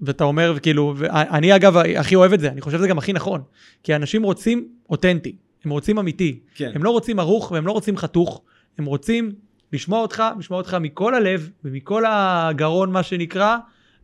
ואתה 0.00 0.24
אומר, 0.24 0.58
כאילו, 0.62 0.94
אני 1.10 1.56
אגב 1.56 1.76
הכי 1.76 2.14
אוהב 2.14 2.32
את 2.32 2.40
זה, 2.40 2.48
אני 2.48 2.60
חושב 2.60 2.78
שזה 2.78 2.88
גם 2.88 2.98
הכי 2.98 3.12
נכון. 3.12 3.42
כי 3.82 3.96
אנשים 3.96 4.22
רוצים 4.22 4.68
אותנטי, 4.90 5.36
הם 5.64 5.70
רוצים 5.70 5.98
אמיתי. 5.98 6.40
כן. 6.54 6.70
הם 6.74 6.84
לא 6.84 6.90
רוצים 6.90 7.18
ערוך 7.18 7.50
והם 7.52 7.66
לא 7.66 7.72
רוצים 7.72 7.96
חתוך, 7.96 8.42
הם 8.78 8.84
רוצים 8.84 9.32
לשמוע 9.72 10.00
אותך, 10.00 10.22
לשמוע 10.38 10.58
אותך 10.58 10.76
מכל 10.80 11.14
הלב 11.14 11.50
ומכל 11.64 12.04
הגרון, 12.06 12.92
מה 12.92 13.02
שנקרא, 13.02 13.56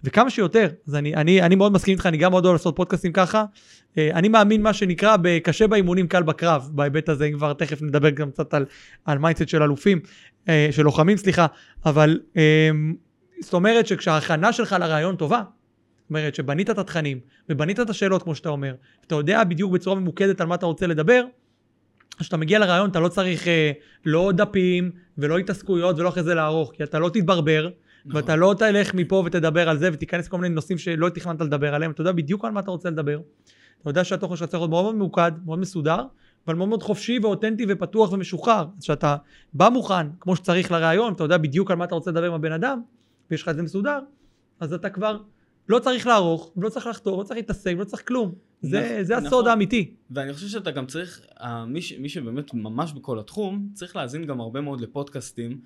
וכמה 0.05 0.31
שיותר. 0.31 0.69
אז 0.89 0.95
אני, 0.95 1.15
אני, 1.15 1.43
אני 1.43 1.55
מאוד 1.55 1.73
מסכים 1.73 1.93
איתך, 1.93 2.07
אני 2.07 2.17
גם 2.17 2.31
מאוד 2.31 2.45
אוהב 2.45 2.55
לעשות 2.55 2.77
פודקאסטים 2.77 3.13
ככה. 3.13 3.45
אה, 3.99 4.11
אני 4.15 4.29
מאמין, 4.29 4.63
מה 4.63 4.73
שנקרא, 4.73 5.17
קשה 5.23 5.67
באימונים, 5.67 6.09
קל 6.09 6.23
בקרב, 6.23 6.71
בהיבט 6.73 7.09
הזה, 7.09 7.25
אם 7.25 7.33
כבר 7.33 7.53
תכף 7.53 7.83
נדבר 7.83 8.11
גם 8.11 8.31
קצת 8.31 8.55
על, 8.55 8.67
על 9.05 9.19
mindset 9.19 9.49
של 9.49 9.63
אלופים, 9.63 10.01
אה, 10.49 10.69
של 10.71 10.83
לוחמים, 10.83 11.17
סליחה, 11.17 11.47
אבל 11.87 12.21
אה, 12.37 12.71
זאת 13.41 13.55
אומרת 13.55 13.87
שכשההכנה 13.87 14.53
שלך 14.53 14.77
לראיון 14.81 15.17
טובה, 15.17 15.43
זאת 16.01 16.11
אומרת 16.11 16.35
שבנית 16.35 16.71
את 16.71 16.79
התכנים 16.79 17.21
ובנית 17.49 17.81
את 17.81 17.91
השאלות 17.91 18.23
כמו 18.23 18.35
שאתה 18.35 18.49
אומר, 18.49 18.75
אתה 19.07 19.15
יודע 19.15 19.45
בדיוק 19.45 19.73
בצורה 19.73 20.01
ממוקדת 20.01 20.41
על 20.41 20.47
מה 20.47 20.55
אתה 20.55 20.67
רוצה 20.67 20.87
לדבר, 20.87 21.25
כשאתה 22.19 22.37
מגיע 22.37 22.59
לרעיון 22.59 22.91
אתה 22.91 23.01
לא 23.01 23.09
צריך 23.09 23.49
אה, 23.49 23.73
לא 24.05 24.33
דפים 24.33 24.91
ולא 25.19 25.39
התעסקויות 25.39 25.99
ולא 25.99 26.09
אחרי 26.09 26.23
זה 26.23 26.35
לערוך, 26.35 26.73
כי 26.75 26.83
אתה 26.83 26.99
לא 26.99 27.09
תתברבר, 27.09 27.69
נכון. 28.05 28.17
ואתה 28.17 28.37
לא 28.37 28.55
תלך 28.59 28.95
מפה 28.95 29.23
ותדבר 29.27 29.69
על 29.69 29.79
זה 29.79 29.91
ותיכנס 29.93 30.27
לכל 30.27 30.39
מיני 30.39 30.55
נושאים 30.55 30.79
שלא 30.79 31.09
תכננת 31.09 31.41
לדבר 31.41 31.75
עליהם, 31.75 31.91
אתה 31.91 32.01
יודע 32.01 32.13
בדיוק 32.13 32.45
על 32.45 32.51
מה 32.51 32.61
אתה 32.61 32.71
רוצה 32.71 32.91
לדבר. 32.91 33.21
אתה 33.81 33.91
יודע 33.91 34.05
שהתוכן 34.05 34.37
שלך 34.37 34.49
צריך 34.49 34.61
להיות 34.61 34.71
מאוד 34.71 34.83
מאוד 34.85 34.95
ממוקד, 34.95 35.33
מאוד 35.45 35.59
מסודר, 35.59 36.03
אבל 36.47 36.55
מאוד 36.55 36.69
מאוד 36.69 36.83
חופשי 36.83 37.19
ואותנטי 37.23 37.67
ופתוח 37.69 38.13
ומשוחרר. 38.13 38.67
אז 38.77 38.83
כשאתה 38.83 39.17
בא 39.53 39.69
מוכן, 39.69 40.07
כמו 40.21 40.37
שצריך 40.37 40.73
לרעיון, 40.73 41.13
אתה 41.13 41.25
יודע 41.25 41.39
בדיוק 41.39 41.71
על 41.71 41.77
מה 41.77 41.85
אתה 41.85 41.95
רוצה 41.95 42.11
לדבר 42.11 42.27
עם 42.27 42.33
הבן 42.33 42.53
אדם, 42.53 42.81
ויש 43.31 43.43
לך 43.43 43.49
את 43.49 43.57
זה 43.57 43.63
מסודר, 43.63 43.99
אז 44.61 44.73
אתה 44.73 44.91
כבר 44.91 45.19
לא 45.69 45.79
צריך 45.79 46.07
לערוך, 46.07 46.53
לא 46.57 46.69
צריך 46.69 46.87
לחתור, 46.87 47.19
לא 47.19 47.23
צריך 47.23 47.37
להתעסק, 47.37 47.75
לא 47.79 47.85
צריך 47.85 48.09
כלום. 48.09 48.35
זה, 48.63 48.81
נכון, 48.81 49.05
זה 49.05 49.17
הסוד 49.17 49.27
נכון. 49.27 49.47
האמיתי. 49.47 49.91
ואני 50.11 50.33
חושב 50.33 50.49
שאתה 50.49 50.71
גם 50.71 50.87
צריך, 50.87 51.21
אה, 51.41 51.67
מי, 51.67 51.83
ש, 51.83 51.93
מי 51.93 52.09
שבאמת 52.09 52.55
ממש 52.55 52.93
בכל 52.93 53.19
התחום, 53.19 53.69
צריך 53.75 53.97
להאזין 53.97 54.25
גם 54.27 54.41
הרבה 54.41 54.61
מאוד 54.61 54.81
לפודקאסטים 54.81 55.61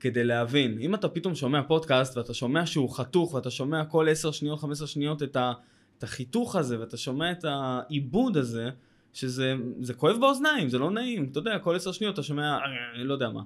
כדי 0.00 0.24
להבין. 0.24 0.78
אם 0.80 0.94
אתה 0.94 1.08
פתאום 1.08 1.34
שומע 1.34 1.62
פודקאסט 1.62 2.16
ואתה 2.16 2.34
שומע 2.34 2.66
שהוא 2.66 2.96
חתוך 2.96 3.34
ואתה 3.34 3.50
שומע 3.50 3.84
כל 3.84 4.08
10 4.08 4.30
שניות, 4.30 4.60
15 4.60 4.88
שניות 4.88 5.22
את, 5.22 5.36
ה, 5.36 5.52
את 5.98 6.02
החיתוך 6.02 6.56
הזה 6.56 6.80
ואתה 6.80 6.96
שומע 6.96 7.32
את 7.32 7.44
העיבוד 7.44 8.36
הזה, 8.36 8.70
שזה 9.12 9.54
זה 9.80 9.94
כואב 9.94 10.16
באוזניים, 10.20 10.68
זה 10.68 10.78
לא 10.78 10.90
נעים. 10.90 11.28
אתה 11.30 11.38
יודע, 11.38 11.58
כל 11.58 11.76
10 11.76 11.92
שניות 11.92 12.14
אתה 12.14 12.22
שומע, 12.22 12.58
אה, 12.58 13.04
לא 13.04 13.12
יודע 13.12 13.28
מה. 13.28 13.42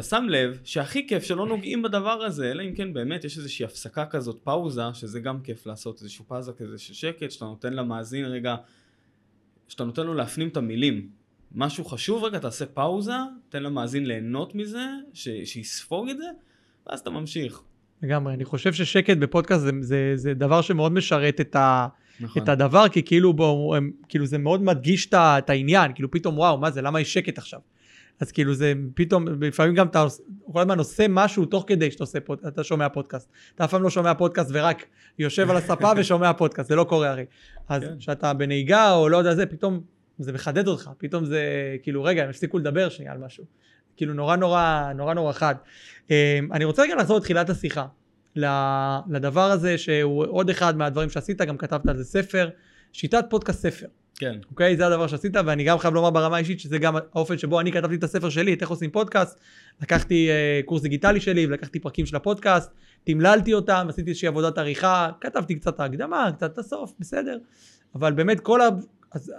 אתה 0.00 0.08
שם 0.08 0.26
לב 0.28 0.58
שהכי 0.64 1.06
כיף 1.08 1.22
שלא 1.22 1.46
נוגעים 1.46 1.82
בדבר 1.82 2.22
הזה, 2.22 2.50
אלא 2.50 2.62
אם 2.62 2.74
כן 2.74 2.92
באמת 2.92 3.24
יש 3.24 3.38
איזושהי 3.38 3.64
הפסקה 3.64 4.06
כזאת, 4.06 4.40
פאוזה, 4.44 4.82
שזה 4.94 5.20
גם 5.20 5.40
כיף 5.40 5.66
לעשות 5.66 6.02
איזשהו 6.02 6.24
פאזה 6.28 6.52
כזה 6.52 6.78
של 6.78 6.94
שקט, 6.94 7.30
שאתה 7.30 7.44
נותן 7.44 7.72
למאזין 7.72 8.24
רגע, 8.24 8.56
שאתה 9.68 9.84
נותן 9.84 10.06
לו 10.06 10.14
להפנים 10.14 10.48
את 10.48 10.56
המילים. 10.56 11.08
משהו 11.54 11.84
חשוב 11.84 12.24
רגע, 12.24 12.38
תעשה 12.38 12.66
פאוזה, 12.66 13.12
תן 13.48 13.62
למאזין 13.62 14.06
ליהנות 14.06 14.54
מזה, 14.54 14.86
ש... 15.12 15.28
שיספוג 15.44 16.08
את 16.08 16.18
זה, 16.18 16.26
ואז 16.86 17.00
אתה 17.00 17.10
ממשיך. 17.10 17.60
לגמרי. 18.02 18.34
אני 18.34 18.44
חושב 18.44 18.72
ששקט 18.72 19.16
בפודקאסט 19.16 19.62
זה, 19.62 19.70
זה, 19.80 20.12
זה 20.14 20.34
דבר 20.34 20.62
שמאוד 20.62 20.92
משרת 20.92 21.40
את, 21.40 21.56
ה, 21.56 21.88
נכון. 22.20 22.42
את 22.42 22.48
הדבר, 22.48 22.88
כי 22.88 23.02
כאילו, 23.02 23.32
בו, 23.32 23.74
הם, 23.76 23.90
כאילו 24.08 24.26
זה 24.26 24.38
מאוד 24.38 24.62
מדגיש 24.62 25.06
את, 25.06 25.14
את 25.14 25.50
העניין, 25.50 25.92
כאילו 25.94 26.10
פתאום 26.10 26.38
וואו, 26.38 26.58
מה 26.58 26.70
זה, 26.70 26.82
למה 26.82 27.00
יש 27.00 27.14
שקט 27.14 27.38
עכשיו? 27.38 27.60
אז 28.20 28.32
כאילו 28.32 28.54
זה 28.54 28.72
פתאום, 28.94 29.28
לפעמים 29.40 29.74
גם 29.74 29.86
אתה 29.86 30.06
כל 30.52 30.60
הזמן 30.60 30.78
עושה 30.78 31.06
משהו 31.08 31.44
תוך 31.44 31.64
כדי 31.66 31.90
שאתה 31.90 32.02
עושה, 32.02 32.18
אתה 32.48 32.64
שומע 32.64 32.88
פודקאסט. 32.88 33.30
אתה 33.54 33.64
אף 33.64 33.70
פעם 33.70 33.82
לא 33.82 33.90
שומע 33.90 34.14
פודקאסט 34.14 34.50
ורק 34.52 34.86
יושב 35.18 35.50
על 35.50 35.56
הספה 35.56 35.90
ושומע 35.96 36.32
פודקאסט, 36.32 36.68
זה 36.68 36.76
לא 36.76 36.84
קורה 36.84 37.10
הרי. 37.10 37.24
אז 37.68 37.82
כן. 37.82 37.98
כשאתה 37.98 38.32
בנהיגה 38.32 38.92
או 38.92 39.08
לא 39.08 39.16
יודע 39.16 39.34
זה, 39.34 39.46
פתאום 39.46 39.80
זה 40.18 40.32
מחדד 40.32 40.68
אותך, 40.68 40.90
פתאום 40.98 41.24
זה 41.24 41.42
כאילו, 41.82 42.02
רגע, 42.04 42.22
הם 42.22 42.30
הפסיקו 42.30 42.58
לדבר 42.58 42.88
שנייה 42.88 43.12
על 43.12 43.18
משהו. 43.18 43.44
כאילו 43.96 44.14
נורא 44.14 44.36
נורא, 44.36 44.92
נורא 44.94 45.14
נורא 45.14 45.32
חד. 45.32 45.54
אה, 46.10 46.38
אני 46.52 46.64
רוצה 46.64 46.82
רגע 46.82 46.96
לחזור 46.96 47.16
לתחילת 47.16 47.50
השיחה. 47.50 47.86
לדבר 49.08 49.50
הזה 49.50 49.78
שהוא 49.78 50.26
עוד 50.28 50.50
אחד 50.50 50.76
מהדברים 50.76 51.10
שעשית, 51.10 51.40
גם 51.40 51.56
כתבת 51.56 51.88
על 51.88 51.96
זה 51.96 52.04
ספר, 52.04 52.50
שיטת 52.92 53.24
פודקאסט 53.30 53.60
ספר. 53.60 53.86
כן. 54.20 54.38
אוקיי? 54.50 54.76
זה 54.76 54.86
הדבר 54.86 55.06
שעשית, 55.06 55.36
ואני 55.46 55.64
גם 55.64 55.78
חייב 55.78 55.94
לומר 55.94 56.10
ברמה 56.10 56.36
האישית 56.36 56.60
שזה 56.60 56.78
גם 56.78 56.96
האופן 56.96 57.38
שבו 57.38 57.60
אני 57.60 57.72
כתבתי 57.72 57.94
את 57.94 58.04
הספר 58.04 58.30
שלי, 58.30 58.54
את 58.54 58.62
איך 58.62 58.70
עושים 58.70 58.90
פודקאסט. 58.90 59.40
לקחתי 59.82 60.28
uh, 60.28 60.66
קורס 60.66 60.82
דיגיטלי 60.82 61.20
שלי 61.20 61.46
ולקחתי 61.46 61.80
פרקים 61.80 62.06
של 62.06 62.16
הפודקאסט, 62.16 62.70
תמללתי 63.04 63.54
אותם, 63.54 63.86
עשיתי 63.88 64.10
איזושהי 64.10 64.28
עבודת 64.28 64.58
עריכה, 64.58 65.10
כתבתי 65.20 65.54
קצת 65.54 65.80
ההקדמה, 65.80 66.30
קצת 66.36 66.52
את 66.52 66.58
הסוף, 66.58 66.92
בסדר. 67.00 67.38
אבל 67.94 68.12
באמת 68.12 68.40
כל 68.40 68.60
ה... 68.60 68.68
אז 69.12 69.32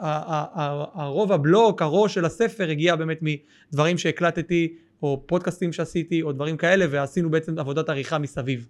הרוב 0.94 1.32
הבלוק, 1.32 1.82
הראש 1.82 2.14
של 2.14 2.26
הספר 2.26 2.70
הגיע 2.70 2.96
באמת 2.96 3.20
מדברים 3.22 3.98
שהקלטתי, 3.98 4.74
או 5.04 5.24
פודקאסטים 5.26 5.74
שעשיתי, 5.74 6.22
או 6.22 6.32
דברים 6.32 6.58
כאלה, 6.58 6.86
ועשינו 6.90 7.30
בעצם 7.30 7.60
עבודת 7.60 7.90
עריכה 7.90 8.18
מסביב. 8.18 8.68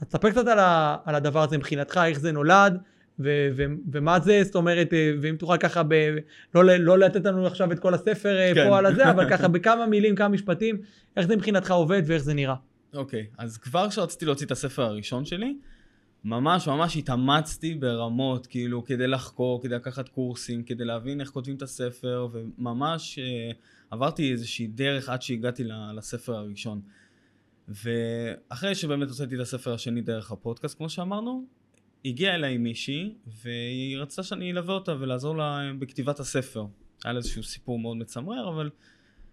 אז 0.00 0.06
תספר 0.06 0.30
קצת 0.30 0.46
על 1.04 1.14
הדבר 1.14 1.42
הזה 1.42 1.58
מבחינתך, 1.58 2.00
איך 2.06 2.20
זה 2.20 2.32
נולד, 2.32 2.78
ו, 3.24 3.48
ו, 3.56 3.64
ומה 3.92 4.20
זה, 4.20 4.40
זאת 4.44 4.54
אומרת, 4.54 4.92
אה, 4.92 5.12
ואם 5.22 5.36
תוכל 5.36 5.56
ככה, 5.56 5.82
ב, 5.82 5.94
לא, 6.54 6.62
לא 6.64 6.98
לתת 6.98 7.24
לנו 7.24 7.46
עכשיו 7.46 7.72
את 7.72 7.78
כל 7.78 7.94
הספר 7.94 8.36
אה, 8.38 8.52
כן. 8.54 8.68
פה 8.68 8.78
על 8.78 8.86
הזה, 8.86 9.10
אבל 9.10 9.28
ככה 9.32 9.48
בכמה 9.48 9.86
מילים, 9.86 10.16
כמה 10.16 10.28
משפטים, 10.28 10.80
איך 11.16 11.26
זה 11.26 11.36
מבחינתך 11.36 11.70
עובד 11.70 12.02
ואיך 12.06 12.22
זה 12.22 12.34
נראה. 12.34 12.54
אוקיי, 12.94 13.26
אז 13.38 13.58
כבר 13.58 13.88
כשרציתי 13.88 14.24
להוציא 14.24 14.46
את 14.46 14.50
הספר 14.50 14.82
הראשון 14.82 15.24
שלי, 15.24 15.56
ממש 16.24 16.68
ממש 16.68 16.96
התאמצתי 16.96 17.74
ברמות, 17.74 18.46
כאילו, 18.46 18.84
כדי 18.84 19.06
לחקור, 19.06 19.62
כדי 19.62 19.74
לקחת 19.74 20.08
קורסים, 20.08 20.62
כדי 20.62 20.84
להבין 20.84 21.20
איך 21.20 21.28
כותבים 21.28 21.56
את 21.56 21.62
הספר, 21.62 22.28
וממש 22.32 23.18
אה, 23.18 23.50
עברתי 23.90 24.32
איזושהי 24.32 24.66
דרך 24.66 25.08
עד 25.08 25.22
שהגעתי 25.22 25.64
לספר 25.96 26.34
הראשון. 26.34 26.80
ואחרי 27.68 28.74
שבאמת 28.74 29.08
הוצאתי 29.08 29.34
את 29.34 29.40
הספר 29.40 29.74
השני 29.74 30.00
דרך 30.00 30.32
הפודקאסט, 30.32 30.76
כמו 30.76 30.88
שאמרנו, 30.88 31.44
הגיעה 32.04 32.34
אליי 32.34 32.58
מישהי, 32.58 33.14
והיא 33.26 33.98
רצתה 33.98 34.22
שאני 34.22 34.50
אלווה 34.50 34.74
אותה 34.74 34.94
ולעזור 35.00 35.36
לה 35.36 35.60
בכתיבת 35.78 36.20
הספר. 36.20 36.66
היה 37.04 37.12
לה 37.12 37.18
איזשהו 37.18 37.42
סיפור 37.42 37.78
מאוד 37.78 37.96
מצמרר, 37.96 38.48
אבל... 38.48 38.70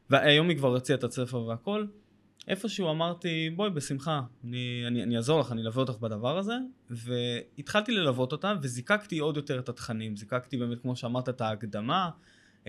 והיום 0.09 0.49
היא 0.49 0.57
כבר 0.57 0.67
הוציאה 0.67 0.97
את 0.97 1.03
הספר 1.03 1.41
והכל, 1.41 1.85
איפשהו 2.47 2.91
אמרתי, 2.91 3.49
בואי, 3.55 3.69
בשמחה, 3.69 4.21
אני, 4.43 4.83
אני, 4.87 5.03
אני 5.03 5.17
אעזור 5.17 5.39
לך, 5.39 5.51
אני 5.51 5.61
אלווה 5.61 5.81
אותך 5.81 5.99
בדבר 5.99 6.37
הזה, 6.37 6.53
והתחלתי 6.89 7.91
ללוות 7.91 8.31
אותה, 8.31 8.53
וזיקקתי 8.61 9.19
עוד 9.19 9.37
יותר 9.37 9.59
את 9.59 9.69
התכנים. 9.69 10.17
זיקקתי 10.17 10.57
באמת, 10.57 10.81
כמו 10.81 10.95
שאמרת, 10.95 11.29
את 11.29 11.41
ההקדמה, 11.41 12.09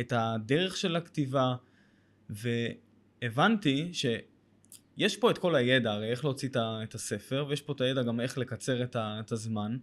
את 0.00 0.12
הדרך 0.16 0.76
של 0.76 0.96
הכתיבה, 0.96 1.54
והבנתי 2.30 3.88
שיש 4.98 5.16
פה 5.16 5.30
את 5.30 5.38
כל 5.38 5.54
הידע, 5.54 5.92
הרי 5.92 6.10
איך 6.10 6.24
להוציא 6.24 6.48
את 6.56 6.94
הספר, 6.94 7.46
ויש 7.48 7.60
פה 7.60 7.72
את 7.72 7.80
הידע 7.80 8.02
גם 8.02 8.20
איך 8.20 8.38
לקצר 8.38 8.82
את, 8.82 8.96
ה, 8.96 9.16
את 9.20 9.32
הזמן. 9.32 9.76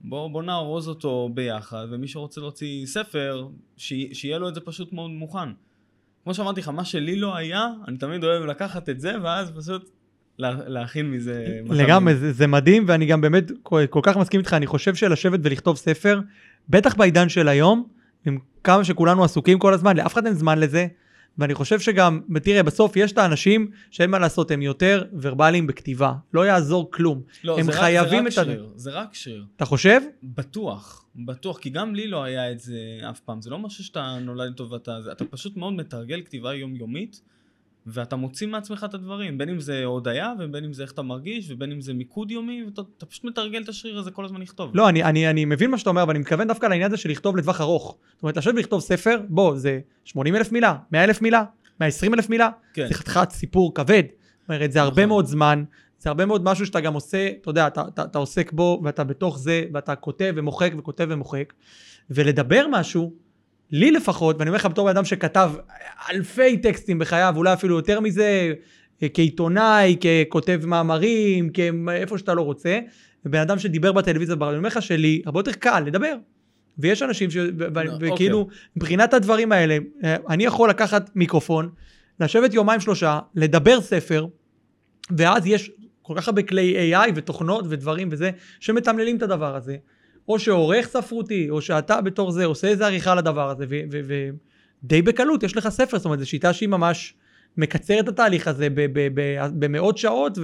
בוא, 0.00 0.28
בוא 0.30 0.42
נארוז 0.42 0.88
אותו 0.88 1.30
ביחד, 1.34 1.86
ומי 1.90 2.08
שרוצה 2.08 2.40
להוציא 2.40 2.86
ספר, 2.86 3.48
ש, 3.76 3.92
שיהיה 4.12 4.38
לו 4.38 4.48
את 4.48 4.54
זה 4.54 4.60
פשוט 4.60 4.92
מאוד 4.92 5.10
מוכן. 5.10 5.48
כמו 6.24 6.34
שאמרתי 6.34 6.60
לך, 6.60 6.68
מה 6.68 6.84
שלי 6.84 7.16
לא 7.16 7.36
היה, 7.36 7.68
אני 7.88 7.98
תמיד 7.98 8.24
אוהב 8.24 8.44
לקחת 8.44 8.88
את 8.88 9.00
זה, 9.00 9.12
ואז 9.22 9.50
פשוט 9.50 9.90
לה, 10.38 10.54
להכין 10.66 11.10
מזה... 11.10 11.60
לגמרי, 11.70 12.16
זה, 12.16 12.32
זה 12.32 12.46
מדהים, 12.46 12.84
ואני 12.86 13.06
גם 13.06 13.20
באמת 13.20 13.44
כל, 13.62 13.86
כל 13.90 14.00
כך 14.02 14.16
מסכים 14.16 14.40
איתך, 14.40 14.54
אני 14.54 14.66
חושב 14.66 14.94
שלשבת 14.94 15.40
ולכתוב 15.42 15.76
ספר, 15.76 16.20
בטח 16.68 16.94
בעידן 16.94 17.28
של 17.28 17.48
היום, 17.48 17.88
עם 18.26 18.38
כמה 18.64 18.84
שכולנו 18.84 19.24
עסוקים 19.24 19.58
כל 19.58 19.74
הזמן, 19.74 19.96
לאף 19.96 20.12
אחד 20.12 20.26
אין 20.26 20.34
זמן 20.34 20.58
לזה. 20.58 20.86
ואני 21.38 21.54
חושב 21.54 21.80
שגם, 21.80 22.20
תראה, 22.42 22.62
בסוף 22.62 22.96
יש 22.96 23.12
את 23.12 23.18
האנשים 23.18 23.70
שאין 23.90 24.10
מה 24.10 24.18
לעשות, 24.18 24.50
הם 24.50 24.62
יותר 24.62 25.04
ורבליים 25.20 25.66
בכתיבה. 25.66 26.12
לא 26.34 26.46
יעזור 26.46 26.90
כלום. 26.90 27.22
לא, 27.44 27.58
הם 27.58 27.64
זה 27.66 27.72
חייבים 27.72 28.20
רק, 28.20 28.26
את 28.26 28.32
זה. 28.32 28.40
רק 28.40 28.46
שריר, 28.46 28.68
זה 28.76 28.90
רק 28.90 29.14
שריר. 29.14 29.44
אתה 29.56 29.64
חושב? 29.64 30.00
בטוח, 30.22 31.04
בטוח, 31.16 31.58
כי 31.58 31.70
גם 31.70 31.94
לי 31.94 32.06
לא 32.08 32.22
היה 32.22 32.52
את 32.52 32.60
זה 32.60 32.76
אף 33.10 33.20
פעם. 33.20 33.42
זה 33.42 33.50
לא 33.50 33.58
משהו 33.58 33.84
שאתה 33.84 34.18
נולד 34.20 34.48
איתו 34.50 34.70
ואתה... 34.70 35.02
זה- 35.02 35.12
אתה 35.12 35.24
פשוט 35.24 35.56
מאוד 35.56 35.72
מתרגל 35.72 36.22
כתיבה 36.24 36.54
יומיומית, 36.54 37.20
ואתה 37.92 38.16
מוציא 38.16 38.46
מעצמך 38.46 38.86
את 38.88 38.94
הדברים. 38.94 39.38
בין 39.38 39.48
אם 39.48 39.60
זה 39.60 39.84
הודיה, 39.84 40.32
ובין 40.38 40.64
אם 40.64 40.72
זה 40.72 40.82
איך 40.82 40.92
אתה 40.92 41.02
מרגיש, 41.02 41.50
ובין 41.50 41.72
אם 41.72 41.80
זה 41.80 41.94
מיקוד 41.94 42.30
יומי, 42.30 42.64
ואתה 42.64 42.82
אתה 42.98 43.06
פשוט 43.06 43.24
מתרגל 43.24 43.62
את 43.62 43.68
השריר 43.68 43.98
הזה 43.98 44.10
כל 44.10 44.24
הזמן 44.24 44.40
לכתוב. 44.40 44.70
לא, 44.74 44.88
אני, 44.88 45.04
אני, 45.04 45.30
אני 45.30 45.44
מבין 45.44 45.70
מה 45.70 45.78
שאתה 45.78 45.90
אומר, 45.90 46.02
אבל 46.02 46.10
אני 46.10 46.18
מתכוון 46.18 46.48
דווקא 46.48 46.66
לעניין 46.66 46.92
הזה 46.92 46.96
של 46.96 47.10
לכתוב 47.10 47.36
לטווח 47.36 47.60
ארוך. 47.60 47.96
זאת 48.14 48.22
אומרת, 48.22 48.36
לשבת 48.36 48.54
ולכתוב 48.54 48.80
ספר, 48.80 49.20
בוא, 49.28 49.56
זה 49.56 49.80
80 50.04 50.36
אלף 50.36 50.52
מילה, 50.52 50.74
100 50.92 51.04
אלף 51.04 51.22
מילה, 51.22 51.44
120 51.80 52.14
אלף 52.14 52.30
מילה, 52.30 52.50
כן. 52.74 52.88
זה 52.88 52.94
חתיכת 52.94 53.30
סיפור 53.30 53.74
כבד. 53.74 54.02
זאת 54.40 54.48
אומרת, 54.48 54.72
זה 54.72 54.80
הרבה 54.80 55.02
נכון. 55.02 55.08
מאוד 55.08 55.26
זמן, 55.26 55.64
זה 55.98 56.08
הרבה 56.08 56.26
מאוד 56.26 56.44
משהו 56.44 56.66
שאתה 56.66 56.80
גם 56.80 56.94
עושה, 56.94 57.28
אתה 57.40 57.50
יודע, 57.50 57.66
אתה, 57.66 57.82
אתה, 57.88 58.04
אתה 58.04 58.18
עוסק 58.18 58.52
בו, 58.52 58.80
ואתה 58.84 59.04
בתוך 59.04 59.38
זה, 59.38 59.64
ואתה 59.72 59.94
כותב 59.94 60.32
ומוחק 60.36 60.72
וכותב 60.78 61.06
ומוחק. 61.10 61.52
ולדבר 62.10 62.66
משהו, 62.70 63.12
לי 63.70 63.90
לפחות, 63.90 64.36
ואני 64.38 64.50
אומר 64.50 64.58
לך 64.58 64.66
בתור 64.66 64.84
בן 64.84 64.90
אדם 64.90 65.04
שכתב 65.04 65.52
אלפי 66.10 66.56
טקסטים 66.56 66.98
בחייו, 66.98 67.34
אולי 67.36 67.52
אפילו 67.52 67.76
יותר 67.76 68.00
מזה, 68.00 68.52
כעיתונאי, 69.14 69.96
ככותב 70.00 70.60
מאמרים, 70.66 71.50
כאיפה 71.50 72.18
שאתה 72.18 72.34
לא 72.34 72.42
רוצה, 72.42 72.78
ובן 73.24 73.38
אדם 73.40 73.58
שדיבר 73.58 73.92
בטלוויזיה, 73.92 74.36
אני 74.40 74.56
אומר 74.56 74.68
לך 74.68 74.82
שלי, 74.82 75.22
הרבה 75.26 75.40
יותר 75.40 75.52
קל 75.52 75.80
לדבר. 75.80 76.14
ויש 76.78 77.02
אנשים 77.02 77.30
ש... 77.30 77.36
לא, 77.36 77.92
וכאילו, 78.00 78.48
מבחינת 78.76 79.14
הדברים 79.14 79.52
האלה, 79.52 79.78
אה, 80.04 80.16
אני 80.28 80.44
יכול 80.44 80.70
לקחת 80.70 81.10
מיקרופון, 81.14 81.68
לשבת 82.20 82.54
יומיים 82.54 82.80
שלושה, 82.80 83.18
לדבר 83.34 83.80
ספר, 83.80 84.26
ואז 85.16 85.46
יש 85.46 85.70
כל 86.02 86.14
כך 86.16 86.28
הרבה 86.28 86.42
כלי 86.42 86.94
AI 86.94 87.10
ותוכנות 87.14 87.64
ודברים 87.68 88.08
וזה, 88.10 88.30
שמתמללים 88.60 89.16
את 89.16 89.22
הדבר 89.22 89.56
הזה. 89.56 89.76
או 90.28 90.38
שעורך 90.38 90.86
ספרותי, 90.88 91.50
או 91.50 91.62
שאתה 91.62 92.00
בתור 92.00 92.30
זה 92.30 92.44
עושה 92.44 92.68
איזה 92.68 92.86
עריכה 92.86 93.14
לדבר 93.14 93.50
הזה, 93.50 93.66
ודי 94.82 95.02
בקלות 95.02 95.42
יש 95.42 95.56
לך 95.56 95.68
ספר, 95.68 95.96
זאת 95.96 96.04
אומרת, 96.04 96.18
זו 96.18 96.28
שיטה 96.28 96.52
שהיא 96.52 96.68
ממש 96.68 97.14
מקצרת 97.56 98.04
את 98.04 98.08
התהליך 98.08 98.48
הזה 98.48 98.68
במאות 99.34 99.98
שעות 99.98 100.38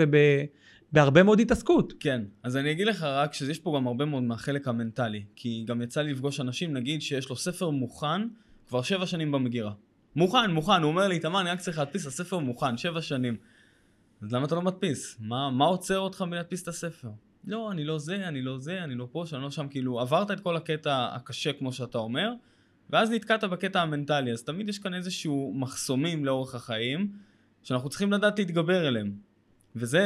ובהרבה 0.93 1.22
מאוד 1.22 1.41
התעסקות. 1.41 1.93
כן, 2.01 2.22
אז 2.43 2.57
אני 2.57 2.70
אגיד 2.70 2.87
לך 2.87 3.03
רק 3.03 3.35
שיש 3.35 3.59
פה 3.59 3.74
גם 3.76 3.87
הרבה 3.87 4.05
מאוד 4.05 4.22
מהחלק 4.22 4.68
המנטלי, 4.68 5.22
כי 5.37 5.64
גם 5.66 5.82
יצא 5.82 6.03
לי 6.03 6.12
לפגוש 6.12 6.41
אנשים, 6.41 6.72
נגיד 6.72 7.03
שיש 7.03 7.28
לו 7.28 7.37
ספר 7.37 7.70
מוכן 7.70 8.28
כבר 8.68 8.82
שבע 8.82 9.07
שנים 9.07 9.32
במגירה. 9.32 9.72
מוכן, 10.16 10.51
מוכן, 10.51 10.82
הוא 10.82 10.91
אומר 10.91 11.09
לי, 11.09 11.18
תמר, 11.18 11.41
אני 11.41 11.51
רק 11.51 11.61
צריך 11.61 11.78
להדפיס, 11.78 12.07
הספר 12.07 12.39
מוכן, 12.39 12.76
שבע 12.76 13.03
שנים. 13.03 13.37
אז 14.22 14.32
למה 14.32 14.47
אתה 14.47 14.55
לא 14.55 14.62
מדפיס? 14.62 15.16
מה, 15.20 15.51
מה 15.51 15.64
עוצר 15.64 15.99
אותך 15.99 16.22
מלהדפיס 16.22 16.62
את 16.62 16.68
הספר? 16.68 17.09
לא, 17.47 17.72
אני 17.72 17.84
לא 17.84 17.99
זה, 17.99 18.28
אני 18.28 18.42
לא 18.42 18.59
זה, 18.59 18.84
אני 18.84 18.95
לא 18.95 19.09
פה, 19.12 19.24
שאני 19.26 19.42
לא 19.42 19.51
שם, 19.51 19.68
כאילו, 19.68 20.01
עברת 20.01 20.30
את 20.30 20.40
כל 20.40 20.57
הקטע 20.57 21.09
הקשה, 21.14 21.53
כמו 21.53 21.72
שאתה 21.72 21.99
אומר, 21.99 22.32
ואז 22.90 23.11
נתקעת 23.11 23.45
בקטע 23.45 23.82
המנטלי, 23.82 24.32
אז 24.32 24.42
תמיד 24.42 24.68
יש 24.68 24.78
כאן 24.78 24.95
איזשהו 24.95 25.53
מחסומים 25.57 26.24
לאורך 26.24 26.55
החיים, 26.55 27.12
שאנחנו 27.62 27.88
צריכים 27.88 28.12
לדעת 28.12 28.38
להתגבר 28.38 28.88
אליהם. 28.88 29.12
וזה, 29.76 30.03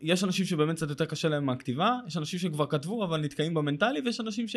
יש 0.00 0.24
אנשים 0.24 0.46
שבאמת 0.46 0.76
קצת 0.76 0.88
יותר 0.88 1.04
קשה 1.04 1.28
להם 1.28 1.46
מהכתיבה, 1.46 1.98
יש 2.06 2.16
אנשים 2.16 2.38
שכבר 2.38 2.66
כתבו 2.66 3.04
אבל 3.04 3.20
נתקעים 3.20 3.54
במנטלי, 3.54 4.00
ויש 4.04 4.20
אנשים 4.20 4.48
ש... 4.48 4.56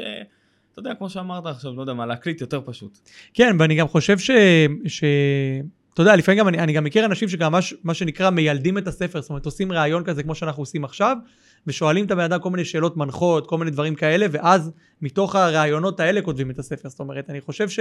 אתה 0.72 0.80
יודע, 0.80 0.95
כמו 0.95 1.10
שאמרת 1.10 1.45
עכשיו, 1.45 1.76
לא 1.76 1.82
יודע 1.82 1.93
מה, 1.93 2.06
להקליט 2.06 2.41
יותר 2.41 2.62
פשוט. 2.66 3.00
כן, 3.34 3.56
ואני 3.60 3.76
גם 3.76 3.88
חושב 3.88 4.20
ש... 4.20 4.32
ש... 4.88 5.04
אתה 5.93 6.02
יודע, 6.02 6.16
לפעמים 6.16 6.39
גם 6.39 6.47
אני, 6.47 6.60
אני 6.60 6.74
גם 6.74 6.84
מכיר 6.84 7.06
אנשים 7.06 7.30
שגם 7.30 7.52
מה, 7.52 7.60
מה 7.84 7.93
שנקרא 7.93 8.30
מיילדים 8.30 8.78
את 8.78 8.88
הספר, 8.88 9.22
זאת 9.22 9.30
אומרת 9.30 9.45
עושים 9.45 9.72
ראיון 9.72 10.04
כזה 10.04 10.24
כמו 10.24 10.36
שאנחנו 10.36 10.62
עושים 10.62 10.84
עכשיו, 10.84 11.18
ושואלים 11.68 12.05
את 12.05 12.12
הבן 12.12 12.24
אדם 12.24 12.39
כל 12.41 12.49
מיני 12.49 12.66
שאלות 12.66 12.97
מנחות, 12.97 13.47
כל 13.47 13.57
מיני 13.57 13.72
דברים 13.72 13.95
כאלה, 13.95 14.26
ואז 14.32 14.72
מתוך 15.01 15.36
הראיונות 15.36 15.99
האלה 15.99 16.22
כותבים 16.22 16.51
את 16.51 16.60
הספר. 16.60 16.89
זאת 16.89 16.99
אומרת, 16.99 17.30
אני 17.30 17.41
חושב 17.41 17.70
ש... 17.70 17.80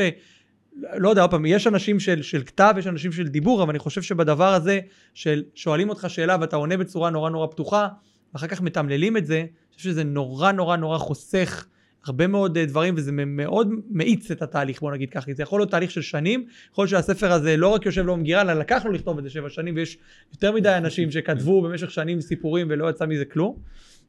לא 0.97 1.09
יודע, 1.09 1.23
עוד 1.23 1.31
פעם, 1.31 1.47
יש 1.47 1.67
אנשים 1.67 2.01
של, 2.01 2.23
של 2.23 2.43
כתב, 2.43 2.75
יש 2.79 2.87
אנשים 2.87 3.13
של 3.13 3.29
דיבור, 3.29 3.63
אבל 3.63 3.71
אני 3.71 3.79
חושב 3.79 4.03
שבדבר 4.03 4.55
הזה, 4.55 4.81
של 5.15 5.43
שואלים 5.55 5.89
אותך 5.89 6.07
שאלה 6.09 6.37
ואתה 6.41 6.57
עונה 6.57 6.77
בצורה 6.77 7.11
נורא 7.11 7.31
נורא 7.31 7.47
פתוחה, 7.47 7.89
ואחר 8.35 8.47
כך 8.47 8.61
מתמללים 8.61 9.17
את 9.17 9.27
זה, 9.27 9.39
אני 9.39 9.77
חושב 9.77 9.91
שזה 9.91 10.05
נורא 10.05 10.53
נורא 10.53 10.77
נורא 10.77 10.99
חוסך 10.99 11.67
הרבה 12.07 12.27
מאוד 12.27 12.59
אה, 12.59 12.67
דברים, 12.67 12.95
וזה 12.97 13.13
מאוד 13.13 13.71
מאיץ 13.91 14.31
את 14.31 14.43
התהליך, 14.43 14.81
בוא 14.81 14.93
נגיד 14.93 15.11
ככה. 15.11 15.33
זה 15.35 15.43
יכול 15.43 15.61
להיות 15.61 15.71
תהליך 15.71 15.91
של 15.91 16.03
שנים, 16.03 16.47
יכול 16.73 16.83
להיות 16.83 16.91
שהספר 16.91 17.33
הזה 17.33 17.57
לא 17.57 17.69
רק 17.69 17.87
יושב 17.87 18.05
לו 18.07 18.17
במגירה, 18.17 18.41
אלא 18.41 18.53
לקח 18.53 18.83
לו 18.85 18.93
לכתוב 18.93 19.19
את 19.19 19.25
זה 19.25 19.31
שבע 19.31 19.49
שנים, 19.49 19.77
ויש 19.77 19.99
יותר 20.33 20.53
מדי 20.53 20.77
אנשים 20.77 21.11
שכתבו 21.11 21.63
במשך 21.63 21.91
שנים 21.91 22.21
סיפורים 22.21 22.67
ולא 22.71 22.91
יצא 22.91 23.07
מזה 23.07 23.25
כלום. 23.25 23.57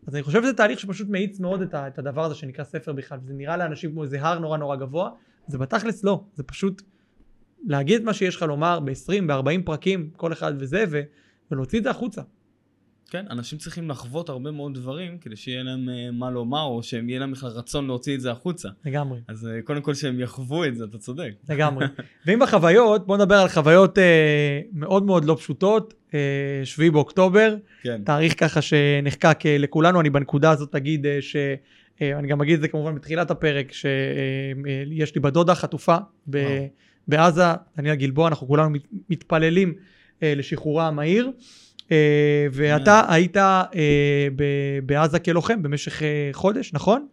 אז 0.08 0.16
אני 0.16 0.24
חושב 0.24 0.42
שזה 0.44 0.54
תהליך 0.54 0.80
שפשוט 0.80 1.10
מאיץ 1.10 1.40
מאוד 1.40 1.62
את 1.76 2.00
הדבר 2.00 2.26
הזה 2.26 2.36
שנקרא 2.36 2.64
ספר 2.64 2.94
בכלל, 2.94 3.20
וזה 3.24 3.34
נראה 3.34 3.58
לאנשים 3.58 3.92
כמו 3.92 4.04
איזה 4.04 4.22
הר 4.22 4.40
נורא 4.40 4.58
נורא 4.58 4.76
גבוה, 4.76 5.10
זה 5.48 5.58
בתכלס 5.58 6.04
לא, 6.04 6.24
זה 6.36 6.44
פשוט 6.44 6.82
להגיד 7.68 8.00
את 8.00 8.06
מה 8.06 8.14
שיש 8.14 8.36
לך 8.36 8.42
לומר 8.42 8.80
ב-20, 8.80 9.22
ב-40 9.28 9.66
פרקים, 9.66 10.10
כל 10.16 10.34
אחד 10.34 10.54
וזה, 10.58 10.86
ו- 10.90 11.02
ולהוציא 11.52 11.80
את 11.80 11.84
זה 11.84 11.90
החוצה. 11.90 12.22
כן, 13.10 13.26
אנשים 13.30 13.58
צריכים 13.60 13.90
לחוות 13.90 14.30
הרבה 14.30 14.52
מאוד 14.52 14.74
דברים 14.74 15.18
כדי 15.18 15.36
שיהיה 15.36 15.64
להם 15.64 15.90
אה, 15.90 16.12
מה 16.12 16.32
לומר, 16.32 16.64
או 16.64 16.84
שהם 16.84 17.10
יהיה 17.10 17.20
להם 17.20 17.32
בכלל 17.32 17.50
רצון 17.50 17.88
להוציא 17.88 18.16
את 18.16 18.22
זה 18.22 18.32
החוצה. 18.32 18.70
לגמרי. 18.86 19.20
אז 19.28 19.48
אה, 19.48 19.62
קודם 19.62 19.82
כל 19.82 19.94
שהם 19.94 20.20
יחוו 20.20 20.66
את 20.66 20.76
זה, 20.76 20.84
אתה 20.84 20.98
צודק. 20.98 21.32
לגמרי. 21.50 21.86
ואם 22.26 22.40
בחוויות, 22.40 23.08
בוא 23.08 23.18
נדבר 23.18 23.36
על 23.36 23.48
חוויות 23.48 23.98
אה, 23.98 24.62
מאוד 24.74 25.04
מאוד 25.04 25.26
לא 25.26 25.36
פשוטות. 25.40 25.94
אה, 26.14 26.20
7 26.64 26.90
באוקטובר, 26.92 27.56
כן. 27.82 28.02
תאריך 28.06 28.40
ככה 28.40 28.62
שנחקק 28.62 29.40
אה, 29.46 29.58
לכולנו, 29.58 30.02
אני 30.02 30.10
בנקודה 30.10 30.52
הזאת 30.52 30.76
אגיד 30.76 31.06
אה, 31.06 31.18
ש... 31.22 31.36
אה, 32.02 32.20
אני 32.20 32.28
גם 32.28 32.42
אגיד 32.42 32.54
את 32.56 32.62
זה 32.62 32.68
כמובן 32.68 32.96
בתחילת 32.96 33.32
הפרק, 33.32 33.72
שיש 33.72 35.16
לי 35.16 35.22
בת 35.22 35.34
דודה 35.34 35.56
חטופה 35.56 35.98
ב- 36.28 36.36
וואו. 36.36 36.68
בעזה, 37.08 37.44
דניאל 37.78 37.96
גלבוע, 37.96 38.28
אנחנו 38.28 38.48
כולנו 38.48 38.70
מת- 38.70 38.88
מתפללים 39.10 39.74
אה, 40.24 40.34
לשחרורה 40.36 40.88
המהיר. 40.88 41.32
אה, 41.92 42.48
ואתה 42.52 43.14
היית 43.14 43.38
אה, 43.38 44.28
בעזה 44.86 45.20
כלוחם 45.20 45.64
במשך 45.64 46.04
אה, 46.04 46.30
חודש, 46.34 46.74
נכון? 46.74 47.08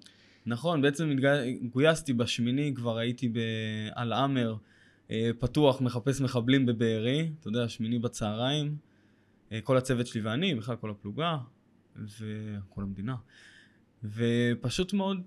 נכון, 0.46 0.82
בעצם 0.82 1.16
גויסתי 1.62 2.12
בשמיני, 2.12 2.72
כבר 2.74 2.98
הייתי 2.98 3.28
באל-עמר, 3.28 4.54
אה, 5.10 5.30
פתוח, 5.38 5.80
מחפש 5.80 6.20
מחבלים 6.20 6.66
בבארי, 6.66 7.30
אתה 7.40 7.48
יודע, 7.48 7.68
שמיני 7.68 7.98
בצהריים. 7.98 8.76
כל 9.62 9.76
הצוות 9.76 10.06
שלי 10.06 10.20
ואני, 10.20 10.54
בכלל 10.54 10.76
כל 10.76 10.90
הפלוגה, 10.90 11.36
וכל 11.96 12.82
המדינה. 12.82 13.14
ופשוט 14.04 14.92
מאוד, 14.92 15.20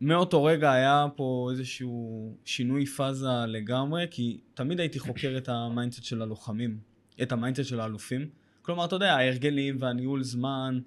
מאותו 0.00 0.44
רגע 0.44 0.72
היה 0.72 1.06
פה 1.16 1.48
איזשהו 1.50 2.36
שינוי 2.44 2.86
פאזה 2.86 3.46
לגמרי, 3.48 4.06
כי 4.10 4.40
תמיד 4.54 4.80
הייתי 4.80 4.98
חוקר 4.98 5.34
את 5.36 5.48
ה 5.48 5.55
mindset 5.55 6.04
של 6.04 6.22
הלוחמים, 6.22 6.78
את 7.22 7.32
ה 7.32 7.36
mindset 7.36 7.68
של 7.68 7.80
האלופים. 7.80 8.28
כלומר, 8.62 8.84
אתה 8.84 8.96
יודע, 8.96 9.14
ההרגלים 9.14 9.76
והניהול 9.80 10.22
זמן 10.22 10.80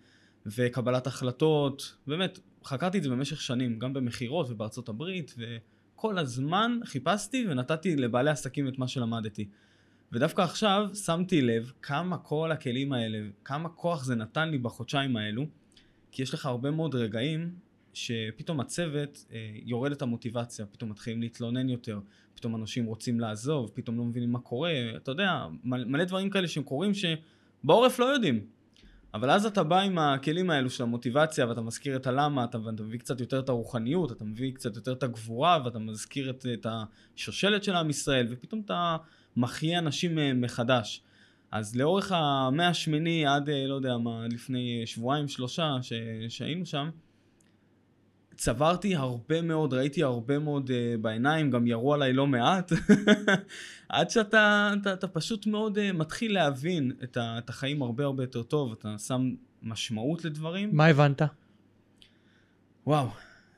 וקבלת 0.46 1.08
החלטות, 1.08 1.96
באמת, 2.08 2.40
חקרתי 2.64 2.98
את 2.98 3.04
זה 3.04 3.10
במשך 3.10 3.42
שנים, 3.42 3.80
גם 3.80 3.94
במכירות 3.94 4.50
ובארצות 4.50 4.90
הברית, 4.90 5.36
וכל 5.38 6.18
הזמן 6.18 6.80
חיפשתי 6.86 7.46
ונתתי 7.50 7.96
לבעלי 7.96 8.30
עסקים 8.30 8.68
את 8.68 8.80
מה 8.80 8.88
שלמדתי. 8.88 9.48
ודווקא 10.12 10.42
עכשיו 10.42 10.90
שמתי 11.06 11.42
לב 11.42 11.72
כמה 11.82 12.18
כל 12.18 12.52
הכלים 12.52 12.94
האלה, 12.94 13.20
כמה 13.44 13.70
כוח 13.70 14.04
זה 14.04 14.16
נתן 14.16 14.50
לי 14.50 14.58
בחודשיים 14.58 15.18
האלו, 15.18 15.46
כי 16.12 16.22
יש 16.22 16.34
לך 16.34 16.46
הרבה 16.46 16.72
מאוד 16.72 16.96
רגעים 16.96 17.56
שפתאום 17.94 18.60
הצוות 18.60 19.26
אה, 19.34 19.52
יורד 19.54 19.92
את 19.92 20.02
המוטיבציה, 20.02 20.66
פתאום 20.66 20.90
מתחילים 20.90 21.22
להתלונן 21.22 21.70
יותר, 21.70 22.00
פתאום 22.36 22.56
אנשים 22.56 22.86
רוצים 22.86 23.20
לעזוב, 23.20 23.72
פתאום 23.74 23.98
לא 23.98 24.04
מבינים 24.04 24.32
מה 24.32 24.40
קורה, 24.40 24.74
אתה 24.96 25.12
יודע, 25.12 25.46
מלא, 25.64 26.04
דברים 26.04 26.30
כאלה 26.30 26.48
שהם 26.48 26.64
קורים 26.64 26.94
בעורף 27.66 28.00
לא 28.00 28.06
יודעים. 28.06 28.46
אבל 29.14 29.30
אז 29.30 29.46
אתה 29.46 29.64
בא 29.64 29.80
עם 29.80 29.98
הכלים 29.98 30.50
האלו 30.50 30.70
של 30.70 30.84
המוטיבציה, 30.84 31.48
ואתה 31.48 31.62
מזכיר 31.62 31.96
את 31.96 32.08
הלמה, 32.08 32.44
אתה, 32.44 32.60
ואתה 32.60 32.84
מביא 32.84 33.00
קצת 33.00 33.20
יותר 33.20 33.40
את 33.40 33.50
הרוחניות, 33.50 34.12
אתה 34.12 34.24
מביא 34.26 34.54
קצת 34.54 34.76
יותר 34.76 34.94
את 34.94 35.04
הגבורה, 35.04 35.60
ואתה 35.66 35.80
מזכיר 35.80 36.30
את, 36.30 36.46
את 36.54 36.68
השושלת 37.16 37.64
של 37.64 37.76
עם 37.76 37.90
ישראל, 37.90 38.28
ופתאום 38.30 38.62
אתה 38.66 38.98
מחיה 39.38 39.80
אנשים 39.80 40.20
אה, 40.20 40.34
מחדש. 40.34 41.02
אז 41.52 41.76
לאורך 41.76 42.12
המאה 42.12 42.68
השמיני 42.68 43.26
עד, 43.26 43.50
אה, 43.50 43.68
לא 43.68 43.76
יודע 43.76 43.98
מה, 43.98 44.28
לפני 44.32 44.84
שבועיים, 44.86 45.28
שלושה, 45.28 45.78
ש, 45.82 45.94
שהיינו 46.30 46.66
שם, 46.66 46.90
צברתי 48.36 48.96
הרבה 48.96 49.42
מאוד, 49.42 49.74
ראיתי 49.74 50.04
הרבה 50.04 50.40
מאוד 50.40 50.70
uh, 50.70 51.02
בעיניים, 51.02 51.52
גם 51.52 51.68
ירו 51.68 51.94
עליי 51.94 52.14
לא 52.14 52.28
מעט, 52.28 52.72
עד 53.90 54.10
שאתה 54.10 54.74
אתה, 54.82 54.94
אתה 54.94 55.08
פשוט 55.08 55.48
מאוד 55.48 55.78
uh, 55.78 55.82
מתחיל 55.94 56.34
להבין 56.34 56.92
את, 57.04 57.18
ה, 57.18 57.38
את 57.38 57.50
החיים 57.50 57.82
הרבה 57.82 58.04
הרבה 58.04 58.24
יותר 58.24 58.44
טוב, 58.44 58.72
אתה 58.72 58.98
שם 58.98 59.36
משמעות 59.64 60.26
לדברים. 60.26 60.70
מה 60.74 60.86
הבנת? 60.86 61.22
וואו, 62.88 63.08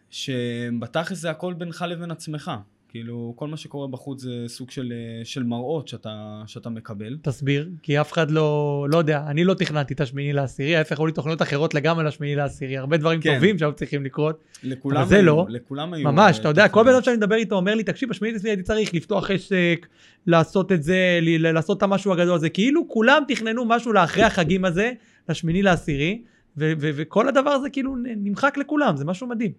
שבתכלס 0.10 1.18
זה 1.18 1.30
הכל 1.30 1.54
בינך 1.54 1.86
לבין 1.90 2.12
עצמך. 2.12 2.52
כאילו, 2.90 3.34
כל 3.36 3.48
מה 3.48 3.58
שקורה 3.58 3.88
בחוץ 3.88 4.22
זה 4.22 4.44
סוג 4.48 4.72
של, 4.72 4.94
אה, 4.96 5.26
של 5.26 5.44
מראות 5.44 5.88
שאתה, 5.88 6.44
שאתה 6.48 6.70
מקבל. 6.70 7.18
תסביר, 7.22 7.70
כי 7.84 8.02
אף 8.02 8.12
אחד 8.12 8.32
לא, 8.32 8.86
לא 8.92 8.98
יודע, 8.98 9.24
אני 9.28 9.44
לא 9.44 9.54
תכננתי 9.54 9.94
את 9.94 10.02
השמיני 10.02 10.34
לעשירי, 10.34 10.76
ההפך, 10.76 11.00
היו 11.00 11.06
לי 11.06 11.12
תוכניות 11.12 11.42
אחרות 11.42 11.74
לגמרי 11.74 12.04
לשמיני 12.04 12.36
לעשירי, 12.36 12.78
הרבה 12.78 12.98
דברים 12.98 13.22
כן. 13.22 13.34
טובים 13.36 13.58
שהיו 13.58 13.74
צריכים 13.74 14.04
לקרות, 14.04 14.44
אבל 14.86 15.06
זה 15.06 15.16
היו, 15.16 15.26
לא. 15.26 15.46
לכולם 15.50 15.94
היו. 15.94 16.12
ממש, 16.12 16.36
אה, 16.36 16.42
אתה 16.42 16.50
יודע, 16.50 16.68
כל. 16.68 16.84
בן 16.84 16.90
אדם 16.94 17.04
שאני 17.04 17.18
מדבר 17.18 17.36
איתו 17.36 17.56
אומר 17.56 17.76
לי, 17.76 17.84
תקשיב, 17.84 18.10
בשמיני 18.10 18.34
לעשירי 18.34 18.52
הייתי 18.52 18.64
צריך 18.64 18.94
לפתוח 18.94 19.32
עסק, 19.32 19.88
לעשות 20.28 20.72
את 20.72 20.84
זה, 20.84 21.20
ל- 21.22 21.52
לעשות 21.52 21.78
את 21.78 21.84
המשהו 21.84 22.14
הגדול 22.14 22.36
הזה, 22.36 22.50
כאילו 22.50 22.88
כולם 22.88 23.24
תכננו 23.28 23.66
משהו 23.66 23.94
לאחרי 23.94 24.24
החגים 24.24 24.66
הזה, 24.66 24.92
לשמיני 25.30 25.62
לעשירי, 25.62 26.22
וכל 26.58 27.28
הדבר 27.28 27.50
הזה 27.50 27.70
כאילו 27.70 27.96
נמחק 27.96 28.58
לכולם, 28.58 28.98
זה 28.98 29.06
משהו 29.06 29.28
מדהים. 29.28 29.52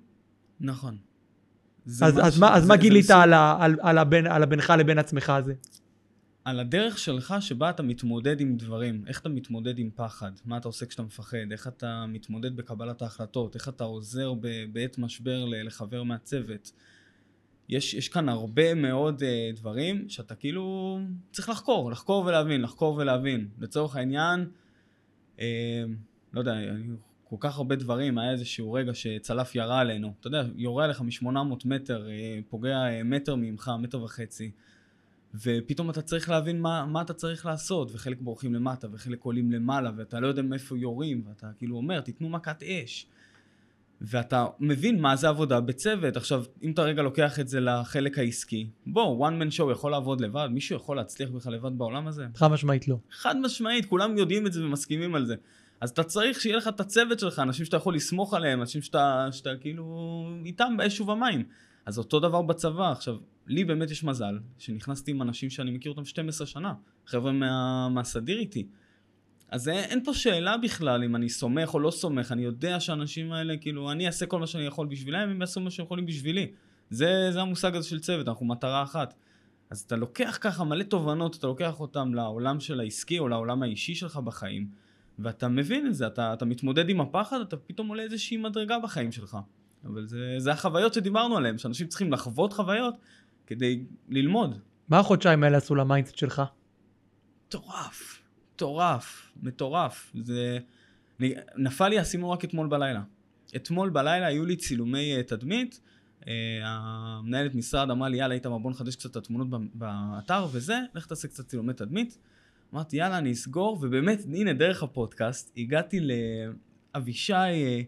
נכון. 0.60 0.96
זה 1.90 2.04
אז, 2.06 2.18
אז, 2.18 2.26
משהו- 2.26 2.40
מה, 2.40 2.56
אז 2.56 2.62
זה- 2.62 2.68
מה 2.68 2.74
זה 2.76 2.80
גילית 2.80 3.04
מסוג- 3.04 3.16
על, 3.16 3.32
ה- 3.32 3.56
על, 3.60 3.76
על, 4.28 4.42
הבינך 4.42 4.72
לבין 4.78 4.98
עצמך 4.98 5.30
הזה? 5.30 5.54
על 6.44 6.60
הדרך 6.60 6.98
שלך 6.98 7.34
שבה 7.40 7.70
אתה 7.70 7.82
מתמודד 7.82 8.40
עם 8.40 8.56
דברים, 8.56 9.04
איך 9.06 9.20
אתה 9.20 9.28
מתמודד 9.28 9.78
עם 9.78 9.90
פחד, 9.94 10.32
מה 10.44 10.56
אתה 10.56 10.68
עושה 10.68 10.86
כשאתה 10.86 11.02
מפחד, 11.02 11.36
איך 11.52 11.66
אתה 11.68 12.04
מתמודד 12.08 12.56
בקבלת 12.56 13.02
ההחלטות, 13.02 13.54
איך 13.54 13.68
אתה 13.68 13.84
עוזר 13.84 14.34
ב- 14.34 14.64
בעת 14.72 14.98
משבר 14.98 15.44
לחבר 15.64 16.02
מהצוות. 16.02 16.72
יש, 17.68 17.94
יש 17.94 18.08
כאן 18.08 18.28
הרבה 18.28 18.74
מאוד 18.74 19.22
uh, 19.22 19.56
דברים 19.56 20.08
שאתה 20.08 20.34
כאילו 20.34 20.98
צריך 21.32 21.48
לחקור, 21.48 21.90
לחקור 21.90 22.24
ולהבין, 22.26 22.62
לחקור 22.62 22.94
ולהבין. 22.94 23.48
לצורך 23.58 23.96
העניין, 23.96 24.46
uh, 25.36 25.40
לא 26.32 26.40
יודע, 26.40 26.54
כל 27.30 27.36
כך 27.40 27.56
הרבה 27.56 27.76
דברים, 27.76 28.18
היה 28.18 28.32
איזשהו 28.32 28.72
רגע 28.72 28.94
שצלף 28.94 29.54
ירה 29.54 29.80
עלינו. 29.80 30.12
אתה 30.20 30.26
יודע, 30.26 30.44
יורה 30.56 30.84
עליך 30.84 31.00
מ-800 31.00 31.28
מטר, 31.64 32.06
uh, 32.06 32.44
פוגע 32.50 32.76
uh, 32.76 33.04
מטר 33.04 33.34
ממך, 33.34 33.70
מטר 33.78 34.02
וחצי. 34.02 34.50
ופתאום 35.34 35.90
אתה 35.90 36.02
צריך 36.02 36.30
להבין 36.30 36.60
מה, 36.60 36.86
מה 36.86 37.02
אתה 37.02 37.12
צריך 37.14 37.46
לעשות, 37.46 37.90
וחלק 37.94 38.20
בורחים 38.20 38.54
למטה, 38.54 38.86
וחלק 38.92 39.22
עולים 39.22 39.52
למעלה, 39.52 39.90
ואתה 39.96 40.20
לא 40.20 40.26
יודע 40.26 40.42
מאיפה 40.42 40.78
יורים, 40.78 41.22
ואתה 41.28 41.46
כאילו 41.58 41.76
אומר, 41.76 42.00
תיתנו 42.00 42.28
מכת 42.28 42.62
אש. 42.62 43.06
ואתה 44.00 44.46
מבין 44.60 45.00
מה 45.00 45.16
זה 45.16 45.28
עבודה 45.28 45.60
בצוות. 45.60 46.16
עכשיו, 46.16 46.44
אם 46.62 46.70
אתה 46.70 46.82
רגע 46.82 47.02
לוקח 47.02 47.40
את 47.40 47.48
זה 47.48 47.60
לחלק 47.60 48.18
העסקי, 48.18 48.66
בוא, 48.86 49.28
one 49.28 49.32
man 49.42 49.54
show 49.56 49.72
יכול 49.72 49.90
לעבוד 49.90 50.20
לבד? 50.20 50.48
מישהו 50.52 50.76
יכול 50.76 50.96
להצליח 50.96 51.30
בכלל 51.30 51.54
לבד 51.54 51.78
בעולם 51.78 52.06
הזה? 52.06 52.26
חד 52.34 52.50
משמעית 52.50 52.88
לא. 52.88 52.98
חד 53.10 53.36
משמעית, 53.40 53.86
כולם 53.86 54.18
יודעים 54.18 54.46
את 54.46 54.52
זה 54.52 54.64
ומסכימים 54.64 55.14
על 55.14 55.26
זה. 55.26 55.34
אז 55.80 55.90
אתה 55.90 56.04
צריך 56.04 56.40
שיהיה 56.40 56.56
לך 56.56 56.68
את 56.68 56.80
הצוות 56.80 57.18
שלך, 57.18 57.38
אנשים 57.38 57.64
שאתה 57.64 57.76
יכול 57.76 57.94
לסמוך 57.94 58.34
עליהם, 58.34 58.60
אנשים 58.60 58.82
שאתה, 58.82 59.28
שאתה 59.32 59.50
כאילו 59.60 60.26
איתם 60.44 60.76
באש 60.76 61.00
ובמים. 61.00 61.44
אז 61.86 61.98
אותו 61.98 62.20
דבר 62.20 62.42
בצבא. 62.42 62.92
עכשיו, 62.92 63.16
לי 63.46 63.64
באמת 63.64 63.90
יש 63.90 64.04
מזל, 64.04 64.38
שנכנסתי 64.58 65.10
עם 65.10 65.22
אנשים 65.22 65.50
שאני 65.50 65.70
מכיר 65.70 65.92
אותם 65.92 66.04
12 66.04 66.46
שנה, 66.46 66.72
חבר'ה 67.06 67.32
מה, 67.32 67.88
מהסדיר 67.88 68.38
איתי. 68.38 68.66
אז 69.50 69.68
אין, 69.68 69.84
אין 69.84 70.04
פה 70.04 70.14
שאלה 70.14 70.56
בכלל 70.56 71.04
אם 71.04 71.16
אני 71.16 71.28
סומך 71.28 71.74
או 71.74 71.80
לא 71.80 71.90
סומך, 71.90 72.32
אני 72.32 72.42
יודע 72.42 72.80
שהאנשים 72.80 73.32
האלה, 73.32 73.56
כאילו, 73.56 73.90
אני 73.92 74.06
אעשה 74.06 74.26
כל 74.26 74.38
מה 74.38 74.46
שאני 74.46 74.64
יכול 74.64 74.86
בשבילם, 74.86 75.28
הם 75.28 75.40
יעשו 75.40 75.60
מה 75.60 75.70
שהם 75.70 75.84
יכולים 75.84 76.06
בשבילי. 76.06 76.46
זה, 76.90 77.28
זה 77.32 77.40
המושג 77.40 77.76
הזה 77.76 77.88
של 77.88 78.00
צוות, 78.00 78.28
אנחנו 78.28 78.46
מטרה 78.46 78.82
אחת. 78.82 79.14
אז 79.70 79.80
אתה 79.80 79.96
לוקח 79.96 80.38
ככה 80.40 80.64
מלא 80.64 80.82
תובנות, 80.82 81.36
אתה 81.36 81.46
לוקח 81.46 81.80
אותם 81.80 82.14
לעולם 82.14 82.60
של 82.60 82.80
העסקי 82.80 83.18
או 83.18 83.28
לעולם 83.28 83.62
האישי 83.62 83.94
שלך 83.94 84.16
בחיים, 84.16 84.68
ואתה 85.18 85.48
מבין 85.48 85.86
את 85.86 85.94
זה, 85.94 86.06
אתה, 86.06 86.32
אתה 86.32 86.44
מתמודד 86.44 86.88
עם 86.88 87.00
הפחד, 87.00 87.40
אתה 87.40 87.56
פתאום 87.56 87.88
עולה 87.88 88.02
איזושהי 88.02 88.36
מדרגה 88.36 88.78
בחיים 88.78 89.12
שלך. 89.12 89.36
אבל 89.84 90.06
זה, 90.06 90.34
זה 90.38 90.52
החוויות 90.52 90.94
שדיברנו 90.94 91.36
עליהן, 91.36 91.58
שאנשים 91.58 91.86
צריכים 91.86 92.12
לחוות 92.12 92.52
חוויות 92.52 92.94
כדי 93.46 93.84
ללמוד. 94.08 94.58
מה 94.88 94.98
החודשיים 94.98 95.44
האלה 95.44 95.56
עשו 95.56 95.74
ל 95.74 95.80
mindset 95.80 96.16
שלך? 96.16 96.42
מטורף, 97.46 98.22
מטורף, 98.54 99.32
מטורף. 99.42 100.12
זה... 100.22 100.58
אני- 101.20 101.34
נפל 101.56 101.88
לי 101.88 101.98
האסימון 101.98 102.30
רק 102.30 102.44
אתמול 102.44 102.66
בלילה. 102.66 103.02
אתמול 103.56 103.90
בלילה 103.90 104.26
היו 104.26 104.44
לי 104.46 104.56
צילומי 104.56 105.16
אה, 105.16 105.22
תדמית, 105.22 105.80
אה, 106.28 106.32
המנהלת 106.64 107.54
משרד 107.54 107.90
אמרה 107.90 108.08
לי, 108.08 108.16
יאללה, 108.16 108.34
איתמר, 108.34 108.58
בוא 108.58 108.70
נחדש 108.70 108.96
קצת 108.96 109.10
את 109.10 109.16
התמונות 109.16 109.48
באתר 109.74 110.46
וזה, 110.52 110.78
לך 110.94 111.06
תעשה 111.06 111.28
קצת 111.28 111.46
צילומי 111.46 111.72
תדמית. 111.72 112.18
אמרתי, 112.74 112.96
יאללה, 112.96 113.18
אני 113.18 113.32
אסגור, 113.32 113.78
ובאמת, 113.80 114.18
הנה, 114.32 114.52
דרך 114.52 114.82
הפודקאסט, 114.82 115.52
הגעתי 115.56 116.00
לאבישי, 116.94 117.32
אה, 117.32 117.80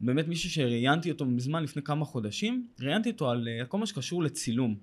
באמת 0.00 0.28
מישהו 0.28 0.50
שראיינתי 0.50 1.10
אותו 1.10 1.24
מזמן, 1.24 1.62
לפני 1.62 1.82
כמה 1.82 2.04
חודשים, 2.04 2.66
ראיינתי 2.80 3.10
אותו 3.10 3.30
על 3.30 3.48
אה, 3.48 3.64
כל 3.64 3.78
מה 3.78 3.86
שקשור 3.86 4.22
לצילום. 4.22 4.74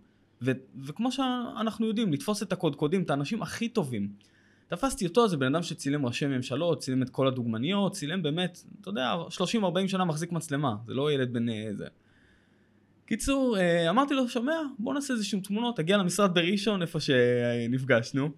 ו- 0.41 0.51
וכמו 0.85 1.11
שאנחנו 1.11 1.87
יודעים, 1.87 2.13
לתפוס 2.13 2.43
את 2.43 2.53
הקודקודים, 2.53 3.03
את 3.03 3.09
האנשים 3.09 3.41
הכי 3.41 3.69
טובים. 3.69 4.09
תפסתי 4.67 5.07
אותו, 5.07 5.27
זה 5.27 5.37
בן 5.37 5.55
אדם 5.55 5.63
שצילם 5.63 6.05
ראשי 6.05 6.27
ממשלות, 6.27 6.79
צילם 6.79 7.01
את 7.01 7.09
כל 7.09 7.27
הדוגמניות, 7.27 7.93
צילם 7.93 8.23
באמת, 8.23 8.63
אתה 8.81 8.89
יודע, 8.89 9.13
30-40 9.29 9.87
שנה 9.87 10.05
מחזיק 10.05 10.31
מצלמה, 10.31 10.75
זה 10.87 10.93
לא 10.93 11.11
ילד 11.11 11.33
בן 11.33 11.49
אה, 11.49 11.69
זה. 11.73 11.87
קיצור, 13.05 13.57
אה, 13.57 13.89
אמרתי 13.89 14.13
לו, 14.13 14.27
שומע, 14.27 14.53
בוא 14.79 14.93
נעשה 14.93 15.13
איזשהם 15.13 15.39
תמונות, 15.39 15.77
תגיע 15.77 15.97
למשרד 15.97 16.33
בראשון, 16.33 16.81
איפה 16.81 16.99
שנפגשנו. 16.99 18.29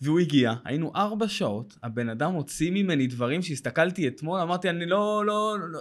והוא 0.00 0.20
הגיע, 0.20 0.54
היינו 0.64 0.92
ארבע 0.96 1.28
שעות, 1.28 1.78
הבן 1.82 2.08
אדם 2.08 2.32
הוציא 2.32 2.70
ממני 2.70 3.06
דברים 3.06 3.42
שהסתכלתי 3.42 4.08
אתמול, 4.08 4.40
אמרתי, 4.40 4.70
אני 4.70 4.86
לא, 4.86 5.26
לא, 5.26 5.56
לא, 5.68 5.80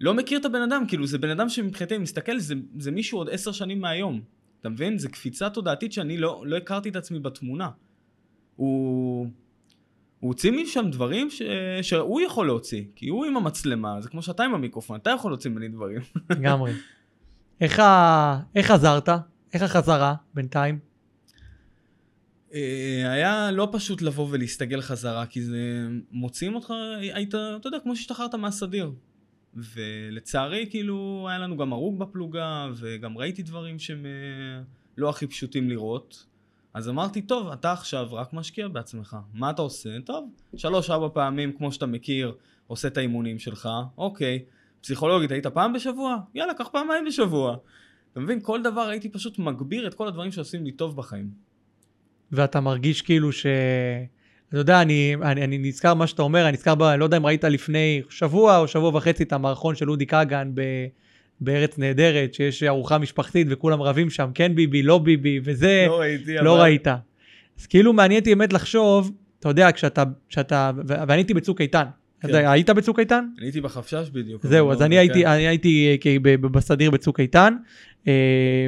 לא 0.00 0.14
מכיר 0.14 0.38
את 0.38 0.44
הבן 0.44 0.62
אדם, 0.62 0.84
כאילו 0.88 1.06
זה 1.06 1.18
בן 1.18 1.30
אדם 1.30 1.48
שמבחינתי 1.48 1.98
מסתכל, 1.98 2.38
זה, 2.38 2.54
זה 2.78 2.90
מישהו 2.90 3.18
עוד 3.18 3.30
עשר 3.30 3.52
שנים 3.52 3.80
מהיום. 3.80 4.20
אתה 4.60 4.68
מבין? 4.68 4.98
זה 4.98 5.08
קפיצה 5.08 5.50
תודעתית 5.50 5.92
שאני 5.92 6.16
לא, 6.16 6.42
לא 6.46 6.56
הכרתי 6.56 6.88
את 6.88 6.96
עצמי 6.96 7.18
בתמונה. 7.18 7.70
הוא... 8.56 9.26
הוא 10.20 10.28
הוציא 10.28 10.52
משם 10.52 10.84
דברים 10.90 11.30
ש... 11.30 11.42
שהוא 11.82 12.20
יכול 12.20 12.46
להוציא, 12.46 12.84
כי 12.94 13.08
הוא 13.08 13.24
עם 13.24 13.36
המצלמה, 13.36 14.00
זה 14.00 14.08
כמו 14.08 14.22
שאתה 14.22 14.44
עם 14.44 14.54
המיקרופון, 14.54 14.96
אתה 14.96 15.10
יכול 15.10 15.30
להוציא 15.30 15.50
ממני 15.50 15.68
דברים. 15.68 16.00
לגמרי. 16.30 16.72
איך, 17.60 17.78
ה... 17.78 18.40
איך 18.54 18.66
חזרת? 18.66 19.08
איך 19.54 19.62
החזרה 19.62 20.14
בינתיים? 20.34 20.93
אה, 22.54 23.12
היה 23.12 23.50
לא 23.50 23.68
פשוט 23.72 24.02
לבוא 24.02 24.28
ולהסתגל 24.30 24.80
חזרה, 24.80 25.26
כי 25.26 25.42
זה 25.42 25.88
מוציאים 26.10 26.54
אותך, 26.54 26.74
היית, 27.00 27.28
אתה 27.34 27.68
יודע, 27.68 27.78
כמו 27.82 27.96
שהשתחררת 27.96 28.34
מהסדיר. 28.34 28.92
ולצערי, 29.56 30.66
כאילו, 30.70 31.26
היה 31.28 31.38
לנו 31.38 31.56
גם 31.56 31.72
הרוג 31.72 31.98
בפלוגה, 31.98 32.68
וגם 32.76 33.18
ראיתי 33.18 33.42
דברים 33.42 33.78
שהם 33.78 34.06
אה, 34.06 34.62
לא 34.96 35.10
הכי 35.10 35.26
פשוטים 35.26 35.70
לראות. 35.70 36.26
אז 36.74 36.88
אמרתי, 36.88 37.22
טוב, 37.22 37.48
אתה 37.48 37.72
עכשיו 37.72 38.08
רק 38.12 38.32
משקיע 38.32 38.68
בעצמך. 38.68 39.16
מה 39.32 39.50
אתה 39.50 39.62
עושה? 39.62 40.00
טוב, 40.04 40.30
שלוש-ארבע 40.56 41.08
פעמים, 41.14 41.52
כמו 41.52 41.72
שאתה 41.72 41.86
מכיר, 41.86 42.34
עושה 42.66 42.88
את 42.88 42.96
האימונים 42.96 43.38
שלך, 43.38 43.68
אוקיי. 43.98 44.44
פסיכולוגית, 44.80 45.30
היית 45.30 45.46
פעם 45.46 45.72
בשבוע? 45.72 46.16
יאללה, 46.34 46.54
קח 46.54 46.68
פעמיים 46.68 47.04
בשבוע. 47.04 47.56
אתה 48.12 48.20
מבין? 48.20 48.40
כל 48.40 48.62
דבר 48.62 48.80
הייתי 48.80 49.08
פשוט 49.08 49.38
מגביר 49.38 49.86
את 49.86 49.94
כל 49.94 50.08
הדברים 50.08 50.32
שעושים 50.32 50.64
לי 50.64 50.72
טוב 50.72 50.96
בחיים. 50.96 51.30
ואתה 52.32 52.60
מרגיש 52.60 53.02
כאילו 53.02 53.32
ש... 53.32 53.46
אתה 54.48 54.58
יודע, 54.58 54.82
אני, 54.82 55.14
אני, 55.22 55.44
אני 55.44 55.58
נזכר 55.58 55.94
מה 55.94 56.06
שאתה 56.06 56.22
אומר, 56.22 56.44
אני 56.44 56.52
נזכר, 56.52 56.74
ב, 56.74 56.82
אני 56.82 57.00
לא 57.00 57.04
יודע 57.04 57.16
אם 57.16 57.26
ראית 57.26 57.44
לפני 57.44 58.02
שבוע 58.08 58.58
או 58.58 58.68
שבוע 58.68 58.90
וחצי 58.94 59.22
את 59.22 59.32
המערכון 59.32 59.74
של 59.74 59.90
אודי 59.90 60.06
כגן 60.06 60.50
ב, 60.54 60.62
בארץ 61.40 61.78
נהדרת, 61.78 62.34
שיש 62.34 62.62
ארוחה 62.62 62.98
משפחתית 62.98 63.46
וכולם 63.50 63.82
רבים 63.82 64.10
שם, 64.10 64.30
כן 64.34 64.54
ביבי, 64.54 64.82
לא 64.82 64.98
ביבי, 64.98 65.40
וזה... 65.44 65.84
לא 65.88 66.00
ראיתי, 66.00 66.34
לא 66.34 66.60
ראית. 66.60 66.88
אז 67.60 67.66
כאילו 67.66 67.92
מעניין 67.92 68.20
אותי 68.20 68.34
באמת 68.34 68.52
לחשוב, 68.52 69.12
אתה 69.40 69.48
יודע, 69.48 69.72
כשאתה, 69.72 70.04
כשאתה, 70.28 70.70
ואני 70.86 71.12
הייתי 71.12 71.34
בצוק 71.34 71.60
איתן, 71.60 71.84
כן. 72.32 72.46
היית 72.46 72.70
בצוק 72.70 73.00
איתן? 73.00 73.24
אני 73.38 73.46
הייתי 73.46 73.60
בחפשש 73.60 74.10
בדיוק. 74.12 74.46
זהו, 74.46 74.66
אבל 74.66 74.74
אז 74.74 74.80
לא, 74.80 74.86
אני 74.86 74.94
כן. 74.94 75.00
הייתי, 75.00 75.26
אני 75.26 75.46
הייתי 75.46 75.98
אה, 76.06 76.36
בסדיר 76.36 76.90
בצוק 76.90 77.20
איתן, 77.20 77.54
אה, 78.08 78.66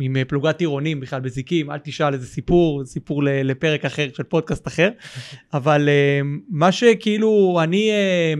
עם 0.00 0.16
אה, 0.16 0.24
פלוגת 0.24 0.56
טירונים 0.56 1.00
בכלל 1.00 1.20
בזיקים, 1.20 1.70
אל 1.70 1.78
תשאל 1.78 2.14
איזה 2.14 2.26
סיפור, 2.26 2.84
סיפור 2.84 3.22
לפרק 3.24 3.84
אחר 3.84 4.08
של 4.16 4.22
פודקאסט 4.22 4.66
אחר, 4.66 4.90
אבל 5.54 5.88
אה, 5.88 6.20
מה 6.48 6.72
שכאילו 6.72 7.60
אני, 7.62 7.90
אה, 7.90 8.34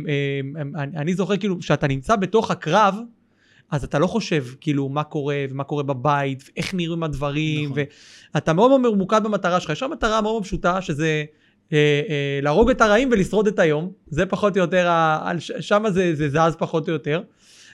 אני, 0.61 0.97
אני 0.97 1.15
זוכר 1.15 1.37
כאילו 1.37 1.63
שאתה 1.63 1.87
נמצא 1.87 2.17
בתוך 2.17 2.51
הקרב, 2.51 2.95
אז 3.71 3.85
אתה 3.85 3.99
לא 3.99 4.07
חושב 4.07 4.45
כאילו 4.61 4.89
מה 4.89 5.05
קורה 5.05 5.45
ומה 5.51 5.65
קורה 5.65 5.83
בבית, 5.83 6.45
ואיך 6.47 6.75
נראים 6.75 7.03
הדברים, 7.03 7.71
נכון. 7.71 7.83
ואתה 8.35 8.53
מאוד 8.53 8.81
מאוד 8.81 8.95
ממוקד 8.95 9.21
במטרה 9.25 9.61
שלך, 9.61 9.71
יש 9.71 9.83
לך 9.83 9.91
מטרה 9.93 10.21
מאוד 10.21 10.43
פשוטה 10.43 10.81
שזה 10.81 11.25
להרוג 12.43 12.71
את 12.71 12.81
הרעים 12.81 13.09
ולשרוד 13.13 13.47
את 13.47 13.59
היום, 13.59 13.93
זה 14.07 14.27
פחות 14.27 14.57
או 14.57 14.63
יותר, 14.63 14.89
ה- 14.89 15.21
על 15.25 15.39
ש- 15.41 15.53
שמה 15.61 15.91
זה, 15.91 16.15
זה 16.15 16.29
זז 16.29 16.57
פחות 16.59 16.89
או 16.89 16.93
יותר, 16.93 17.23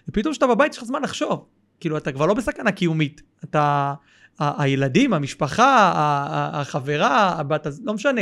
ופתאום 0.09 0.32
כשאתה 0.32 0.46
בבית 0.46 0.72
יש 0.72 0.78
לך 0.78 0.84
זמן 0.84 1.03
לחשוב, 1.03 1.44
כאילו 1.80 1.96
אתה 1.96 2.12
כבר 2.12 2.26
לא 2.26 2.34
בסכנה 2.34 2.72
קיומית, 2.72 3.22
אתה, 3.44 3.94
ה- 4.40 4.62
הילדים, 4.62 5.12
המשפחה, 5.14 5.92
ה- 5.94 6.61
החברה, 6.61 7.28
הבת, 7.38 7.66
לא 7.84 7.94
משנה, 7.94 8.20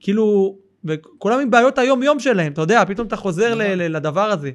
כאילו, 0.00 0.56
וכולם 0.84 1.40
עם 1.40 1.50
בעיות 1.50 1.78
היום 1.78 2.02
יום 2.02 2.20
שלהם, 2.20 2.52
אתה 2.52 2.60
יודע, 2.60 2.84
פתאום 2.84 3.06
אתה 3.06 3.16
חוזר 3.16 3.54
ל- 3.54 3.62
נכון. 3.64 3.78
ל- 3.78 3.96
לדבר 3.96 4.30
הזה. 4.30 4.50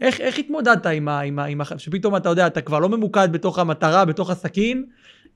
איך, 0.00 0.20
איך 0.20 0.38
התמודדת 0.38 0.86
עם 0.86 1.08
ה... 1.08 1.20
עם 1.20 1.38
ה, 1.38 1.44
עם 1.44 1.60
ה 1.60 1.64
שפתאום 1.78 2.16
אתה 2.16 2.28
יודע, 2.28 2.46
אתה 2.46 2.60
כבר 2.60 2.78
לא 2.78 2.88
ממוקד 2.88 3.28
בתוך 3.32 3.58
המטרה, 3.58 4.04
בתוך 4.04 4.30
הסכין, 4.30 4.84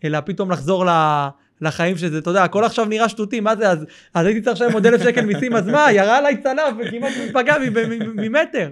אלא 0.04 0.18
פתאום 0.20 0.50
לחזור 0.50 0.86
ל, 0.86 0.90
לחיים 1.62 1.96
שזה, 1.96 2.18
אתה 2.18 2.30
יודע, 2.30 2.44
הכל 2.44 2.64
עכשיו 2.64 2.84
נראה 2.84 3.08
שטותי, 3.08 3.40
מה 3.40 3.56
זה, 3.56 3.70
אז, 3.70 3.86
אז 4.14 4.26
הייתי 4.26 4.40
צריך 4.40 4.56
לשלם 4.56 4.72
עוד 4.72 4.86
אלף 4.86 5.02
שקל 5.02 5.24
מיסים, 5.24 5.56
אז 5.56 5.68
מה, 5.68 5.92
ירה 5.92 6.18
עליי 6.18 6.42
צלף 6.42 6.74
וכמעט 6.80 7.12
פגע 7.32 7.56
ממטר. 8.14 8.70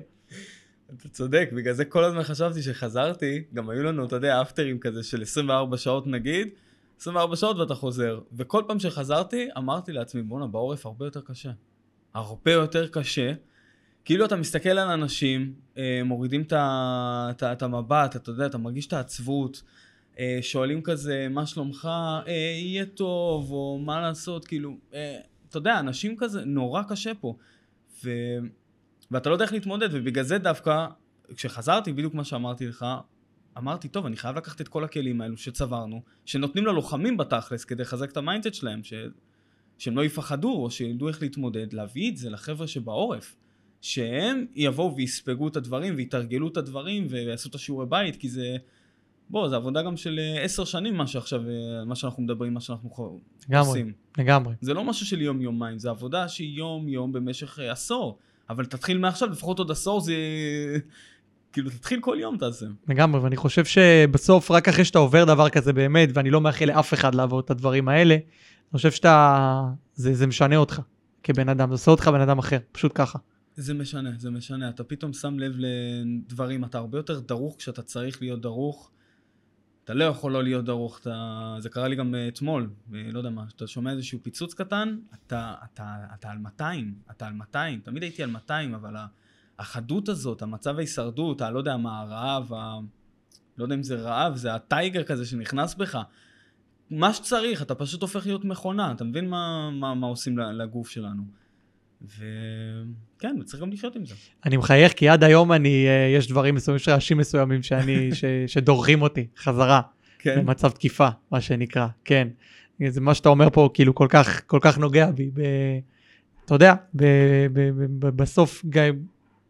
אתה 0.98 1.08
צודק, 1.08 1.50
בגלל 1.52 1.74
זה 1.74 1.84
כל 1.84 2.04
הזמן 2.04 2.22
חשבתי 2.22 2.62
שחזרתי, 2.62 3.42
גם 3.54 3.70
היו 3.70 3.82
לנו, 3.82 4.04
אתה 4.04 4.16
יודע, 4.16 4.42
אפטרים 4.42 4.78
כזה 4.78 5.02
של 5.02 5.22
24 5.22 5.76
שעות 5.76 6.06
נגיד, 6.06 6.48
24 7.00 7.36
שעות 7.36 7.56
ואתה 7.58 7.74
חוזר. 7.74 8.20
וכל 8.36 8.62
פעם 8.66 8.78
שחזרתי, 8.78 9.48
אמרתי 9.58 9.92
לעצמי, 9.92 10.22
בואנה, 10.22 10.46
בעורף 10.46 10.86
הרבה 10.86 11.04
יותר 11.04 11.20
קשה. 11.20 11.50
הרבה 12.14 12.52
יותר 12.52 12.88
קשה. 12.88 13.32
כאילו 14.04 14.24
אתה 14.24 14.36
מסתכל 14.36 14.68
על 14.68 14.90
אנשים, 14.90 15.52
אה, 15.78 16.00
מורידים 16.04 16.44
את 17.40 17.62
המבט, 17.62 18.16
אתה 18.16 18.30
יודע, 18.30 18.46
אתה 18.46 18.58
מרגיש 18.58 18.86
את 18.86 18.92
העצבות, 18.92 19.62
שואלים 20.40 20.82
כזה, 20.82 21.26
מה 21.30 21.46
שלומך, 21.46 21.88
אה, 22.26 22.32
יהיה 22.62 22.86
טוב, 22.86 23.50
או 23.50 23.78
מה 23.84 24.00
לעשות, 24.00 24.44
כאילו, 24.44 24.76
אה, 24.94 25.18
אתה 25.48 25.58
יודע, 25.58 25.78
אנשים 25.78 26.16
כזה, 26.16 26.44
נורא 26.44 26.82
קשה 26.88 27.14
פה. 27.14 27.36
ו... 28.04 28.10
ואתה 29.10 29.28
לא 29.28 29.34
יודע 29.34 29.44
איך 29.44 29.52
להתמודד, 29.52 29.88
ובגלל 29.92 30.24
זה 30.24 30.38
דווקא, 30.38 30.86
כשחזרתי, 31.36 31.92
בדיוק 31.92 32.14
מה 32.14 32.24
שאמרתי 32.24 32.66
לך, 32.66 32.86
אמרתי, 33.58 33.88
טוב, 33.88 34.06
אני 34.06 34.16
חייב 34.16 34.36
לקחת 34.36 34.60
את 34.60 34.68
כל 34.68 34.84
הכלים 34.84 35.20
האלו 35.20 35.36
שצברנו, 35.36 36.02
שנותנים 36.24 36.66
ללוחמים 36.66 37.16
בתכלס 37.16 37.64
כדי 37.64 37.82
לחזק 37.82 38.10
את 38.10 38.16
ה 38.16 38.21
mindset 38.21 38.54
שלהם, 38.54 38.84
ש... 38.84 38.94
שהם 39.78 39.96
לא 39.96 40.04
יפחדו, 40.04 40.52
או 40.52 40.70
שידעו 40.70 41.08
איך 41.08 41.22
להתמודד, 41.22 41.72
להביא 41.72 42.10
את 42.10 42.16
זה 42.16 42.30
לחבר'ה 42.30 42.66
שבעורף. 42.66 43.36
שהם 43.80 44.46
יבואו 44.54 44.96
ויספגו 44.96 45.48
את 45.48 45.56
הדברים, 45.56 45.94
ויתרגלו 45.96 46.48
את 46.48 46.56
הדברים, 46.56 47.06
ויעשו 47.10 47.48
את 47.48 47.54
השיעורי 47.54 47.86
בית, 47.86 48.16
כי 48.16 48.28
זה... 48.28 48.56
בוא, 49.30 49.48
זה 49.48 49.56
עבודה 49.56 49.82
גם 49.82 49.96
של 49.96 50.18
אה, 50.18 50.42
עשר 50.42 50.64
שנים, 50.64 50.96
מה 50.96 51.06
שעכשיו, 51.06 51.40
אה, 51.48 51.84
מה 51.84 51.94
שאנחנו 51.94 52.22
מדברים, 52.22 52.54
מה 52.54 52.60
שאנחנו 52.60 53.20
לגמרי, 53.48 53.68
עושים. 53.68 53.92
לגמרי. 54.18 54.54
זה 54.60 54.74
לא 54.74 54.84
משהו 54.84 55.06
של 55.06 55.20
יום-יומיים, 55.20 55.78
זה 55.78 55.90
עבודה 55.90 56.28
שהיא 56.28 56.58
יום-יום 56.58 57.12
במשך 57.12 57.58
אה, 57.58 57.72
עשור. 57.72 58.18
אבל 58.50 58.64
תתחיל 58.64 58.98
מעכשיו, 58.98 59.28
לפחות 59.30 59.58
עוד 59.58 59.70
עשור 59.70 60.00
זה... 60.00 60.14
כאילו, 61.52 61.70
תתחיל 61.70 62.00
כל 62.00 62.16
יום 62.20 62.36
תעשה. 62.36 62.66
לגמרי, 62.88 63.20
ואני 63.20 63.36
חושב 63.36 63.64
שבסוף, 63.64 64.50
רק 64.50 64.68
אחרי 64.68 64.84
שאתה 64.84 64.98
עובר 64.98 65.24
דבר 65.24 65.48
כזה 65.48 65.72
באמת, 65.72 66.08
ואני 66.14 66.30
לא 66.30 66.40
מאחל 66.40 66.64
לאף 66.64 66.94
אחד 66.94 67.14
לעבור 67.14 67.40
את 67.40 67.50
הדברים 67.50 67.88
האלה, 67.88 68.14
אני 68.14 68.76
חושב 68.76 68.90
שאתה, 68.90 69.62
זה, 69.94 70.14
זה 70.14 70.26
משנה 70.26 70.56
אותך 70.56 70.80
כבן 71.22 71.48
אדם, 71.48 71.68
זה 71.68 71.74
עושה 71.74 71.90
אותך 71.90 72.08
בן 72.08 72.20
אדם 72.20 72.38
אחר, 72.38 72.58
פשוט 72.72 72.92
ככה. 72.94 73.18
זה 73.56 73.74
משנה, 73.74 74.10
זה 74.18 74.30
משנה. 74.30 74.68
אתה 74.68 74.84
פתאום 74.84 75.12
שם 75.12 75.38
לב 75.38 75.56
לדברים, 75.58 76.64
אתה 76.64 76.78
הרבה 76.78 76.98
יותר 76.98 77.20
דרוך 77.20 77.56
כשאתה 77.58 77.82
צריך 77.82 78.22
להיות 78.22 78.40
דרוך. 78.40 78.90
אתה 79.90 79.98
לא 79.98 80.04
יכול 80.04 80.32
לא 80.32 80.42
להיות 80.42 80.64
דרוך, 80.64 80.98
אתה... 80.98 81.56
זה 81.58 81.68
קרה 81.68 81.88
לי 81.88 81.96
גם 81.96 82.14
אה, 82.14 82.28
אתמול, 82.28 82.70
אה, 82.94 83.02
לא 83.12 83.18
יודע 83.18 83.30
מה, 83.30 83.44
אתה 83.56 83.66
שומע 83.66 83.92
איזשהו 83.92 84.18
פיצוץ 84.22 84.54
קטן, 84.54 84.98
אתה, 85.14 85.54
אתה, 85.64 85.96
אתה 86.14 86.30
על 86.30 86.38
200, 86.38 86.94
אתה 87.10 87.26
על 87.26 87.32
200, 87.32 87.80
תמיד 87.80 88.02
הייתי 88.02 88.22
על 88.22 88.30
200, 88.30 88.74
אבל 88.74 88.96
החדות 89.58 90.08
הזאת, 90.08 90.42
המצב 90.42 90.76
ההישרדות, 90.76 91.40
הלא 91.40 91.58
יודע 91.58 91.76
מה, 91.76 92.00
הרעב, 92.00 92.52
ה... 92.52 92.78
לא 93.58 93.64
יודע 93.64 93.74
אם 93.74 93.82
זה 93.82 93.96
רעב, 93.96 94.36
זה 94.36 94.54
הטייגר 94.54 95.04
כזה 95.04 95.26
שנכנס 95.26 95.74
בך. 95.74 95.98
מה 96.90 97.12
שצריך, 97.12 97.62
אתה 97.62 97.74
פשוט 97.74 98.02
הופך 98.02 98.26
להיות 98.26 98.44
מכונה, 98.44 98.92
אתה 98.92 99.04
מבין 99.04 99.28
מה, 99.28 99.70
מה, 99.70 99.94
מה 99.94 100.06
עושים 100.06 100.38
לגוף 100.38 100.88
שלנו. 100.88 101.22
וכן, 102.02 103.36
וצריך 103.40 103.62
גם 103.62 103.72
לחיות 103.72 103.96
עם 103.96 104.04
זה. 104.04 104.14
אני 104.46 104.56
מחייך 104.56 104.92
כי 104.92 105.08
עד 105.08 105.24
היום 105.24 105.52
אני, 105.52 105.86
אה, 105.88 106.12
יש 106.16 106.28
דברים 106.28 106.54
מסוימים, 106.54 106.76
יש 106.76 106.88
רעשים 106.88 107.18
מסוימים 107.18 107.62
שאני, 107.62 108.08
ש, 108.14 108.24
שדורכים 108.46 109.02
אותי 109.02 109.26
חזרה, 109.38 109.80
כן. 110.18 110.40
במצב 110.40 110.70
תקיפה, 110.70 111.08
מה 111.30 111.40
שנקרא, 111.40 111.86
כן. 112.04 112.28
זה 112.88 113.00
מה 113.00 113.14
שאתה 113.14 113.28
אומר 113.28 113.50
פה, 113.50 113.70
כאילו, 113.74 113.94
כל 113.94 114.06
כך, 114.10 114.42
כל 114.46 114.58
כך 114.62 114.78
נוגע 114.78 115.10
בי. 115.10 115.30
ב, 115.34 115.40
אתה 116.44 116.54
יודע, 116.54 116.74
ב, 116.94 117.04
ב, 117.52 117.60
ב, 117.60 118.06
ב, 118.06 118.06
בסוף 118.06 118.64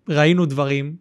ראינו 0.09 0.47
דברים 0.47 0.97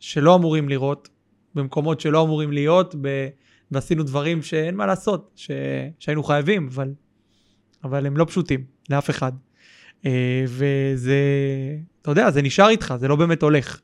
שלא 0.00 0.34
אמורים 0.34 0.68
לראות, 0.68 1.08
במקומות 1.54 2.00
שלא 2.00 2.22
אמורים 2.22 2.52
להיות, 2.52 2.94
ב, 3.00 3.28
ועשינו 3.70 4.02
דברים 4.02 4.42
שאין 4.42 4.74
מה 4.74 4.86
לעשות, 4.86 5.30
ש, 5.36 5.50
שהיינו 5.98 6.22
חייבים, 6.22 6.68
אבל, 6.72 6.92
אבל 7.84 8.06
הם 8.06 8.16
לא 8.16 8.24
פשוטים 8.24 8.64
לאף 8.90 9.10
אחד. 9.10 9.32
אה, 10.06 10.44
וזה, 10.46 11.18
אתה 12.02 12.10
יודע, 12.10 12.30
זה 12.30 12.42
נשאר 12.42 12.68
איתך, 12.68 12.94
זה 12.98 13.08
לא 13.08 13.16
באמת 13.16 13.42
הולך. 13.42 13.80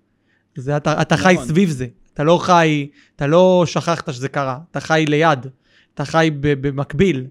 זה, 0.56 0.76
אתה, 0.76 1.02
אתה 1.02 1.16
חי 1.16 1.34
נכון. 1.34 1.46
סביב 1.46 1.70
זה, 1.70 1.86
אתה 2.14 2.24
לא 2.24 2.38
חי, 2.42 2.88
אתה 3.16 3.26
לא 3.26 3.62
שכחת 3.66 4.12
שזה 4.12 4.28
קרה, 4.28 4.58
אתה 4.70 4.80
חי 4.80 5.04
ליד, 5.08 5.46
אתה 5.94 6.04
חי 6.04 6.30
במקביל, 6.40 7.26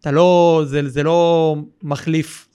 אתה 0.00 0.10
לא, 0.10 0.62
זה, 0.66 0.88
זה 0.88 1.02
לא 1.02 1.56
מחליף, 1.82 2.48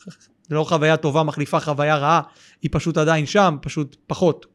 זה 0.47 0.55
לא 0.55 0.63
חוויה 0.63 0.97
טובה 0.97 1.23
מחליפה 1.23 1.59
חוויה 1.59 1.97
רעה, 1.97 2.21
היא 2.61 2.69
פשוט 2.73 2.97
עדיין 2.97 3.25
שם, 3.25 3.57
פשוט 3.61 3.95
פחות. 4.07 4.45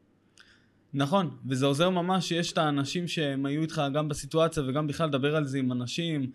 נכון, 0.93 1.29
וזה 1.45 1.65
עוזר 1.65 1.89
ממש 1.89 2.29
שיש 2.29 2.51
את 2.51 2.57
האנשים 2.57 3.07
שהם 3.07 3.45
היו 3.45 3.61
איתך 3.61 3.81
גם 3.93 4.09
בסיטואציה 4.09 4.63
וגם 4.67 4.87
בכלל 4.87 5.07
לדבר 5.07 5.35
על 5.35 5.45
זה 5.45 5.57
עם 5.57 5.71
אנשים. 5.71 6.31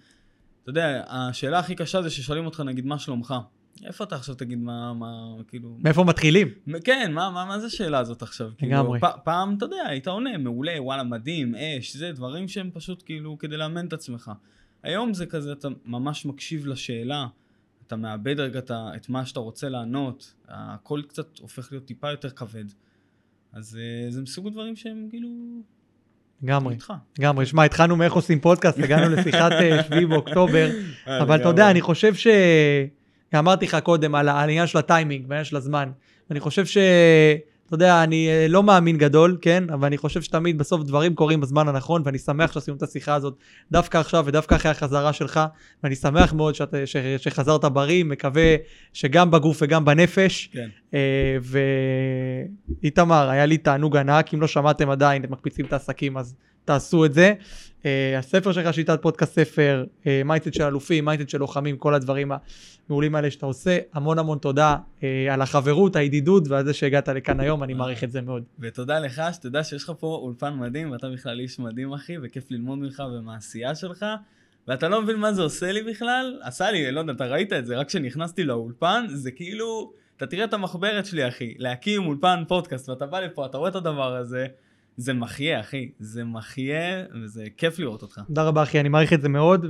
אתה 0.62 0.70
יודע, 0.70 1.02
השאלה 1.08 1.58
הכי 1.58 1.74
קשה 1.74 2.02
זה 2.02 2.10
ששואלים 2.10 2.46
אותך 2.46 2.60
נגיד 2.60 2.86
מה 2.86 2.98
שלומך. 2.98 3.34
איפה 3.82 4.04
אתה 4.04 4.16
עכשיו 4.16 4.34
תגיד 4.34 4.58
מה, 4.58 4.92
מה, 4.94 5.34
כאילו... 5.48 5.76
מאיפה 5.78 6.04
מתחילים? 6.04 6.48
כן, 6.84 7.12
מה, 7.12 7.30
מה, 7.30 7.44
מה 7.44 7.58
זה 7.58 7.66
השאלה 7.66 7.98
הזאת 7.98 8.22
עכשיו? 8.22 8.50
לגמרי. 8.62 9.00
כאילו, 9.00 9.12
פ, 9.16 9.24
פעם, 9.24 9.54
אתה 9.56 9.64
יודע, 9.64 9.82
היית 9.86 10.08
עונה, 10.08 10.38
מעולה, 10.38 10.74
וואלה, 10.78 11.02
מדהים, 11.02 11.54
אש, 11.54 11.96
זה 11.96 12.12
דברים 12.12 12.48
שהם 12.48 12.70
פשוט 12.72 13.02
כאילו 13.06 13.38
כדי 13.38 13.56
לאמן 13.56 13.86
את 13.86 13.92
עצמך. 13.92 14.30
היום 14.82 15.14
זה 15.14 15.26
כזה, 15.26 15.52
אתה 15.52 15.68
ממש 15.84 16.26
מקשיב 16.26 16.66
לשאלה, 16.66 17.26
אתה 17.86 17.96
מאבד 17.96 18.40
רגע 18.40 18.60
את 18.70 19.08
מה 19.08 19.26
שאתה 19.26 19.40
רוצה 19.40 19.68
לענות, 19.68 20.34
הכל 20.48 21.02
קצת 21.08 21.38
הופך 21.38 21.72
להיות 21.72 21.84
טיפה 21.84 22.10
יותר 22.10 22.30
כבד. 22.30 22.64
אז 23.52 23.78
אה, 23.80 24.10
זה 24.10 24.22
מסוג 24.22 24.46
הדברים 24.46 24.76
שהם 24.76 25.06
כאילו... 25.10 25.28
לגמרי. 26.42 26.76
לגמרי. 27.18 27.46
שמע, 27.46 27.64
התחלנו 27.64 27.96
מאיך 27.96 28.12
עושים 28.12 28.40
פודקאסט, 28.40 28.78
הגענו 28.78 29.16
לשיחת 29.16 29.52
אה, 29.52 29.82
7 29.82 30.06
באוקטובר, 30.06 30.70
אבל 31.06 31.40
אתה 31.40 31.48
יודע, 31.48 31.70
אני 31.70 31.80
חושב 31.80 32.14
ש... 32.14 32.26
אמרתי 33.36 33.66
לך 33.66 33.76
קודם 33.82 34.14
על 34.14 34.28
העניין 34.28 34.66
של 34.66 34.78
הטיימינג, 34.78 35.26
בעניין 35.26 35.44
של 35.44 35.56
הזמן. 35.56 35.90
אני 36.30 36.40
חושב 36.40 36.66
ש... 36.66 36.78
אתה 37.66 37.74
יודע, 37.74 38.02
אני 38.02 38.28
אה, 38.28 38.46
לא 38.48 38.62
מאמין 38.62 38.98
גדול, 38.98 39.38
כן? 39.40 39.64
אבל 39.72 39.86
אני 39.86 39.96
חושב 39.96 40.22
שתמיד 40.22 40.58
בסוף 40.58 40.82
דברים 40.82 41.14
קורים 41.14 41.40
בזמן 41.40 41.68
הנכון, 41.68 42.02
ואני 42.04 42.18
שמח 42.18 42.52
שעשינו 42.52 42.76
את 42.76 42.82
השיחה 42.82 43.14
הזאת 43.14 43.34
דווקא 43.72 43.98
עכשיו 43.98 44.24
ודווקא 44.26 44.54
אחרי 44.54 44.70
החזרה 44.70 45.12
שלך, 45.12 45.40
ואני 45.82 45.94
שמח 45.94 46.32
מאוד 46.32 46.54
שאת, 46.54 46.74
ש, 46.84 46.96
שחזרת 46.96 47.64
בריא, 47.64 48.04
מקווה 48.04 48.56
שגם 48.92 49.30
בגוף 49.30 49.58
וגם 49.62 49.84
בנפש. 49.84 50.50
כן. 50.52 50.68
אה, 50.94 51.36
ואיתמר, 52.82 53.30
היה 53.30 53.46
לי 53.46 53.58
תענוג 53.58 53.96
ענק, 53.96 54.34
אם 54.34 54.40
לא 54.40 54.46
שמעתם 54.46 54.90
עדיין, 54.90 55.24
אתם 55.24 55.32
מקפיצים 55.32 55.66
את 55.66 55.72
העסקים, 55.72 56.16
אז 56.16 56.34
תעשו 56.64 57.04
את 57.04 57.14
זה. 57.14 57.34
אה, 57.86 58.18
הספר 58.18 58.52
שלך, 58.52 58.74
שיטת 58.74 59.02
פודקאסט 59.02 59.34
ספר, 59.34 59.84
mindset 60.24 60.54
של 60.54 60.62
אלופים, 60.62 61.04
mindset 61.04 61.28
של 61.28 61.38
לוחמים, 61.38 61.76
כל 61.76 61.94
הדברים 61.94 62.32
המעולים 62.88 63.14
האלה 63.14 63.30
שאתה 63.30 63.46
עושה. 63.46 63.78
המון 63.92 64.18
המון 64.18 64.38
תודה 64.38 64.76
אה, 65.02 65.34
על 65.34 65.42
החברות, 65.42 65.96
הידידות 65.96 66.48
ועל 66.48 66.64
זה 66.64 66.72
שהגעת 66.72 67.08
לכאן 67.08 67.40
היום, 67.40 67.62
אני 67.62 67.74
מעריך 67.74 68.04
את 68.04 68.12
זה 68.12 68.20
מאוד. 68.20 68.42
ותודה 68.58 68.98
לך, 68.98 69.22
שתדע 69.32 69.64
שיש 69.64 69.84
לך 69.84 69.92
פה 69.98 70.06
אולפן 70.22 70.54
מדהים, 70.54 70.90
ואתה 70.90 71.08
בכלל 71.08 71.40
איש 71.40 71.58
מדהים, 71.58 71.92
אחי, 71.92 72.16
וכיף 72.22 72.50
ללמוד 72.50 72.78
ממך 72.78 73.02
ומהעשייה 73.18 73.74
שלך. 73.74 74.06
ואתה 74.68 74.88
לא 74.88 75.02
מבין 75.02 75.16
מה 75.16 75.32
זה 75.32 75.42
עושה 75.42 75.72
לי 75.72 75.82
בכלל, 75.82 76.38
עשה 76.42 76.70
לי, 76.70 76.92
לא 76.92 77.00
יודע, 77.00 77.12
אתה 77.12 77.26
ראית 77.26 77.52
את 77.52 77.66
זה, 77.66 77.76
רק 77.76 77.88
כשנכנסתי 77.88 78.44
לאולפן, 78.44 79.04
זה 79.08 79.30
כאילו 79.30 79.92
אתה 80.16 80.26
תראה 80.26 80.44
את 80.44 80.54
המחברת 80.54 81.06
שלי, 81.06 81.28
אחי, 81.28 81.54
להקים 81.58 82.06
אולפן 82.06 82.42
פודקאסט, 82.48 82.88
ואתה 82.88 83.06
בא 83.06 83.20
לפה, 83.20 83.46
אתה 83.46 83.58
רואה 83.58 83.70
את 83.70 83.74
הדבר 83.74 84.16
הזה, 84.16 84.46
זה 84.96 85.12
מחיה, 85.12 85.60
אחי. 85.60 85.90
זה 85.98 86.24
מחיה, 86.24 87.04
וזה 87.22 87.44
כיף 87.56 87.78
לראות 87.78 88.02
אותך. 88.02 88.20
תודה 88.26 88.42
רבה 88.42 88.62
אחי, 88.62 88.80
אני 88.80 88.88
מעריך 88.88 89.12
את 89.12 89.20
זה 89.20 89.28
מאוד, 89.28 89.66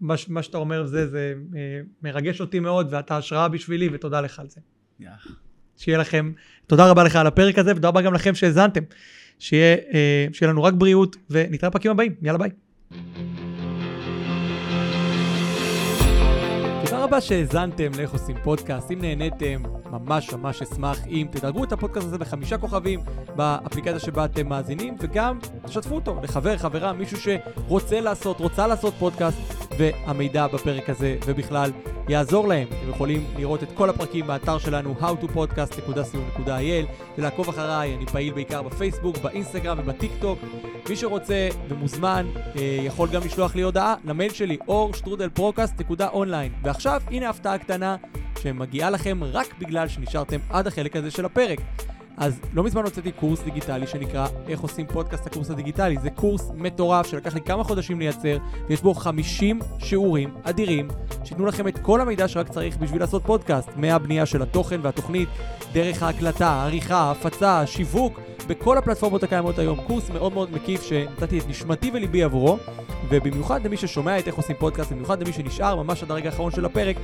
ומה 0.00 0.42
שאתה 0.42 0.58
אומר 0.58 0.86
זה, 0.86 1.06
זה 1.06 1.34
אה, 1.56 1.80
מרגש 2.02 2.40
אותי 2.40 2.60
מאוד, 2.60 2.88
ואתה 2.90 3.16
השראה 3.16 3.48
בשבילי, 3.48 3.88
ותודה 3.92 4.20
לך 4.20 4.38
על 4.38 4.48
זה. 4.48 4.60
יח. 5.00 5.26
שיהיה 5.76 5.98
לכם, 5.98 6.32
תודה 6.66 6.90
רבה 6.90 7.04
לך 7.04 7.16
על 7.16 7.26
הפרק 7.26 7.58
הזה, 7.58 7.72
ותודה 7.72 7.88
רבה 7.88 8.02
גם 8.02 8.14
לכם 8.14 8.34
שהאזנתם. 8.34 8.82
שיהיה, 9.38 9.76
אה, 9.94 10.26
שיהיה 10.32 10.52
לנו 10.52 10.62
רק 10.62 10.74
בריאות, 10.74 11.16
ונתראה 11.30 11.70
בפרקים 11.70 11.90
הבאים. 11.90 12.14
יאללה 12.22 12.38
ביי. 12.38 12.50
תודה 16.84 17.04
רבה 17.04 17.20
שהאזנתם 17.20 17.90
לאיך 17.96 18.10
עושים 18.10 18.36
פודקאסט. 18.42 18.90
אם 18.90 19.00
נהניתם, 19.00 19.62
ממש 19.90 20.32
ממש 20.32 20.62
אשמח 20.62 21.06
אם 21.06 21.26
תדרגו 21.30 21.64
את 21.64 21.72
הפודקאסט 21.72 22.06
הזה 22.06 22.18
בחמישה 22.18 22.58
כוכבים 22.58 23.00
באפליקציה 23.36 23.98
שבה 23.98 24.24
אתם 24.24 24.48
מאזינים, 24.48 24.96
וגם 25.00 25.38
תשתפו 25.66 25.94
אותו 25.94 26.20
לחבר, 26.22 26.56
חברה, 26.56 26.92
מישהו 26.92 27.18
שרוצה 27.20 28.00
לעשות, 28.00 28.40
רוצה 28.40 28.66
לעשות 28.66 28.94
פודקאסט, 28.98 29.38
והמידע 29.78 30.46
בפרק 30.46 30.90
הזה 30.90 31.16
ובכלל 31.26 31.70
יעזור 32.08 32.48
להם. 32.48 32.68
אתם 32.68 32.90
יכולים 32.90 33.24
לראות 33.36 33.62
את 33.62 33.68
כל 33.74 33.90
הפרקים 33.90 34.26
באתר 34.26 34.58
שלנו 34.58 34.94
howtopodcast.co.il 35.00 36.86
ולעקוב 37.18 37.48
אחריי, 37.48 37.96
אני 37.96 38.06
פעיל 38.06 38.32
בעיקר 38.32 38.62
בפייסבוק, 38.62 39.16
באינסטגרם 39.18 39.78
ובטיק 39.78 40.12
טוק. 40.20 40.38
מי 40.88 40.96
שרוצה 40.96 41.48
ומוזמן 41.68 42.26
אה, 42.36 42.78
יכול 42.82 43.08
גם 43.08 43.22
לשלוח 43.24 43.54
לי 43.54 43.62
הודעה 43.62 43.94
למייל 44.04 44.32
שלי 44.32 44.58
אור.שטרודלפרוקאסט.אונליין. 44.68 46.52
ועכשיו 46.62 47.02
הנה 47.10 47.28
הפתעה 47.30 47.58
קטנה 47.58 47.96
שמגיעה 48.42 48.90
לכם 48.90 49.24
רק 49.24 49.54
בגלל 49.58 49.88
שנשארתם 49.88 50.38
עד 50.50 50.66
החלק 50.66 50.96
הזה 50.96 51.10
של 51.10 51.24
הפרק. 51.24 51.58
אז 52.20 52.40
לא 52.54 52.62
מזמן 52.62 52.82
הוצאתי 52.82 53.12
קורס 53.12 53.42
דיגיטלי 53.42 53.86
שנקרא 53.86 54.26
איך 54.48 54.60
עושים 54.60 54.86
פודקאסט 54.86 55.26
הקורס 55.26 55.50
הדיגיטלי. 55.50 55.96
זה 56.02 56.10
קורס 56.10 56.50
מטורף 56.54 57.06
שלקח 57.06 57.34
לי 57.34 57.40
כמה 57.40 57.64
חודשים 57.64 57.98
לייצר, 57.98 58.36
ויש 58.68 58.82
בו 58.82 58.94
50 58.94 59.60
שיעורים 59.78 60.34
אדירים 60.42 60.88
שייתנו 61.24 61.46
לכם 61.46 61.68
את 61.68 61.78
כל 61.78 62.00
המידע 62.00 62.28
שרק 62.28 62.48
צריך 62.48 62.76
בשביל 62.76 63.00
לעשות 63.00 63.22
פודקאסט, 63.26 63.68
מהבנייה 63.76 64.26
של 64.26 64.42
התוכן 64.42 64.80
והתוכנית, 64.82 65.28
דרך 65.72 66.02
ההקלטה, 66.02 66.48
העריכה, 66.48 67.10
הפצה, 67.10 67.66
שיווק, 67.66 68.20
בכל 68.48 68.78
הפלטפורמות 68.78 69.22
הקיימות 69.22 69.58
היום. 69.58 69.78
קורס 69.86 70.10
מאוד 70.10 70.32
מאוד 70.32 70.52
מקיף 70.52 70.82
שנתתי 70.82 71.38
את 71.38 71.48
נשמתי 71.48 71.90
וליבי 71.94 72.22
עבורו, 72.22 72.58
ובמיוחד 73.08 73.64
למי 73.66 73.76
ששומע 73.76 74.18
את 74.18 74.26
איך 74.26 74.34
עושים 74.34 74.56
פודקאסט, 74.58 74.92
במיוחד 74.92 75.22
למי 75.22 75.32
שנשאר 75.32 75.82
ממש 75.82 76.02
עד 76.02 76.10
הרגע 76.10 76.30
האחרון 76.30 76.50
של 76.50 76.64
הפרק, 76.64 76.96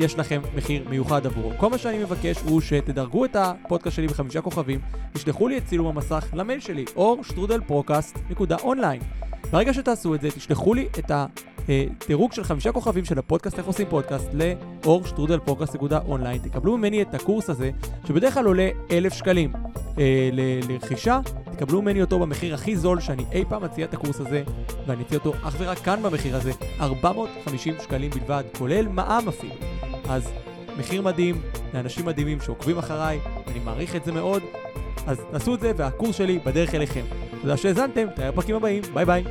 יש 0.00 0.18
לכם 0.18 0.40
מחיר 0.54 0.88
מיוחד 0.88 1.26
עבורו. 1.26 1.52
כל 1.56 1.70
מה 1.70 1.78
שאני 1.78 1.98
מבקש 1.98 2.38
הוא 2.38 2.60
שתדרגו 2.60 3.24
את 3.24 3.36
הפודקאסט 3.36 3.96
שלי 3.96 4.06
בחמישה 4.06 4.40
כוכבים, 4.40 4.80
תשלחו 5.12 5.48
לי 5.48 5.58
את 5.58 5.66
צילום 5.66 5.86
המסך 5.86 6.26
למייל 6.32 6.60
שלי, 6.60 6.84
אור.שטרודלפרוקאסט.אונליין. 6.96 9.00
ברגע 9.52 9.74
שתעשו 9.74 10.14
את 10.14 10.20
זה, 10.20 10.30
תשלחו 10.30 10.74
לי 10.74 10.88
את 10.98 11.10
הדירוג 11.68 12.32
של 12.32 12.44
חמישה 12.44 12.72
כוכבים 12.72 13.04
של 13.04 13.18
הפודקאסט 13.18 13.58
איך 13.58 13.66
עושים 13.66 13.86
פודקאסט 13.90 14.28
לאור.שטרודלפרוקאסט.אונליין. 14.32 16.38
תקבלו 16.38 16.76
ממני 16.76 17.02
את 17.02 17.14
הקורס 17.14 17.50
הזה, 17.50 17.70
שבדרך 18.08 18.34
כלל 18.34 18.46
עולה 18.46 18.68
אלף 18.90 19.12
שקלים 19.12 19.52
אה, 19.98 20.30
לרכישה. 20.32 21.20
תקבלו 21.52 21.82
ממני 21.82 22.00
אותו 22.00 22.18
במחיר 22.18 22.54
הכי 22.54 22.76
זול 22.76 23.00
שאני 23.00 23.24
אי 23.32 23.44
פעם 23.48 23.64
מציע 23.64 23.84
את 23.84 23.94
הקורס 23.94 24.20
הזה, 24.20 24.42
ואני 24.86 25.02
אציע 25.02 25.18
אותו 25.18 25.32
אך 25.42 25.56
ורק 25.58 25.78
כאן 25.78 26.02
במחיר 26.02 26.36
הזה, 26.36 26.52
450 26.80 27.74
שקלים 27.82 28.10
בלבד, 28.10 28.44
כולל 28.58 28.88
מע"מ 28.88 29.28
אפילו. 29.28 29.54
אז 30.08 30.30
מחיר 30.78 31.02
מדהים 31.02 31.40
לאנשים 31.74 32.06
מדהימים 32.06 32.40
שעוקבים 32.40 32.78
אחריי, 32.78 33.20
אני 33.46 33.58
מעריך 33.58 33.96
את 33.96 34.04
זה 34.04 34.12
מאוד, 34.12 34.42
אז 35.06 35.20
תעשו 35.30 35.54
את 35.54 35.60
זה 35.60 35.72
והקורס 35.76 36.16
שלי 36.16 36.38
בדרך 36.38 36.74
אליכם. 36.74 37.04
תודה 37.40 37.56
שהאזנתם, 37.56 38.06
תראה 38.16 38.32
בפרקים 38.32 38.56
הבאים, 38.56 38.82
ביי 38.94 39.04
ביי. 39.04 39.24